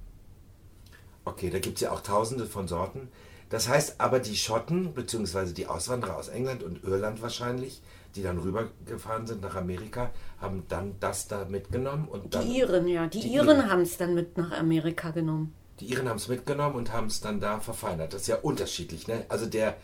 Okay, 1.24 1.50
da 1.50 1.58
gibt 1.58 1.76
es 1.76 1.82
ja 1.82 1.92
auch 1.92 2.00
tausende 2.00 2.46
von 2.46 2.68
Sorten. 2.68 3.08
Das 3.50 3.68
heißt 3.68 4.00
aber, 4.00 4.20
die 4.20 4.36
Schotten, 4.36 4.92
beziehungsweise 4.94 5.54
die 5.54 5.66
Auswanderer 5.66 6.16
aus 6.16 6.28
England 6.28 6.62
und 6.62 6.84
Irland 6.84 7.22
wahrscheinlich, 7.22 7.80
die 8.14 8.22
dann 8.22 8.38
rübergefahren 8.38 9.26
sind 9.26 9.40
nach 9.42 9.54
Amerika, 9.56 10.10
haben 10.40 10.64
dann 10.68 10.94
das 11.00 11.28
da 11.28 11.44
mitgenommen 11.46 12.08
und. 12.08 12.34
Die 12.34 12.58
Iren, 12.58 12.88
ja. 12.88 13.06
Die, 13.06 13.20
Die 13.20 13.28
Iren 13.34 13.58
Iren. 13.58 13.70
haben 13.70 13.82
es 13.82 13.96
dann 13.96 14.14
mit 14.14 14.36
nach 14.36 14.52
Amerika 14.52 15.10
genommen. 15.10 15.54
Die 15.80 15.86
Iren 15.86 16.08
haben 16.08 16.16
es 16.16 16.28
mitgenommen 16.28 16.74
und 16.76 16.92
haben 16.92 17.06
es 17.06 17.20
dann 17.20 17.40
da 17.40 17.60
verfeinert. 17.60 18.12
Das 18.12 18.22
ist 18.22 18.26
ja 18.26 18.36
unterschiedlich, 18.36 19.06
ne? 19.06 19.24
Also 19.28 19.46
der, 19.46 19.76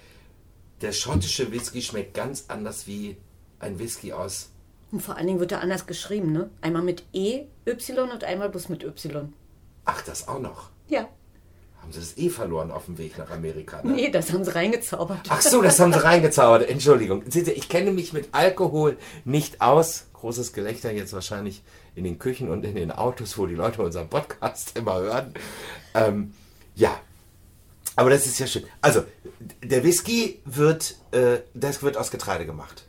der 0.80 0.92
schottische 0.92 1.50
Whisky 1.52 1.80
schmeckt 1.82 2.14
ganz 2.14 2.46
anders 2.48 2.86
wie 2.86 3.16
ein 3.60 3.78
Whisky 3.78 4.12
aus. 4.12 4.50
Und 4.94 5.00
vor 5.00 5.16
allen 5.16 5.26
Dingen 5.26 5.40
wird 5.40 5.50
er 5.50 5.60
anders 5.60 5.88
geschrieben, 5.88 6.30
ne? 6.30 6.50
Einmal 6.60 6.82
mit 6.82 7.02
E, 7.12 7.46
Y 7.66 8.12
und 8.12 8.22
einmal 8.22 8.48
bloß 8.48 8.68
mit 8.68 8.84
Y. 8.84 9.32
Ach, 9.84 10.00
das 10.02 10.28
auch 10.28 10.38
noch. 10.38 10.70
Ja. 10.86 11.08
Haben 11.82 11.90
sie 11.90 11.98
das 11.98 12.16
eh 12.16 12.30
verloren 12.30 12.70
auf 12.70 12.84
dem 12.84 12.96
Weg 12.96 13.18
nach 13.18 13.28
Amerika, 13.32 13.82
ne? 13.82 13.94
Nee, 13.94 14.10
das 14.12 14.32
haben 14.32 14.44
sie 14.44 14.54
reingezaubert. 14.54 15.22
Ach 15.30 15.40
so, 15.40 15.62
das 15.62 15.80
haben 15.80 15.92
sie 15.92 16.00
reingezaubert. 16.00 16.70
Entschuldigung. 16.70 17.24
Seht 17.28 17.48
ihr, 17.48 17.56
ich 17.56 17.68
kenne 17.68 17.90
mich 17.90 18.12
mit 18.12 18.28
Alkohol 18.30 18.96
nicht 19.24 19.60
aus. 19.60 20.06
Großes 20.12 20.52
Gelächter 20.52 20.92
jetzt 20.92 21.12
wahrscheinlich 21.12 21.64
in 21.96 22.04
den 22.04 22.20
Küchen 22.20 22.48
und 22.48 22.64
in 22.64 22.76
den 22.76 22.92
Autos, 22.92 23.36
wo 23.36 23.46
die 23.46 23.56
Leute 23.56 23.82
unseren 23.82 24.08
Podcast 24.08 24.78
immer 24.78 25.00
hören. 25.00 25.34
Ähm, 25.94 26.34
ja, 26.76 27.00
aber 27.96 28.10
das 28.10 28.26
ist 28.26 28.38
ja 28.38 28.46
schön. 28.46 28.62
Also, 28.80 29.02
der 29.60 29.82
Whisky 29.82 30.40
wird, 30.44 30.94
äh, 31.10 31.38
das 31.52 31.82
wird 31.82 31.96
aus 31.96 32.12
Getreide 32.12 32.46
gemacht. 32.46 32.86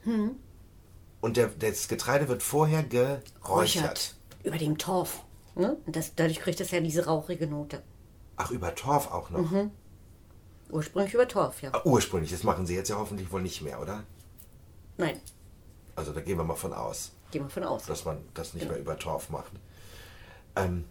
Und 1.25 1.37
der, 1.37 1.47
das 1.47 1.87
Getreide 1.87 2.27
wird 2.27 2.43
vorher 2.43 2.83
geräuchert. 2.83 3.49
Räuchert. 3.49 4.15
Über 4.43 4.59
dem 4.59 4.77
Torf. 4.77 5.23
Ne? 5.55 5.75
Und 5.87 5.95
das, 5.95 6.13
dadurch 6.13 6.39
kriegt 6.39 6.61
es 6.61 6.69
ja 6.69 6.79
diese 6.81 7.07
rauchige 7.07 7.47
Note. 7.47 7.81
Ach, 8.35 8.51
über 8.51 8.75
Torf 8.75 9.11
auch 9.11 9.31
noch. 9.31 9.51
Ursprünglich 10.69 11.15
über 11.15 11.27
Torf, 11.27 11.63
ja. 11.63 11.71
Ah, 11.73 11.81
Ursprünglich, 11.83 12.29
das 12.29 12.43
machen 12.43 12.67
sie 12.67 12.75
jetzt 12.75 12.89
ja 12.89 12.97
hoffentlich 12.97 13.31
wohl 13.31 13.41
nicht 13.41 13.63
mehr, 13.63 13.81
oder? 13.81 14.03
Nein, 14.97 15.19
Also 15.95 16.11
da 16.13 16.21
gehen 16.21 16.37
wir 16.37 16.43
mal 16.43 16.53
von 16.53 16.73
aus. 16.73 17.11
gehen 17.31 17.41
wir 17.45 17.49
von 17.49 17.63
aus. 17.63 17.87
dass 17.87 18.05
man 18.05 18.19
das 18.35 18.53
nicht 18.53 18.69
mehr 18.69 18.77
über 18.77 18.95
Torf 18.99 19.31
macht. 19.31 19.51
Ähm, 20.55 20.85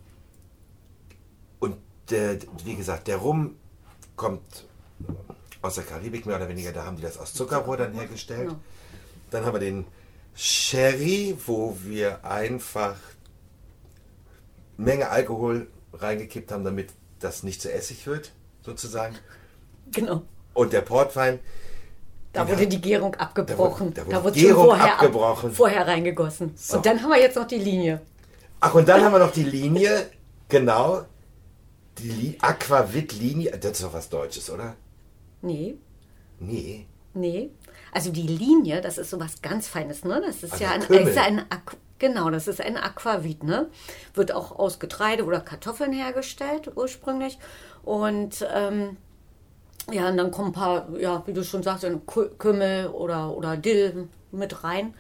und 1.61 1.77
der, 2.11 2.41
wie 2.65 2.75
gesagt, 2.75 3.07
der 3.07 3.19
Rum 3.19 3.55
kommt 4.17 4.67
aus 5.63 5.77
der 5.77 5.85
Karibik 5.85 6.27
mehr 6.27 6.35
oder 6.39 6.49
weniger, 6.49 6.73
da 6.73 6.85
haben 6.85 6.97
die 6.97 7.03
das 7.03 7.19
aus 7.19 7.35
Zuckerrohr 7.35 7.77
dann 7.77 7.93
hergestellt. 7.93 8.49
Genau. 8.49 8.61
Dann 9.31 9.45
haben 9.45 9.53
wir 9.55 9.61
den 9.61 9.87
Sherry, 10.35 11.37
wo 11.47 11.77
wir 11.83 12.25
einfach 12.25 12.97
Menge 14.77 15.09
Alkohol 15.11 15.69
reingekippt 15.93 16.51
haben, 16.51 16.65
damit 16.65 16.91
das 17.21 17.43
nicht 17.45 17.63
zu 17.63 17.73
Essig 17.73 18.07
wird, 18.07 18.33
sozusagen. 18.63 19.15
Genau. 19.93 20.23
Und 20.53 20.73
der 20.73 20.81
Portwein, 20.81 21.39
Da 22.33 22.49
wurde 22.49 22.63
hat- 22.63 22.73
die 22.73 22.81
Gärung 22.81 23.15
abgebrochen. 23.15 23.95
da 23.95 24.05
wurde 24.07 24.25
wurde 24.25 24.41
Gärung 24.41 24.55
schon 24.57 24.65
vorher, 24.67 24.85
ab- 24.87 24.93
abgebrochen. 25.03 25.53
vorher 25.53 25.87
reingegossen. 25.87 26.53
So. 26.57 26.77
Und 26.79 26.87
dann 26.87 27.01
haben 27.03 27.11
wir 27.11 27.21
jetzt 27.21 27.37
noch 27.37 27.47
die 27.47 27.59
Linie. 27.59 28.01
Ach, 28.61 28.75
und 28.75 28.89
dann 28.89 29.03
haben 29.05 29.13
wir 29.13 29.19
noch 29.21 29.33
die 29.33 29.45
Linie, 29.45 30.11
genau, 30.49 31.05
die 31.99 32.09
Li 32.11 32.39
Aquavit-Linie. 32.41 33.53
Das 33.59 33.73
ist 33.73 33.83
doch 33.85 33.93
was 33.93 34.09
Deutsches, 34.09 34.51
oder? 34.51 34.75
Nee, 35.43 35.77
Nee. 36.41 36.87
Nee. 37.15 37.51
Also 37.93 38.11
die 38.11 38.27
Linie, 38.27 38.81
das 38.81 38.99
ist 38.99 39.11
sowas 39.11 39.41
ganz 39.43 39.69
Feines, 39.69 40.05
ne? 40.05 40.21
Das 40.25 40.43
ist 40.43 40.53
Also 40.55 40.65
ja 40.65 40.71
ein, 40.73 40.83
ist 40.83 41.19
ein 41.19 41.45
genau, 41.99 42.31
das 42.31 42.49
ist 42.49 42.61
ein 42.61 42.77
Aquavit, 42.77 43.45
ne? 43.45 43.69
Wird 44.15 44.33
auch 44.33 44.59
aus 44.59 44.79
Getreide 44.79 45.25
oder 45.25 45.41
Kartoffeln 45.41 45.93
hergestellt 45.93 46.73
ursprünglich. 46.75 47.39
Und 47.85 48.47
ähm, 48.53 48.97
ja, 49.93 50.09
und 50.09 50.17
dann 50.17 50.31
kommen 50.31 50.49
ein 50.49 50.53
paar, 50.53 50.89
ja, 50.99 51.23
wie 51.27 51.33
du 51.33 51.45
schon 51.45 51.63
sagst, 51.63 51.87
Kümmel 52.39 52.89
oder, 52.89 53.37
oder 53.37 53.57
Dill 53.57 54.09
mit 54.33 54.65
rein. 54.65 54.95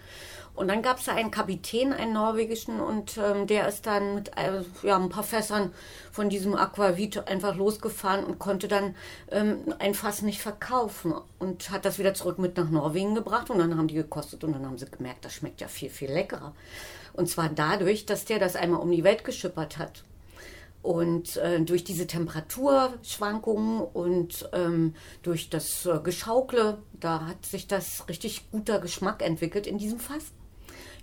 Und 0.55 0.69
dann 0.69 0.83
gab 0.83 0.99
es 0.99 1.07
da 1.07 1.14
einen 1.14 1.33
Kapitän, 1.33 1.93
einen 1.93 2.12
norwegischen, 2.12 2.81
und 2.81 3.19
ähm, 3.19 3.49
der 3.49 3.67
ist 3.67 3.87
dann 3.87 4.14
mit 4.14 4.29
äh, 4.37 4.62
ja, 4.85 4.97
ein 4.97 5.09
paar 5.09 5.25
Fässern 5.25 5.73
von 6.12 6.29
diesem 6.29 6.55
Aquavit 6.55 7.27
einfach 7.27 7.57
losgefahren 7.57 8.25
und 8.25 8.38
konnte 8.38 8.69
dann 8.69 8.95
ähm, 9.33 9.75
ein 9.81 9.95
Fass 9.95 10.23
nicht 10.23 10.40
verkaufen 10.40 11.12
und 11.40 11.71
hat 11.71 11.85
das 11.85 11.99
wieder 11.99 12.14
zurück 12.14 12.38
mit 12.38 12.57
nach 12.57 12.71
Norwegen 12.71 13.17
gebracht 13.17 13.51
und 13.51 13.59
dann 13.59 13.77
haben 13.77 13.88
die 13.88 13.95
gekostet 13.95 14.45
und 14.45 14.53
dann 14.53 14.64
haben 14.64 14.79
sie 14.79 14.87
gemerkt, 14.87 15.25
das 15.25 15.35
schmeckt 15.35 15.61
ja 15.61 15.67
viel, 15.67 15.90
viel 15.90 16.12
leckerer. 16.12 16.55
Und 17.14 17.29
zwar 17.29 17.49
dadurch, 17.49 18.07
dass 18.07 18.25
der 18.25 18.38
das 18.38 18.55
einmal 18.55 18.81
um 18.81 18.93
die 18.93 19.05
Welt 19.05 19.25
geschippert 19.25 19.79
hat. 19.79 20.05
Und 20.83 21.37
äh, 21.38 21.61
durch 21.62 21.83
diese 21.83 22.07
Temperaturschwankungen 22.07 23.81
und 23.81 24.49
ähm, 24.53 24.95
durch 25.23 25.49
das 25.51 25.87
äh, 25.87 25.99
Geschaukle, 25.99 26.79
da 26.93 27.27
hat 27.27 27.45
sich 27.45 27.67
das 27.67 28.07
richtig 28.09 28.51
guter 28.53 28.79
Geschmack 28.79 29.23
entwickelt 29.23 29.67
in 29.67 29.79
diesem 29.79 29.99
Fass. 29.99 30.33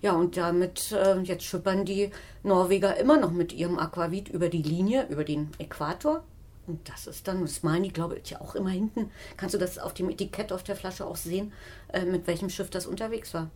Ja, 0.02 0.12
und 0.12 0.36
damit, 0.36 0.90
äh, 0.92 1.18
jetzt 1.20 1.44
schippern 1.44 1.84
die 1.84 2.10
Norweger 2.42 2.96
immer 2.96 3.18
noch 3.18 3.30
mit 3.30 3.52
ihrem 3.52 3.78
Aquavit 3.78 4.28
über 4.28 4.48
die 4.48 4.62
Linie, 4.62 5.06
über 5.08 5.24
den 5.24 5.50
Äquator. 5.58 6.24
Und 6.66 6.88
das 6.88 7.06
ist 7.06 7.28
dann, 7.28 7.42
das 7.42 7.62
malen 7.62 7.84
die, 7.84 7.92
glaube 7.92 8.18
ich, 8.18 8.30
ja 8.30 8.40
auch 8.40 8.56
immer 8.56 8.70
hinten. 8.70 9.10
Kannst 9.36 9.54
du 9.54 9.58
das 9.58 9.78
auf 9.78 9.94
dem 9.94 10.10
Etikett 10.10 10.52
auf 10.52 10.64
der 10.64 10.76
Flasche 10.76 11.06
auch 11.06 11.16
sehen, 11.16 11.52
äh, 11.92 12.04
mit 12.04 12.26
welchem 12.26 12.50
Schiff 12.50 12.68
das 12.68 12.86
unterwegs 12.86 13.32
war? 13.32 13.50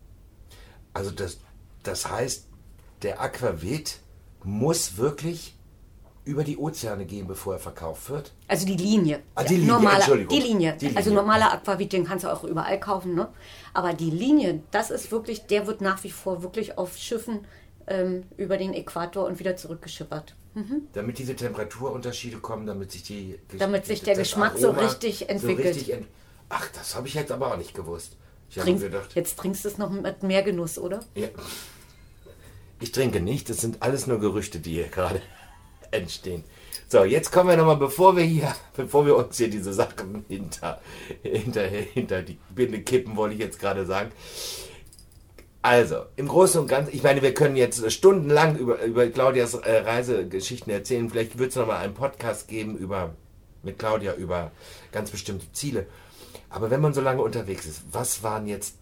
Also 0.93 1.11
das, 1.11 1.37
das 1.83 2.09
heißt, 2.09 2.47
der 3.01 3.21
Aquavit 3.21 3.99
muss 4.43 4.95
wirklich 4.97 5.56
über 6.27 6.43
die 6.43 6.57
Ozeane 6.57 7.05
gehen, 7.05 7.25
bevor 7.25 7.53
er 7.53 7.59
verkauft 7.59 8.09
wird? 8.09 8.33
Also 8.47 8.65
die 8.65 8.75
Linie. 8.75 9.21
Ah, 9.33 9.43
die 9.43 9.55
Linie, 9.55 9.73
normaler, 9.73 9.95
Entschuldigung. 9.95 10.37
Die 10.37 10.43
Linie. 10.43 10.77
Die 10.79 10.85
Linie. 10.85 10.97
Also 10.97 11.13
normaler 11.13 11.53
Aquavit, 11.53 11.93
den 11.93 12.03
kannst 12.03 12.25
du 12.25 12.31
auch 12.31 12.43
überall 12.43 12.79
kaufen, 12.79 13.15
ne? 13.15 13.29
Aber 13.73 13.93
die 13.93 14.11
Linie, 14.11 14.61
das 14.71 14.91
ist 14.91 15.11
wirklich, 15.11 15.47
der 15.47 15.65
wird 15.67 15.81
nach 15.81 16.03
wie 16.03 16.11
vor 16.11 16.43
wirklich 16.43 16.77
auf 16.77 16.97
Schiffen 16.97 17.45
ähm, 17.87 18.23
über 18.35 18.57
den 18.57 18.73
Äquator 18.73 19.25
und 19.25 19.39
wieder 19.39 19.55
zurückgeschippert. 19.55 20.35
Mhm. 20.53 20.87
Damit 20.93 21.17
diese 21.17 21.35
Temperaturunterschiede 21.35 22.39
kommen, 22.39 22.67
damit 22.67 22.91
sich 22.91 23.03
die 23.03 23.39
Damit 23.57 23.85
sich 23.85 24.01
der 24.01 24.15
Geschmack 24.15 24.57
so 24.57 24.71
richtig 24.71 25.29
entwickelt. 25.29 25.67
richtig 25.67 25.93
ent 25.93 26.07
Ach, 26.49 26.67
das 26.73 26.95
habe 26.95 27.07
ich 27.07 27.13
jetzt 27.13 27.31
aber 27.31 27.53
auch 27.53 27.57
nicht 27.57 27.73
gewusst. 27.73 28.15
Ich 28.49 28.57
habe 28.57 28.65
Trink, 28.65 28.81
gedacht, 28.81 29.15
jetzt 29.15 29.37
trinkst 29.37 29.65
du 29.65 29.69
es 29.69 29.77
noch 29.77 29.89
mit 29.89 30.23
mehr 30.23 30.43
Genuss, 30.43 30.77
oder? 30.77 31.01
ja. 31.15 31.27
ich 32.79 32.91
trinke 32.93 33.19
nicht, 33.19 33.49
das 33.49 33.57
sind 33.57 33.81
alles 33.81 34.07
nur 34.07 34.19
Gerüchte, 34.19 34.59
die 34.59 34.75
hier 34.75 34.87
gerade 34.87 35.21
entstehen. 35.91 36.43
So, 36.89 37.03
jetzt 37.03 37.31
kommen 37.31 37.49
wir 37.49 37.57
nochmal, 37.57 37.77
bevor 37.77 38.15
wir 38.15 38.23
hier, 38.23 38.55
bevor 38.75 39.05
wir 39.05 39.15
uns 39.15 39.37
hier 39.37 39.49
diese 39.49 39.73
Sachen 39.73 40.23
hinter, 40.27 40.79
hinter, 41.21 41.67
hinter 41.67 42.21
die 42.21 42.37
Binde 42.49 42.81
kippen, 42.81 43.15
wollte 43.15 43.35
ich 43.35 43.41
jetzt 43.41 43.59
gerade 43.59 43.85
sagen. 43.85 44.11
Also, 45.61 46.05
im 46.15 46.29
Großen 46.29 46.61
und 46.61 46.67
Ganzen, 46.67 46.93
ich 46.95 47.03
meine, 47.03 47.21
wir 47.21 47.33
können 47.33 47.57
jetzt 47.57 47.91
stundenlang 47.91 48.57
über, 48.57 48.81
über 48.83 49.07
Claudias 49.07 49.53
äh, 49.55 49.79
Reisegeschichten 49.79 50.71
erzählen. 50.71 51.09
Vielleicht 51.09 51.37
wird 51.37 51.49
es 51.49 51.57
nochmal 51.57 51.83
einen 51.83 51.93
Podcast 51.93 52.47
geben 52.47 52.77
über, 52.77 53.15
mit 53.63 53.77
Claudia 53.77 54.13
über 54.13 54.51
ganz 54.93 55.11
bestimmte 55.11 55.51
Ziele. 55.51 55.87
Aber 56.49 56.71
wenn 56.71 56.79
man 56.79 56.93
so 56.93 57.01
lange 57.01 57.21
unterwegs 57.21 57.65
ist, 57.65 57.81
was 57.91 58.23
waren 58.23 58.47
jetzt, 58.47 58.75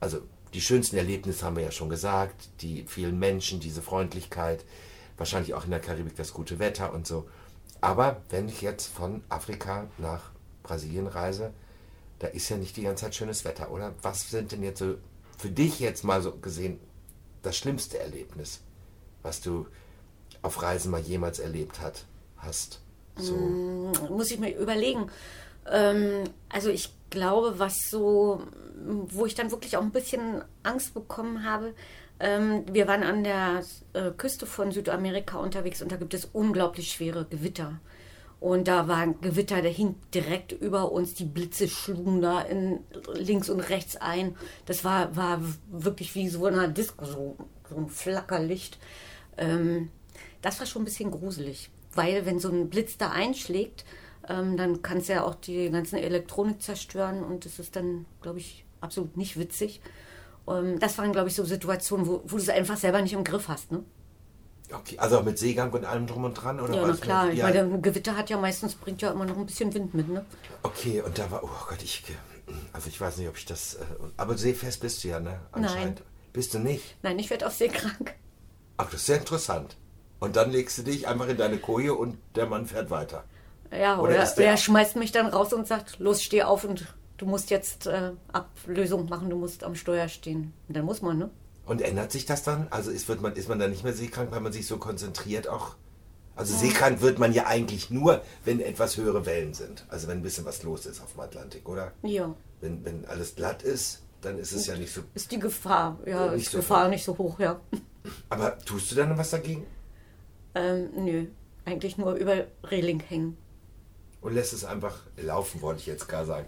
also 0.00 0.18
die 0.52 0.60
schönsten 0.60 0.96
Erlebnisse 0.96 1.44
haben 1.44 1.56
wir 1.56 1.64
ja 1.64 1.70
schon 1.70 1.88
gesagt, 1.88 2.48
die 2.60 2.84
vielen 2.86 3.18
Menschen, 3.18 3.60
diese 3.60 3.80
Freundlichkeit, 3.80 4.64
wahrscheinlich 5.16 5.54
auch 5.54 5.64
in 5.64 5.70
der 5.70 5.80
Karibik 5.80 6.16
das 6.16 6.32
gute 6.32 6.58
Wetter 6.58 6.92
und 6.92 7.06
so. 7.06 7.28
Aber 7.80 8.22
wenn 8.30 8.48
ich 8.48 8.62
jetzt 8.62 8.86
von 8.86 9.22
Afrika 9.28 9.86
nach 9.98 10.30
Brasilien 10.62 11.06
reise, 11.06 11.52
da 12.18 12.28
ist 12.28 12.48
ja 12.48 12.56
nicht 12.56 12.76
die 12.76 12.82
ganze 12.82 13.04
Zeit 13.04 13.14
schönes 13.14 13.44
Wetter, 13.44 13.70
oder? 13.70 13.94
Was 14.02 14.30
sind 14.30 14.52
denn 14.52 14.62
jetzt 14.62 14.78
so 14.78 14.96
für 15.38 15.50
dich 15.50 15.80
jetzt 15.80 16.02
mal 16.02 16.22
so 16.22 16.32
gesehen 16.32 16.80
das 17.42 17.56
schlimmste 17.56 17.98
Erlebnis, 17.98 18.60
was 19.22 19.40
du 19.40 19.66
auf 20.42 20.62
Reisen 20.62 20.90
mal 20.90 21.00
jemals 21.00 21.38
erlebt 21.38 21.80
hat, 21.80 22.04
hast? 22.38 22.80
So. 23.18 23.34
muss 24.10 24.30
ich 24.30 24.38
mir 24.38 24.56
überlegen. 24.56 25.10
Ähm, 25.70 26.24
also 26.48 26.70
ich 26.70 26.90
glaube, 27.10 27.58
was 27.58 27.90
so, 27.90 28.42
wo 29.08 29.26
ich 29.26 29.34
dann 29.34 29.50
wirklich 29.50 29.76
auch 29.76 29.82
ein 29.82 29.90
bisschen 29.90 30.42
Angst 30.62 30.94
bekommen 30.94 31.44
habe, 31.44 31.74
ähm, 32.20 32.64
wir 32.70 32.88
waren 32.88 33.02
an 33.02 33.24
der 33.24 33.62
äh, 33.92 34.10
Küste 34.10 34.46
von 34.46 34.72
Südamerika 34.72 35.38
unterwegs 35.38 35.82
und 35.82 35.92
da 35.92 35.96
gibt 35.96 36.14
es 36.14 36.24
unglaublich 36.24 36.92
schwere 36.92 37.26
Gewitter. 37.26 37.80
Und 38.38 38.68
da 38.68 38.86
war 38.86 38.98
ein 38.98 39.20
Gewitter, 39.20 39.62
der 39.62 39.70
hing 39.70 39.96
direkt 40.14 40.52
über 40.52 40.92
uns. 40.92 41.14
Die 41.14 41.24
Blitze 41.24 41.68
schlugen 41.68 42.20
da 42.20 42.42
in, 42.42 42.80
links 43.14 43.48
und 43.48 43.60
rechts 43.60 43.96
ein. 43.96 44.36
Das 44.66 44.84
war, 44.84 45.16
war 45.16 45.40
wirklich 45.70 46.14
wie 46.14 46.28
so 46.28 46.44
eine 46.44 46.68
Disco, 46.68 47.06
so, 47.06 47.36
so 47.68 47.76
ein 47.76 47.88
Flackerlicht. 47.88 48.78
Ähm, 49.38 49.90
das 50.42 50.58
war 50.60 50.66
schon 50.66 50.82
ein 50.82 50.84
bisschen 50.86 51.10
gruselig, 51.10 51.70
weil 51.94 52.26
wenn 52.26 52.38
so 52.38 52.50
ein 52.50 52.68
Blitz 52.68 52.98
da 52.98 53.10
einschlägt, 53.10 53.84
ähm, 54.28 54.56
dann 54.56 54.82
kann 54.82 54.98
es 54.98 55.08
ja 55.08 55.24
auch 55.24 55.34
die 55.34 55.70
ganzen 55.70 55.96
Elektronik 55.96 56.62
zerstören 56.62 57.24
und 57.24 57.44
das 57.44 57.58
ist 57.58 57.74
dann, 57.74 58.06
glaube 58.22 58.38
ich, 58.38 58.64
absolut 58.80 59.16
nicht 59.16 59.38
witzig. 59.38 59.80
Ähm, 60.48 60.78
das 60.78 60.96
waren, 60.98 61.12
glaube 61.12 61.28
ich, 61.28 61.34
so 61.34 61.44
Situationen, 61.44 62.06
wo, 62.06 62.22
wo 62.24 62.36
du 62.36 62.42
es 62.42 62.48
einfach 62.48 62.76
selber 62.76 63.00
nicht 63.02 63.12
im 63.12 63.24
Griff 63.24 63.48
hast. 63.48 63.72
Ne? 63.72 63.82
Okay, 64.72 64.98
also 64.98 65.18
auch 65.18 65.24
mit 65.24 65.38
Seegang 65.38 65.70
und 65.72 65.84
allem 65.84 66.06
drum 66.06 66.24
und 66.24 66.34
dran? 66.34 66.58
Oder 66.60 66.74
Ja, 66.74 66.86
na 66.86 66.94
klar. 66.94 67.30
Ich 67.30 67.38
Ja. 67.38 67.44
meine, 67.44 67.60
ein 67.60 67.82
Gewitter 67.82 68.16
hat 68.16 68.30
ja 68.30 68.36
meistens, 68.36 68.74
bringt 68.74 69.00
ja 69.00 69.12
immer 69.12 69.24
noch 69.24 69.36
ein 69.36 69.46
bisschen 69.46 69.72
Wind 69.74 69.94
mit, 69.94 70.08
ne? 70.08 70.24
Okay, 70.64 71.02
und 71.02 71.18
da 71.18 71.30
war, 71.30 71.44
oh 71.44 71.48
Gott, 71.68 71.82
ich, 71.82 72.02
also 72.72 72.88
ich 72.88 73.00
weiß 73.00 73.18
nicht, 73.18 73.28
ob 73.28 73.36
ich 73.36 73.44
das, 73.44 73.74
äh, 73.74 73.78
aber 74.16 74.36
seefest 74.36 74.80
bist 74.80 75.04
du 75.04 75.08
ja, 75.08 75.20
ne? 75.20 75.40
Anscheinend. 75.52 76.02
Bist 76.32 76.52
du 76.52 76.58
nicht? 76.58 76.96
Nein, 77.02 77.18
ich 77.20 77.30
werde 77.30 77.46
auch 77.46 77.50
seekrank. 77.52 78.14
Ach, 78.76 78.86
das 78.90 79.00
ist 79.00 79.06
sehr 79.06 79.18
interessant. 79.18 79.76
Und 80.18 80.34
dann 80.36 80.50
legst 80.50 80.76
du 80.78 80.82
dich 80.82 81.06
einfach 81.06 81.28
in 81.28 81.36
deine 81.36 81.58
Koje 81.58 81.94
und 81.94 82.18
der 82.34 82.46
Mann 82.46 82.66
fährt 82.66 82.90
weiter. 82.90 83.24
Ja, 83.70 83.98
Oder 83.98 84.14
oder, 84.16 84.24
der- 84.24 84.46
er 84.46 84.56
schmeißt 84.56 84.96
mich 84.96 85.12
dann 85.12 85.26
raus 85.26 85.52
und 85.52 85.66
sagt, 85.68 85.98
los, 85.98 86.22
steh 86.22 86.42
auf 86.42 86.64
und 86.64 86.86
du 87.16 87.26
musst 87.26 87.50
jetzt 87.50 87.86
äh, 87.86 88.12
Ablösung 88.32 89.08
machen, 89.08 89.30
du 89.30 89.36
musst 89.36 89.64
am 89.64 89.74
Steuer 89.74 90.08
stehen. 90.08 90.52
Und 90.68 90.76
dann 90.76 90.84
muss 90.84 91.02
man, 91.02 91.18
ne? 91.18 91.30
Und 91.64 91.82
ändert 91.82 92.12
sich 92.12 92.26
das 92.26 92.42
dann? 92.42 92.68
Also 92.70 92.90
ist, 92.90 93.08
wird 93.08 93.20
man, 93.20 93.34
ist 93.34 93.48
man 93.48 93.58
dann 93.58 93.70
nicht 93.70 93.82
mehr 93.82 93.92
seekrank, 93.92 94.30
weil 94.30 94.40
man 94.40 94.52
sich 94.52 94.66
so 94.66 94.78
konzentriert 94.78 95.48
auch? 95.48 95.74
Also 96.36 96.54
seekrank 96.54 97.00
wird 97.00 97.18
man 97.18 97.32
ja 97.32 97.46
eigentlich 97.46 97.90
nur, 97.90 98.22
wenn 98.44 98.60
etwas 98.60 98.98
höhere 98.98 99.24
Wellen 99.24 99.54
sind. 99.54 99.86
Also 99.88 100.06
wenn 100.06 100.18
ein 100.18 100.22
bisschen 100.22 100.44
was 100.44 100.62
los 100.62 100.84
ist 100.84 101.00
auf 101.00 101.12
dem 101.12 101.20
Atlantik, 101.20 101.68
oder? 101.68 101.92
Ja. 102.02 102.34
Wenn, 102.60 102.84
wenn 102.84 103.04
alles 103.06 103.34
glatt 103.34 103.62
ist, 103.62 104.02
dann 104.20 104.38
ist 104.38 104.52
es 104.52 104.66
ja 104.66 104.76
nicht 104.76 104.92
so. 104.92 105.00
Ist 105.14 105.32
die 105.32 105.38
Gefahr, 105.38 105.98
ja, 106.04 106.26
ist 106.32 106.50
so 106.50 106.58
Gefahr 106.58 106.88
nicht 106.88 107.04
so 107.04 107.16
hoch, 107.16 107.40
ja. 107.40 107.58
Aber 108.28 108.58
tust 108.58 108.90
du 108.90 108.96
dann 108.96 109.16
was 109.16 109.30
dagegen? 109.30 109.66
Ähm, 110.54 110.90
nö, 110.96 111.26
eigentlich 111.64 111.96
nur 111.96 112.14
über 112.14 112.44
Reling 112.64 113.00
hängen. 113.00 113.36
Und 114.20 114.34
lässt 114.34 114.52
es 114.52 114.64
einfach 114.64 115.00
laufen, 115.16 115.62
wollte 115.62 115.80
ich 115.80 115.86
jetzt 115.86 116.08
gar 116.08 116.26
sagen. 116.26 116.46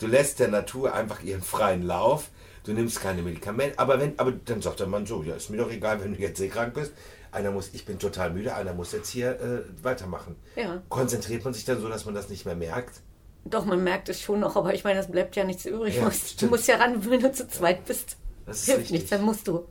Du 0.00 0.06
lässt 0.06 0.40
der 0.40 0.48
Natur 0.48 0.94
einfach 0.94 1.22
ihren 1.22 1.42
freien 1.42 1.82
Lauf. 1.82 2.30
Du 2.64 2.72
nimmst 2.72 3.00
keine 3.00 3.22
Medikamente. 3.22 3.78
Aber 3.78 4.00
wenn, 4.00 4.18
aber 4.18 4.32
dann 4.32 4.62
sagt 4.62 4.80
der 4.80 4.86
Mann 4.86 5.06
so, 5.06 5.22
ja, 5.22 5.34
ist 5.34 5.50
mir 5.50 5.58
doch 5.58 5.70
egal, 5.70 6.02
wenn 6.02 6.14
du 6.14 6.20
jetzt 6.20 6.38
seekrank 6.38 6.74
bist. 6.74 6.92
Einer 7.32 7.50
muss, 7.50 7.70
ich 7.74 7.84
bin 7.84 7.98
total 7.98 8.32
müde, 8.32 8.54
einer 8.54 8.74
muss 8.74 8.92
jetzt 8.92 9.10
hier 9.10 9.40
äh, 9.40 9.84
weitermachen. 9.84 10.36
Ja. 10.56 10.82
Konzentriert 10.88 11.44
man 11.44 11.54
sich 11.54 11.64
dann 11.64 11.80
so, 11.80 11.88
dass 11.88 12.04
man 12.06 12.14
das 12.14 12.28
nicht 12.28 12.44
mehr 12.44 12.56
merkt? 12.56 13.02
Doch, 13.44 13.64
man 13.64 13.84
merkt 13.84 14.08
es 14.08 14.20
schon 14.20 14.40
noch, 14.40 14.56
aber 14.56 14.74
ich 14.74 14.84
meine, 14.84 15.00
es 15.00 15.10
bleibt 15.10 15.36
ja 15.36 15.44
nichts 15.44 15.64
übrig. 15.64 15.96
Ja, 15.96 16.10
du, 16.40 16.46
musst, 16.46 16.66
ja 16.66 16.76
ran, 16.76 17.08
wenn 17.08 17.20
du 17.20 17.32
zu 17.32 17.46
zweit 17.46 17.84
bist. 17.84 18.16
Das 18.46 18.58
ist 18.58 18.64
Hilft 18.64 18.80
richtig. 18.80 18.92
nichts, 18.92 19.10
dann 19.10 19.22
musst 19.22 19.46
du. 19.46 19.66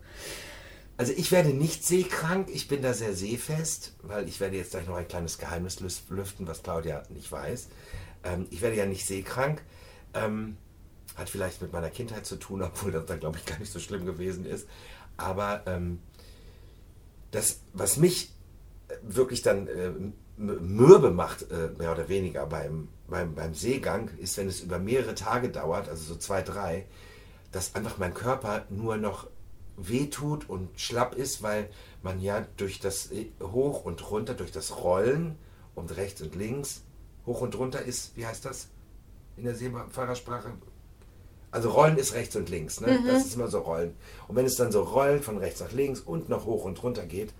Also 0.98 1.13
ich 1.15 1.32
werde 1.32 1.50
nicht 1.50 1.86
seekrank, 1.86 2.50
ich 2.52 2.68
bin 2.68 2.82
da 2.82 2.94
sehr 2.94 3.13
seefest, 3.13 3.94
weil 4.04 4.28
ich 4.28 4.39
werde 4.39 4.58
jetzt 4.58 4.72
gleich 4.72 4.88
noch 4.88 4.96
ein 4.96 5.08
kleines 5.08 5.38
Geheimnis 5.38 5.80
lüften, 5.80 6.48
was 6.48 6.63
Claudia 6.63 7.04
nicht 7.10 7.32
weiß. 7.32 7.70
Ähm, 8.24 8.48
ich 8.52 8.62
werde 8.62 8.76
ja 8.76 8.86
nicht 8.86 9.06
seekrank. 9.06 9.62
Ähm, 10.13 10.58
hat 11.15 11.30
vielleicht 11.30 11.62
mit 11.62 11.74
meiner 11.74 11.89
Kindheit 11.89 12.26
zu 12.26 12.38
tun, 12.38 12.62
obwohl 12.63 12.91
das 12.91 13.06
da 13.06 13.15
glaube 13.15 13.38
ich 13.38 13.45
gar 13.45 13.60
nicht 13.60 13.72
so 13.72 13.80
schlimm 13.80 14.06
gewesen 14.06 14.45
ist. 14.45 14.67
Aber 15.17 15.63
ähm, 15.65 16.00
das, 17.32 17.60
was 17.74 17.98
mich 17.98 18.34
äh, 18.88 18.95
wirklich 19.04 19.41
dann 19.41 19.67
äh, 19.67 19.91
mürbe 20.38 21.12
macht, 21.12 21.52
äh, 21.52 21.72
mehr 21.78 21.91
oder 21.91 22.08
weniger 22.08 22.45
beim, 22.45 22.88
beim, 23.08 23.36
beim 23.36 23.54
Seegang, 23.54 24.10
ist, 24.17 24.38
wenn 24.38 24.48
es 24.48 24.62
über 24.62 24.80
mehrere 24.80 25.15
Tage 25.15 25.50
dauert, 25.50 25.89
also 25.89 26.13
so 26.13 26.15
zwei, 26.15 26.41
drei, 26.41 26.86
dass 27.52 27.76
einfach 27.76 27.98
mein 27.98 28.13
Körper 28.13 28.65
nur 28.69 28.98
noch 28.98 29.28
wehtut 29.76 30.50
und 30.50 30.69
schlapp 30.80 31.15
ist, 31.15 31.41
weil 31.43 31.69
man 32.02 32.22
ja 32.22 32.45
durch 32.58 32.80
das 32.80 33.12
äh, 33.12 33.28
Hoch 33.41 33.84
und 33.84 34.10
runter, 34.10 34.34
durch 34.34 34.52
das 34.52 34.78
Rollen 34.78 35.38
und 35.76 35.95
rechts 35.98 36.22
und 36.22 36.36
links, 36.36 36.84
hoch 37.26 37.41
und 37.41 37.58
runter 37.58 37.82
ist, 37.82 38.15
wie 38.15 38.26
heißt 38.26 38.45
das 38.45 38.69
in 39.40 39.46
der 39.46 39.56
Seefahrersprache? 39.56 40.52
Also 41.52 41.72
Rollen 41.72 41.98
ist 41.98 42.14
rechts 42.14 42.36
und 42.36 42.50
links, 42.50 42.80
ne? 42.80 43.00
Das 43.08 43.26
ist 43.26 43.36
immer 43.36 43.48
so 43.48 43.60
Rollen. 43.60 43.96
Und 44.28 44.36
wenn 44.36 44.46
es 44.46 44.56
dann 44.56 44.72
so 44.72 44.84
rollt 44.84 45.24
von 45.24 45.38
rechts 45.38 45.62
nach 45.62 45.72
links 45.72 46.00
und 46.00 46.30
noch 46.30 46.46
hoch 46.46 46.66
und 46.66 46.82
runter 46.84 47.06
geht, 47.06 47.34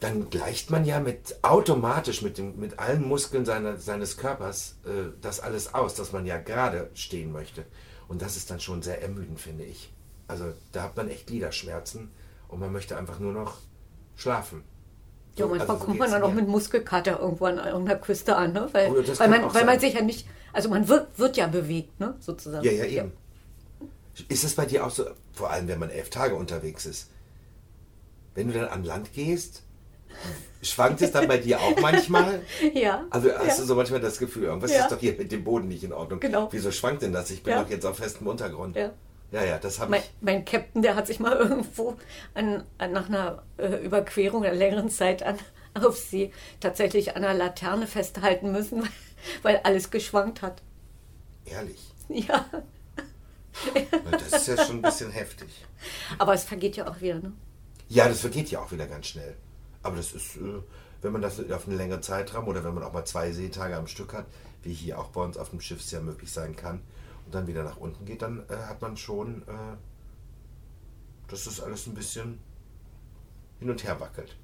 dann 0.00 0.30
gleicht 0.30 0.70
man 0.70 0.84
ja 0.84 0.98
mit 0.98 1.36
automatisch 1.42 2.22
mit, 2.22 2.38
dem, 2.38 2.58
mit 2.58 2.78
allen 2.78 3.06
Muskeln 3.06 3.44
seiner, 3.44 3.76
seines 3.76 4.16
Körpers 4.16 4.78
äh, 4.84 5.12
das 5.20 5.40
alles 5.40 5.74
aus, 5.74 5.94
dass 5.94 6.12
man 6.12 6.26
ja 6.26 6.38
gerade 6.38 6.90
stehen 6.94 7.30
möchte. 7.32 7.66
Und 8.08 8.22
das 8.22 8.36
ist 8.36 8.50
dann 8.50 8.60
schon 8.60 8.82
sehr 8.82 9.02
ermüdend, 9.02 9.38
finde 9.38 9.64
ich. 9.64 9.92
Also 10.26 10.54
da 10.72 10.82
hat 10.84 10.96
man 10.96 11.08
echt 11.08 11.26
Gliederschmerzen 11.26 12.10
und 12.48 12.60
man 12.60 12.72
möchte 12.72 12.96
einfach 12.96 13.20
nur 13.20 13.32
noch 13.32 13.58
schlafen. 14.16 14.64
Ja, 15.36 15.46
manchmal 15.46 15.68
also 15.68 15.80
so 15.80 15.86
kommt 15.86 15.98
man 15.98 16.10
dann 16.10 16.22
auch 16.22 16.32
mit 16.32 16.48
Muskelkater 16.48 17.20
irgendwo 17.20 17.46
an 17.46 17.58
irgendeiner 17.58 17.98
Küste 17.98 18.36
an, 18.36 18.52
ne? 18.52 18.68
Weil, 18.72 18.90
Oh 18.90 19.00
das 19.00 19.20
weil, 19.20 19.28
man, 19.28 19.54
weil 19.54 19.64
man 19.64 19.78
sich 19.78 19.94
ja 19.94 20.02
nicht, 20.02 20.26
also 20.52 20.68
man 20.68 20.88
wird, 20.88 21.18
wird 21.18 21.36
ja 21.36 21.46
bewegt, 21.46 21.98
ne? 22.00 22.14
Sozusagen. 22.20 22.64
Ja, 22.64 22.72
ja, 22.72 22.84
eben. 22.84 23.12
Ist 24.28 24.44
es 24.44 24.54
bei 24.54 24.66
dir 24.66 24.84
auch 24.84 24.90
so, 24.90 25.06
vor 25.32 25.50
allem 25.50 25.68
wenn 25.68 25.78
man 25.78 25.90
elf 25.90 26.10
Tage 26.10 26.34
unterwegs 26.34 26.84
ist, 26.84 27.08
wenn 28.34 28.48
du 28.48 28.54
dann 28.54 28.68
an 28.68 28.84
Land 28.84 29.12
gehst, 29.12 29.62
schwankt 30.62 31.00
es 31.02 31.12
dann 31.12 31.26
bei 31.28 31.38
dir 31.38 31.60
auch 31.60 31.78
manchmal? 31.80 32.42
Ja. 32.74 33.06
Also 33.10 33.30
hast 33.32 33.46
ja. 33.46 33.56
du 33.56 33.62
so 33.64 33.74
manchmal 33.74 34.00
das 34.00 34.18
Gefühl, 34.18 34.44
irgendwas 34.44 34.72
Ja. 34.72 34.82
ist 34.82 34.92
doch 34.92 34.98
hier 34.98 35.14
mit 35.16 35.32
dem 35.32 35.44
Boden 35.44 35.68
nicht 35.68 35.84
in 35.84 35.92
Ordnung. 35.92 36.20
Genau. 36.20 36.48
Wieso 36.50 36.70
schwankt 36.70 37.02
denn 37.02 37.12
das? 37.12 37.30
Ich 37.30 37.42
bin 37.42 37.54
doch 37.54 37.68
jetzt 37.70 37.86
auf 37.86 37.96
festem 37.96 38.26
Untergrund. 38.26 38.76
Ja. 38.76 38.90
Ja, 39.32 39.44
ja, 39.44 39.58
das 39.58 39.78
habe 39.78 39.90
Mein, 39.92 40.00
ich. 40.00 40.10
mein 40.20 40.44
Captain, 40.44 40.82
der 40.82 40.94
hat 40.96 41.06
sich 41.06 41.20
mal 41.20 41.36
irgendwo 41.38 41.96
an, 42.34 42.64
an, 42.78 42.92
nach 42.92 43.08
einer 43.08 43.42
äh, 43.58 43.76
Überquerung 43.84 44.44
einer 44.44 44.54
längeren 44.54 44.90
Zeit 44.90 45.22
an, 45.22 45.38
auf 45.74 45.96
See 45.96 46.32
tatsächlich 46.60 47.16
an 47.16 47.24
einer 47.24 47.34
Laterne 47.38 47.86
festhalten 47.86 48.52
müssen, 48.52 48.88
weil 49.42 49.60
alles 49.64 49.90
geschwankt 49.90 50.42
hat. 50.42 50.62
Ehrlich. 51.44 51.80
Ja, 52.08 52.44
Das 54.10 54.32
ist 54.42 54.48
ja 54.48 54.64
schon 54.64 54.76
ein 54.76 54.82
bisschen 54.82 55.10
heftig. 55.10 55.48
aber 56.18 56.34
es 56.34 56.44
vergeht 56.44 56.76
ja 56.76 56.88
auch 56.88 57.00
wieder, 57.00 57.16
ne? 57.20 57.32
Ja, 57.88 58.08
das 58.08 58.20
vergeht 58.20 58.50
ja 58.50 58.60
auch 58.60 58.70
wieder 58.72 58.86
ganz 58.86 59.06
schnell. 59.08 59.36
Aber 59.82 59.96
das 59.96 60.12
ist, 60.12 60.36
äh, 60.36 60.62
wenn 61.02 61.12
man 61.12 61.22
das 61.22 61.38
auf 61.50 61.66
einen 61.66 61.76
längeren 61.76 62.02
Zeitraum 62.02 62.46
oder 62.48 62.64
wenn 62.64 62.74
man 62.74 62.82
auch 62.84 62.92
mal 62.92 63.04
zwei 63.04 63.32
Seetage 63.32 63.74
am 63.76 63.86
Stück 63.86 64.12
hat, 64.12 64.26
wie 64.62 64.72
hier 64.72 64.98
auch 64.98 65.08
bei 65.08 65.22
uns 65.22 65.36
auf 65.38 65.50
dem 65.50 65.60
Schiff 65.60 65.80
es 65.80 65.90
ja 65.90 66.00
möglich 66.00 66.30
sein 66.32 66.54
kann, 66.56 66.80
dann 67.30 67.46
wieder 67.46 67.64
nach 67.64 67.76
unten 67.76 68.04
geht, 68.04 68.22
dann 68.22 68.44
äh, 68.48 68.56
hat 68.56 68.80
man 68.82 68.96
schon, 68.96 69.42
äh, 69.42 69.76
dass 71.28 71.44
das 71.44 71.60
alles 71.60 71.86
ein 71.86 71.94
bisschen 71.94 72.38
hin 73.58 73.70
und 73.70 73.84
her 73.84 74.00
wackelt. 74.00 74.36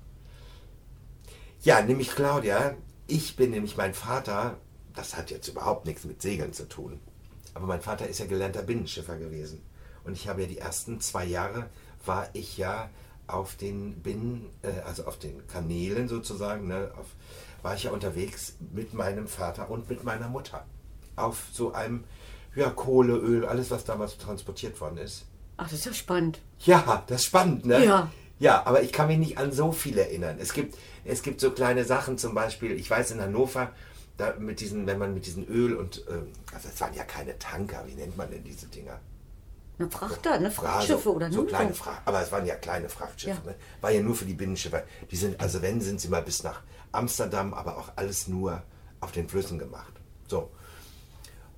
Ja, 1.63 1.83
nämlich 1.83 2.11
Claudia, 2.11 2.75
ich 3.07 3.37
bin 3.37 3.51
nämlich 3.51 3.77
mein 3.77 3.95
Vater, 3.95 4.59
das 4.95 5.17
hat 5.17 5.31
jetzt 5.31 5.49
überhaupt 5.49 5.87
nichts 5.87 6.05
mit 6.05 6.23
Segeln 6.23 6.53
zu 6.53 6.69
tun, 6.69 7.01
aber 7.55 7.67
mein 7.67 7.81
Vater 7.81 8.07
ist 8.07 8.19
ja 8.19 8.27
gelernter 8.27 8.63
Binnenschiffer 8.63 9.17
gewesen. 9.17 9.63
Und 10.05 10.13
ich 10.13 10.29
habe 10.29 10.43
ja 10.43 10.47
die 10.47 10.59
ersten 10.59 11.01
zwei 11.01 11.25
Jahre, 11.25 11.69
war 12.05 12.29
ich 12.33 12.57
ja 12.57 12.91
auf 13.27 13.57
den 13.57 14.03
Binnen, 14.03 14.49
äh, 14.63 14.81
also 14.87 15.07
auf 15.07 15.19
den 15.19 15.47
Kanälen 15.49 16.09
sozusagen, 16.09 16.69
ne, 16.69 16.93
auf, 16.97 17.07
war 17.63 17.75
ich 17.75 17.85
ja 17.85 17.91
unterwegs 17.91 18.55
mit 18.73 18.95
meinem 18.95 19.27
Vater 19.27 19.71
und 19.71 19.89
mit 19.91 20.05
meiner 20.05 20.29
Mutter. 20.29 20.65
Auf 21.17 21.49
so 21.53 21.73
einem, 21.73 22.05
ja, 22.57 22.71
Kohle, 22.71 23.15
Öl, 23.15 23.47
alles, 23.47 23.71
was 23.71 23.85
damals 23.85 24.19
transportiert 24.19 24.81
worden 24.81 24.99
ist. 24.99 25.27
Ach, 25.59 25.65
das 25.65 25.75
ist 25.81 25.85
ja 25.87 25.93
spannend. 25.95 26.41
Ja, 26.65 27.05
das 27.07 27.21
ist 27.21 27.27
spannend, 27.27 27.65
ne? 27.65 27.85
Ja. 27.85 28.11
Ja, 28.39 28.67
aber 28.67 28.83
ich 28.83 28.93
kann 28.93 29.07
mich 29.07 29.19
nicht 29.19 29.39
an 29.39 29.53
so 29.53 29.73
viel 29.73 29.97
erinnern. 29.97 30.37
Es 30.39 30.53
gibt, 30.53 30.77
es 31.05 31.23
gibt 31.23 31.41
so 31.41 31.53
kleine 31.53 31.85
Sachen, 31.85 32.19
zum 32.19 32.35
Beispiel, 32.35 32.73
ich 32.73 32.91
weiß 32.91 33.13
in 33.13 33.21
Hannover, 33.21 33.71
da 34.19 34.35
mit 34.39 34.61
diesen, 34.61 34.87
wenn 34.87 34.99
man 34.99 35.15
mit 35.15 35.25
diesen 35.27 35.47
Öl 35.47 35.75
und, 35.77 36.05
ähm, 36.11 36.27
also 36.53 36.69
es 36.69 36.81
waren 36.81 36.93
ja 36.95 37.05
keine 37.05 37.39
Tanker, 37.39 37.85
wie 37.87 37.95
nennt 37.95 38.17
man 38.17 38.31
denn 38.31 38.45
diese 38.45 38.67
Dinger? 38.67 38.99
Eine 39.79 39.91
Frachter, 39.91 40.39
ne? 40.41 40.51
Fra- 40.51 40.73
Frachtschiffe 40.73 41.03
so, 41.05 41.15
oder 41.15 41.31
so 41.31 41.43
ne? 41.43 41.47
kleine 41.49 41.75
Fracht, 41.75 42.01
aber 42.07 42.23
es 42.23 42.33
waren 42.33 42.47
ja 42.47 42.57
kleine 42.57 42.89
Frachtschiffe. 42.89 43.41
Ja. 43.45 43.51
Ne? 43.51 43.57
War 43.83 43.91
ja 43.91 44.03
nur 44.03 44.15
für 44.15 44.25
die 44.25 44.33
Binnenschiffe. 44.35 44.85
Die 45.11 45.17
sind, 45.17 45.39
also 45.41 45.61
wenn, 45.63 45.81
sind 45.83 46.01
sie 46.01 46.09
mal 46.09 46.23
bis 46.23 46.43
nach 46.43 46.63
Amsterdam, 46.93 47.53
aber 47.55 47.77
auch 47.77 47.91
alles 47.97 48.27
nur 48.27 48.63
auf 49.01 49.13
den 49.13 49.29
Flüssen 49.29 49.59
gemacht. 49.59 49.93
So. 50.29 50.51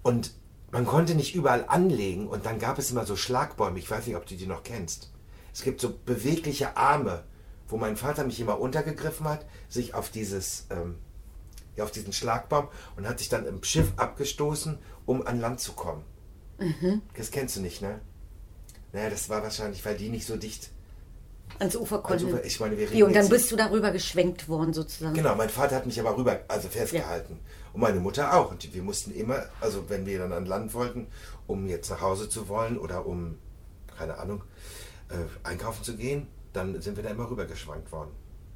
Und 0.03 0.33
man 0.71 0.87
konnte 0.87 1.15
nicht 1.15 1.35
überall 1.35 1.65
anlegen 1.67 2.29
und 2.29 2.45
dann 2.47 2.59
gab 2.59 2.79
es 2.79 2.91
immer 2.91 3.07
so 3.07 3.17
Schlagbäume. 3.17 3.79
Ich 3.79 3.91
weiß 3.91 4.07
nicht, 4.07 4.17
ob 4.17 4.27
du 4.27 4.37
die 4.37 4.47
noch 4.47 4.63
kennst. 4.63 5.11
Es 5.53 5.63
gibt 5.63 5.81
so 5.81 5.93
bewegliche 6.05 6.77
Arme, 6.77 7.25
wo 7.69 7.77
mein 7.77 7.97
Vater 7.97 8.25
mich 8.25 8.41
immer 8.41 8.61
untergegriffen 8.61 9.27
hat, 9.27 9.47
sich 9.69 9.95
auf 9.95 10.11
dieses, 10.11 10.67
ähm, 10.71 10.97
ja, 11.77 11.85
auf 11.85 11.91
diesen 11.91 12.13
Schlagbaum 12.13 12.69
und 12.97 13.09
hat 13.09 13.19
sich 13.19 13.29
dann 13.29 13.47
im 13.47 13.63
Schiff 13.63 13.93
abgestoßen, 13.97 14.79
um 15.07 15.27
an 15.27 15.41
Land 15.41 15.61
zu 15.61 15.73
kommen. 15.73 16.05
Das 17.17 17.31
kennst 17.31 17.57
du 17.57 17.61
nicht, 17.61 17.83
ne? 17.83 18.01
Naja, 18.93 19.11
das 19.11 19.29
war 19.29 19.43
wahrscheinlich, 19.43 19.85
weil 19.85 19.97
die 19.97 20.09
nicht 20.09 20.27
so 20.27 20.37
dicht. 20.37 20.71
Ans 21.59 21.77
Ufer. 21.77 22.05
Ufer- 22.05 22.45
ich 22.45 22.61
meine, 22.61 22.79
wir 22.79 22.91
Wie, 22.91 23.03
und 23.03 23.11
reden 23.11 23.21
dann 23.21 23.29
bist 23.29 23.51
du 23.51 23.57
darüber 23.57 23.91
geschwenkt 23.91 24.49
worden 24.49 24.73
sozusagen. 24.73 25.15
Genau, 25.15 25.35
mein 25.35 25.49
Vater 25.49 25.77
hat 25.77 25.87
mich 25.87 25.99
aber 26.01 26.17
rüber, 26.17 26.41
also 26.49 26.69
festgehalten. 26.69 27.41
Und 27.73 27.81
meine 27.81 28.01
Mutter 28.01 28.35
auch. 28.35 28.51
Und 28.51 28.73
wir 28.73 28.83
mussten 28.83 29.13
immer, 29.13 29.45
also 29.61 29.89
wenn 29.89 30.07
wir 30.07 30.19
dann 30.19 30.33
an 30.33 30.47
Land 30.47 30.75
wollten, 30.75 31.07
um 31.47 31.67
jetzt 31.69 31.91
nach 31.91 32.01
Hause 32.01 32.29
zu 32.29 32.49
wollen 32.49 32.79
oder 32.79 33.07
um, 33.07 33.39
keine 33.97 34.19
Ahnung, 34.19 34.43
äh, 35.09 35.15
einkaufen 35.47 35.83
zu 35.83 35.97
gehen, 35.97 36.27
dann 36.53 36.81
sind 36.81 36.97
wir 36.97 37.05
da 37.05 37.11
immer 37.11 37.31
rübergeschwankt 37.31 37.93
worden. 37.93 38.11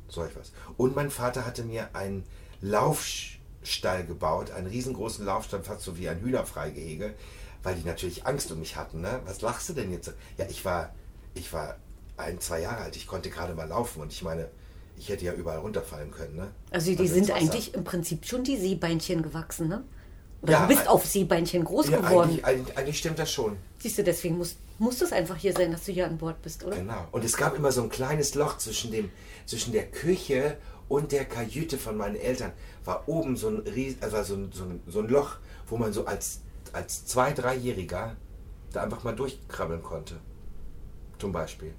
So 0.08 0.22
etwas. 0.22 0.52
Und 0.76 0.94
mein 0.94 1.10
Vater 1.10 1.46
hatte 1.46 1.64
mir 1.64 1.94
einen 1.94 2.24
Laufstall 2.60 4.04
gebaut, 4.06 4.50
einen 4.50 4.66
riesengroßen 4.66 5.24
Laufstall, 5.24 5.62
fast 5.62 5.82
so 5.82 5.98
wie 5.98 6.08
ein 6.08 6.20
Hühnerfreigehege, 6.20 7.14
weil 7.62 7.74
die 7.74 7.86
natürlich 7.86 8.26
Angst 8.26 8.50
um 8.52 8.60
mich 8.60 8.76
hatten. 8.76 9.00
Ne? 9.00 9.20
Was 9.24 9.40
lachst 9.40 9.68
du 9.68 9.72
denn 9.72 9.90
jetzt? 9.90 10.12
Ja, 10.36 10.46
ich 10.48 10.64
war, 10.64 10.94
ich 11.34 11.52
war 11.52 11.76
ein, 12.22 12.40
zwei 12.40 12.60
Jahre 12.60 12.82
alt, 12.82 12.96
ich 12.96 13.06
konnte 13.06 13.30
gerade 13.30 13.54
mal 13.54 13.68
laufen 13.68 14.00
und 14.00 14.12
ich 14.12 14.22
meine, 14.22 14.48
ich 14.96 15.08
hätte 15.08 15.24
ja 15.24 15.32
überall 15.32 15.58
runterfallen 15.58 16.10
können. 16.10 16.36
Ne? 16.36 16.50
Also 16.70 16.94
die 16.94 17.02
ins 17.02 17.12
sind 17.12 17.30
eigentlich 17.30 17.74
im 17.74 17.84
Prinzip 17.84 18.26
schon 18.26 18.44
die 18.44 18.56
Seebeinchen 18.56 19.22
gewachsen, 19.22 19.68
ne? 19.68 19.84
Oder 20.42 20.52
Ja, 20.52 20.62
du 20.62 20.68
bist 20.74 20.88
auf 20.88 21.06
Seebeinchen 21.06 21.64
groß 21.64 21.88
Ja, 21.88 22.00
geworden. 22.00 22.40
eigentlich, 22.42 22.76
eigentlich, 22.76 22.98
stimmt 22.98 23.18
das 23.18 23.30
schon. 23.30 23.56
Siehst 23.78 23.98
du, 23.98 24.04
deswegen 24.04 24.38
muss, 24.38 24.56
muss 24.78 25.00
es 25.00 25.12
einfach 25.12 25.36
hier 25.36 25.52
sein, 25.52 25.70
dass 25.70 25.84
du 25.84 25.92
hier 25.92 26.06
an 26.06 26.18
Bord 26.18 26.42
bist, 26.42 26.64
oder? 26.64 26.76
Genau. 26.76 27.06
Und 27.12 27.24
es 27.24 27.36
gab 27.36 27.56
immer 27.56 27.70
so 27.70 27.82
ein 27.82 27.88
kleines 27.88 28.34
Loch 28.34 28.58
zwischen, 28.58 28.90
dem, 28.90 29.10
zwischen 29.46 29.72
der 29.72 29.88
Küche 29.88 30.56
und 30.88 31.12
der 31.12 31.24
Kajüte 31.26 31.78
von 31.78 31.96
meinen 31.96 32.16
Eltern. 32.16 32.52
War 32.84 33.08
oben 33.08 33.36
so 33.36 33.48
ein, 33.48 33.58
Ries 33.60 33.96
also 34.00 34.22
so 34.22 34.34
ein, 34.34 34.50
so 34.52 34.64
ein, 34.64 34.82
so 34.88 34.98
ein 35.00 35.08
Loch, 35.08 35.36
wo 35.68 35.76
man 35.76 35.92
so 35.92 36.06
als, 36.06 36.40
als 36.72 37.06
Zwei-, 37.06 37.32
Dreijähriger 37.32 38.16
da 38.72 38.82
einfach 38.82 39.04
mal 39.04 39.14
durchkrabbeln 39.14 39.82
konnte. 39.82 40.16
Zum 41.18 41.30
Beispiel. 41.30 41.72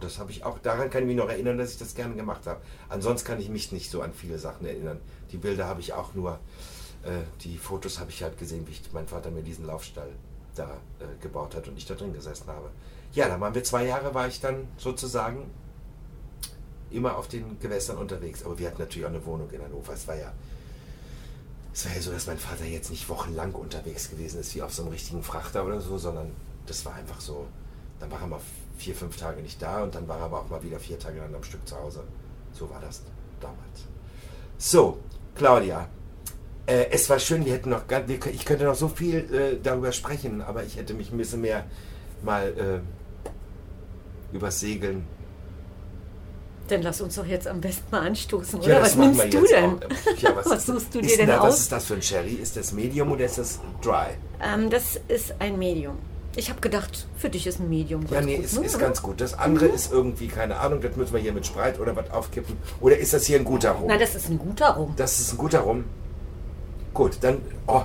Das 0.00 0.18
habe 0.18 0.30
ich 0.30 0.44
auch, 0.44 0.58
daran 0.58 0.90
kann 0.90 1.02
ich 1.02 1.08
mich 1.08 1.16
noch 1.16 1.28
erinnern, 1.28 1.58
dass 1.58 1.72
ich 1.72 1.78
das 1.78 1.94
gerne 1.94 2.14
gemacht 2.14 2.46
habe. 2.46 2.60
Ansonsten 2.88 3.26
kann 3.26 3.40
ich 3.40 3.48
mich 3.48 3.72
nicht 3.72 3.90
so 3.90 4.02
an 4.02 4.12
viele 4.12 4.38
Sachen 4.38 4.66
erinnern. 4.66 5.00
Die 5.32 5.38
Bilder 5.38 5.66
habe 5.66 5.80
ich 5.80 5.92
auch 5.92 6.14
nur, 6.14 6.38
äh, 7.02 7.22
die 7.40 7.58
Fotos 7.58 7.98
habe 7.98 8.10
ich 8.10 8.22
halt 8.22 8.38
gesehen, 8.38 8.66
wie 8.66 8.72
ich, 8.72 8.82
mein 8.92 9.06
Vater 9.08 9.30
mir 9.30 9.42
diesen 9.42 9.66
Laufstall 9.66 10.10
da 10.54 10.74
äh, 11.00 11.20
gebaut 11.20 11.54
hat 11.54 11.68
und 11.68 11.76
ich 11.76 11.86
da 11.86 11.94
drin 11.94 12.12
gesessen 12.12 12.46
habe. 12.48 12.70
Ja, 13.12 13.28
da 13.28 13.40
waren 13.40 13.54
wir 13.54 13.64
zwei 13.64 13.86
Jahre, 13.86 14.14
war 14.14 14.28
ich 14.28 14.40
dann 14.40 14.68
sozusagen 14.76 15.50
immer 16.90 17.16
auf 17.16 17.28
den 17.28 17.58
Gewässern 17.60 17.98
unterwegs. 17.98 18.44
Aber 18.44 18.58
wir 18.58 18.68
hatten 18.68 18.80
natürlich 18.80 19.06
auch 19.06 19.10
eine 19.10 19.24
Wohnung 19.24 19.50
in 19.50 19.62
Hannover. 19.62 19.92
Es 19.92 20.06
war 20.06 20.16
ja, 20.16 20.32
es 21.72 21.86
war 21.86 21.94
ja 21.94 22.00
so, 22.00 22.10
dass 22.12 22.26
mein 22.26 22.38
Vater 22.38 22.64
jetzt 22.64 22.90
nicht 22.90 23.08
wochenlang 23.08 23.52
unterwegs 23.54 24.10
gewesen 24.10 24.40
ist, 24.40 24.54
wie 24.54 24.62
auf 24.62 24.72
so 24.72 24.82
einem 24.82 24.92
richtigen 24.92 25.22
Frachter 25.22 25.64
oder 25.64 25.80
so, 25.80 25.98
sondern 25.98 26.30
das 26.66 26.84
war 26.84 26.94
einfach 26.94 27.20
so, 27.20 27.46
dann 28.00 28.10
war 28.10 28.20
er 28.20 28.40
vier, 28.78 28.94
fünf 28.94 29.16
Tage 29.16 29.42
nicht 29.42 29.60
da 29.60 29.82
und 29.82 29.94
dann 29.94 30.08
war 30.08 30.18
er 30.18 30.24
aber 30.24 30.40
auch 30.40 30.48
mal 30.48 30.62
wieder 30.62 30.78
vier 30.78 30.98
Tage 30.98 31.20
dann 31.20 31.34
am 31.34 31.42
Stück 31.42 31.66
zu 31.68 31.76
Hause. 31.76 32.04
So 32.52 32.70
war 32.70 32.80
das 32.80 33.02
damals. 33.40 33.58
So, 34.56 34.98
Claudia, 35.34 35.88
äh, 36.66 36.86
es 36.90 37.08
war 37.10 37.18
schön, 37.18 37.44
wir 37.44 37.52
hätten 37.52 37.70
noch, 37.70 37.86
ganz- 37.86 38.10
ich 38.10 38.44
könnte 38.44 38.64
noch 38.64 38.74
so 38.74 38.88
viel 38.88 39.16
äh, 39.34 39.58
darüber 39.62 39.92
sprechen, 39.92 40.40
aber 40.42 40.64
ich 40.64 40.76
hätte 40.76 40.94
mich 40.94 41.10
ein 41.12 41.18
bisschen 41.18 41.40
mehr 41.42 41.64
mal 42.22 42.82
äh, 44.32 44.34
übers 44.36 44.60
Segeln. 44.60 45.04
Dann 46.68 46.82
lass 46.82 47.00
uns 47.00 47.14
doch 47.14 47.24
jetzt 47.24 47.46
am 47.48 47.60
besten 47.62 47.84
mal 47.90 48.06
anstoßen, 48.06 48.60
Ja, 48.60 48.66
oder? 48.76 48.82
Was 48.82 48.94
nimmst 48.96 49.24
du 49.32 49.40
denn? 49.46 49.80
Ja, 50.18 50.36
Was 50.44 50.66
suchst 50.66 50.94
du 50.94 51.00
dir 51.00 51.16
denn 51.16 51.28
da, 51.28 51.40
aus? 51.40 51.46
Was 51.54 51.60
ist 51.60 51.72
das 51.72 51.84
für 51.86 51.94
ein 51.94 52.02
Sherry? 52.02 52.34
Ist 52.34 52.56
das 52.58 52.72
Medium 52.72 53.10
oder 53.12 53.24
ist 53.24 53.38
das 53.38 53.58
Dry? 53.82 54.08
Ähm, 54.42 54.68
das 54.68 55.00
ist 55.08 55.34
ein 55.38 55.58
Medium. 55.58 55.96
Ich 56.36 56.50
habe 56.50 56.60
gedacht, 56.60 57.06
für 57.16 57.30
dich 57.30 57.46
ist 57.46 57.58
ein 57.58 57.68
Medium 57.68 58.02
Ja, 58.02 58.16
ganz 58.16 58.26
nee, 58.26 58.36
gut, 58.36 58.44
ist, 58.44 58.58
ne? 58.58 58.66
ist 58.66 58.78
ganz 58.78 59.02
gut. 59.02 59.20
Das 59.20 59.36
andere 59.38 59.66
ist 59.66 59.92
irgendwie, 59.92 60.28
keine 60.28 60.58
Ahnung, 60.58 60.80
das 60.80 60.94
müssen 60.94 61.12
wir 61.12 61.20
hier 61.20 61.32
mit 61.32 61.46
Spreit 61.46 61.80
oder 61.80 61.96
was 61.96 62.10
aufkippen. 62.10 62.56
Oder 62.80 62.98
ist 62.98 63.12
das 63.12 63.26
hier 63.26 63.38
ein 63.38 63.44
guter 63.44 63.72
Rum? 63.72 63.86
Na, 63.88 63.96
das 63.96 64.14
ist 64.14 64.28
ein 64.28 64.38
guter 64.38 64.70
Rum. 64.70 64.94
Das 64.96 65.18
ist 65.18 65.32
ein 65.32 65.38
guter 65.38 65.60
Rum. 65.60 65.84
Gut, 66.94 67.18
dann. 67.22 67.38
Oh. 67.66 67.82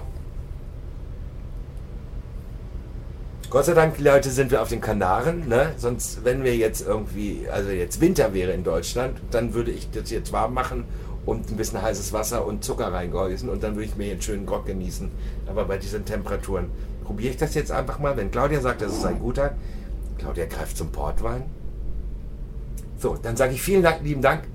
Gott 3.50 3.66
sei 3.66 3.74
Dank, 3.74 4.00
Leute, 4.00 4.30
sind 4.30 4.50
wir 4.52 4.62
auf 4.62 4.70
den 4.70 4.82
Kanaren. 4.82 5.48
Ne? 5.48 5.74
Sonst, 5.78 6.26
wenn 6.26 6.44
wir 6.44 6.56
jetzt 6.56 6.86
irgendwie, 6.86 7.48
also 7.52 7.70
jetzt 7.70 8.02
Winter 8.02 8.34
wäre 8.34 8.52
in 8.52 8.64
Deutschland, 8.64 9.20
dann 9.32 9.54
würde 9.54 9.72
ich 9.72 9.89
das 9.91 10.10
jetzt 10.10 10.34
warm 10.34 10.54
machen 10.54 10.86
und 11.26 11.50
ein 11.50 11.56
bisschen 11.56 11.82
heißes 11.82 12.14
Wasser 12.14 12.46
und 12.46 12.64
Zucker 12.64 12.91
reingehäusen 12.91 13.50
und 13.50 13.64
dann 13.64 13.76
würde 13.76 13.86
ich 13.86 13.96
mir 13.96 14.08
jetzt 14.08 14.26
schönen 14.26 14.46
Grog 14.46 14.66
genießen. 14.66 15.10
Aber 15.48 15.66
bei 15.66 15.78
diesen 15.78 16.04
Temperaturen 16.04 16.72
probiere 17.14 17.32
ich 17.34 17.38
das 17.38 17.53
jetzt 17.53 17.72
einfach 17.72 17.99
mal. 17.99 18.18
Wenn 18.18 18.32
Claudia 18.32 18.59
sagt, 18.59 18.82
das 18.82 18.91
ist 18.93 19.05
ein 19.05 19.20
guter, 19.20 19.53
Claudia 20.18 20.45
greift 20.47 20.76
zum 20.78 20.91
Portwein. 20.91 21.43
So, 22.97 23.16
dann 23.22 23.38
sage 23.38 23.53
ich 23.53 23.61
vielen 23.61 23.84
Dank, 23.84 24.01
lieben 24.03 24.22
Dank, 24.24 24.45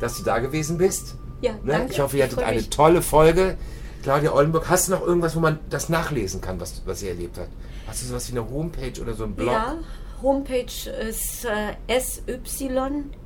dass 0.00 0.18
du 0.18 0.22
da 0.22 0.38
gewesen 0.38 0.76
bist. 0.76 1.14
Ja, 1.40 1.52
Ne? 1.52 1.72
danke. 1.72 1.92
Ich 1.92 2.00
hoffe, 2.00 2.18
ihr 2.18 2.24
hattet 2.24 2.40
eine 2.40 2.56
mich. 2.58 2.68
tolle 2.68 3.00
Folge. 3.00 3.56
Claudia 4.02 4.32
Oldenburg, 4.32 4.68
hast 4.68 4.88
du 4.88 4.92
noch 4.92 5.00
irgendwas, 5.02 5.34
wo 5.34 5.40
man 5.40 5.58
das 5.70 5.88
nachlesen 5.88 6.40
kann, 6.42 6.60
was, 6.60 6.82
was 6.84 7.00
sie 7.00 7.08
erlebt 7.08 7.38
hat? 7.38 7.48
Hast 7.86 8.02
du 8.02 8.06
sowas 8.06 8.28
wie 8.28 8.38
eine 8.38 8.48
Homepage 8.50 9.00
oder 9.00 9.14
so 9.14 9.24
ein 9.24 9.34
Blog? 9.34 9.50
Ja, 9.52 9.76
Homepage 10.22 10.90
ist 11.08 11.46
äh, 11.46 11.74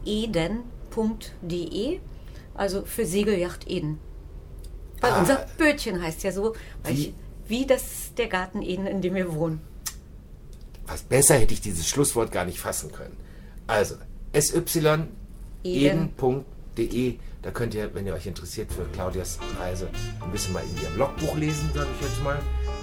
syeden.de, 0.04 1.98
also 2.54 2.82
für 2.84 3.04
Segelyacht 3.06 3.68
Eden. 3.68 3.98
Weil 5.00 5.12
Ah. 5.12 5.18
unser 5.20 5.46
Bötchen 5.58 6.00
heißt 6.02 6.22
ja 6.22 6.30
so, 6.32 6.54
Wie? 6.84 6.92
ich, 6.92 7.14
wie 7.49 7.66
das 7.66 8.14
der 8.16 8.28
Garten 8.28 8.62
Eden, 8.62 8.86
in 8.86 9.03
dem 9.03 9.14
wir 9.14 9.34
wohnen. 9.34 9.61
Was 10.86 11.03
besser 11.03 11.36
hätte 11.36 11.55
ich 11.55 11.61
dieses 11.61 11.88
Schlusswort 11.88 12.30
gar 12.30 12.45
nicht 12.45 12.59
fassen 12.59 12.92
können. 12.92 13.16
Also, 13.66 13.97
syeden.de, 15.64 17.18
da 17.42 17.51
könnt 17.51 17.74
ihr, 17.74 17.95
wenn 17.95 18.07
ihr 18.07 18.14
euch 18.14 18.26
interessiert 18.26 18.72
für 18.72 18.84
Claudias 18.92 19.38
Reise, 19.59 19.88
ein 20.22 20.30
bisschen 20.30 20.53
mal 20.53 20.62
in 20.62 20.82
ihrem 20.82 20.99
Logbuch 20.99 21.36
lesen, 21.36 21.70
sage 21.74 21.88
ich 21.99 22.07
jetzt 22.07 22.22
mal. 22.22 22.38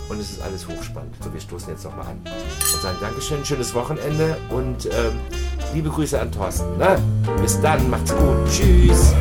Und 0.09 0.20
es 0.20 0.32
ist 0.32 0.41
alles 0.41 0.68
hochspannend. 0.68 1.16
So, 1.24 1.34
wir 1.34 1.39
stoßen 1.39 1.70
jetzt 1.70 1.84
nochmal 1.84 2.07
an 2.07 2.20
und 2.26 2.82
sagen 2.82 2.97
Dankeschön, 2.99 3.45
schönes 3.45 3.74
Wochenende 3.74 4.38
und 4.49 4.88
ähm, 4.88 5.20
liebe 5.74 5.89
Grüße 5.89 6.20
an 6.20 6.32
Thorsten. 6.32 6.78
Ne? 6.78 7.01
Bis 7.41 7.62
dann, 7.62 7.89
macht's 7.89 8.14
gut. 8.16 8.49
Tschüss. 8.49 9.14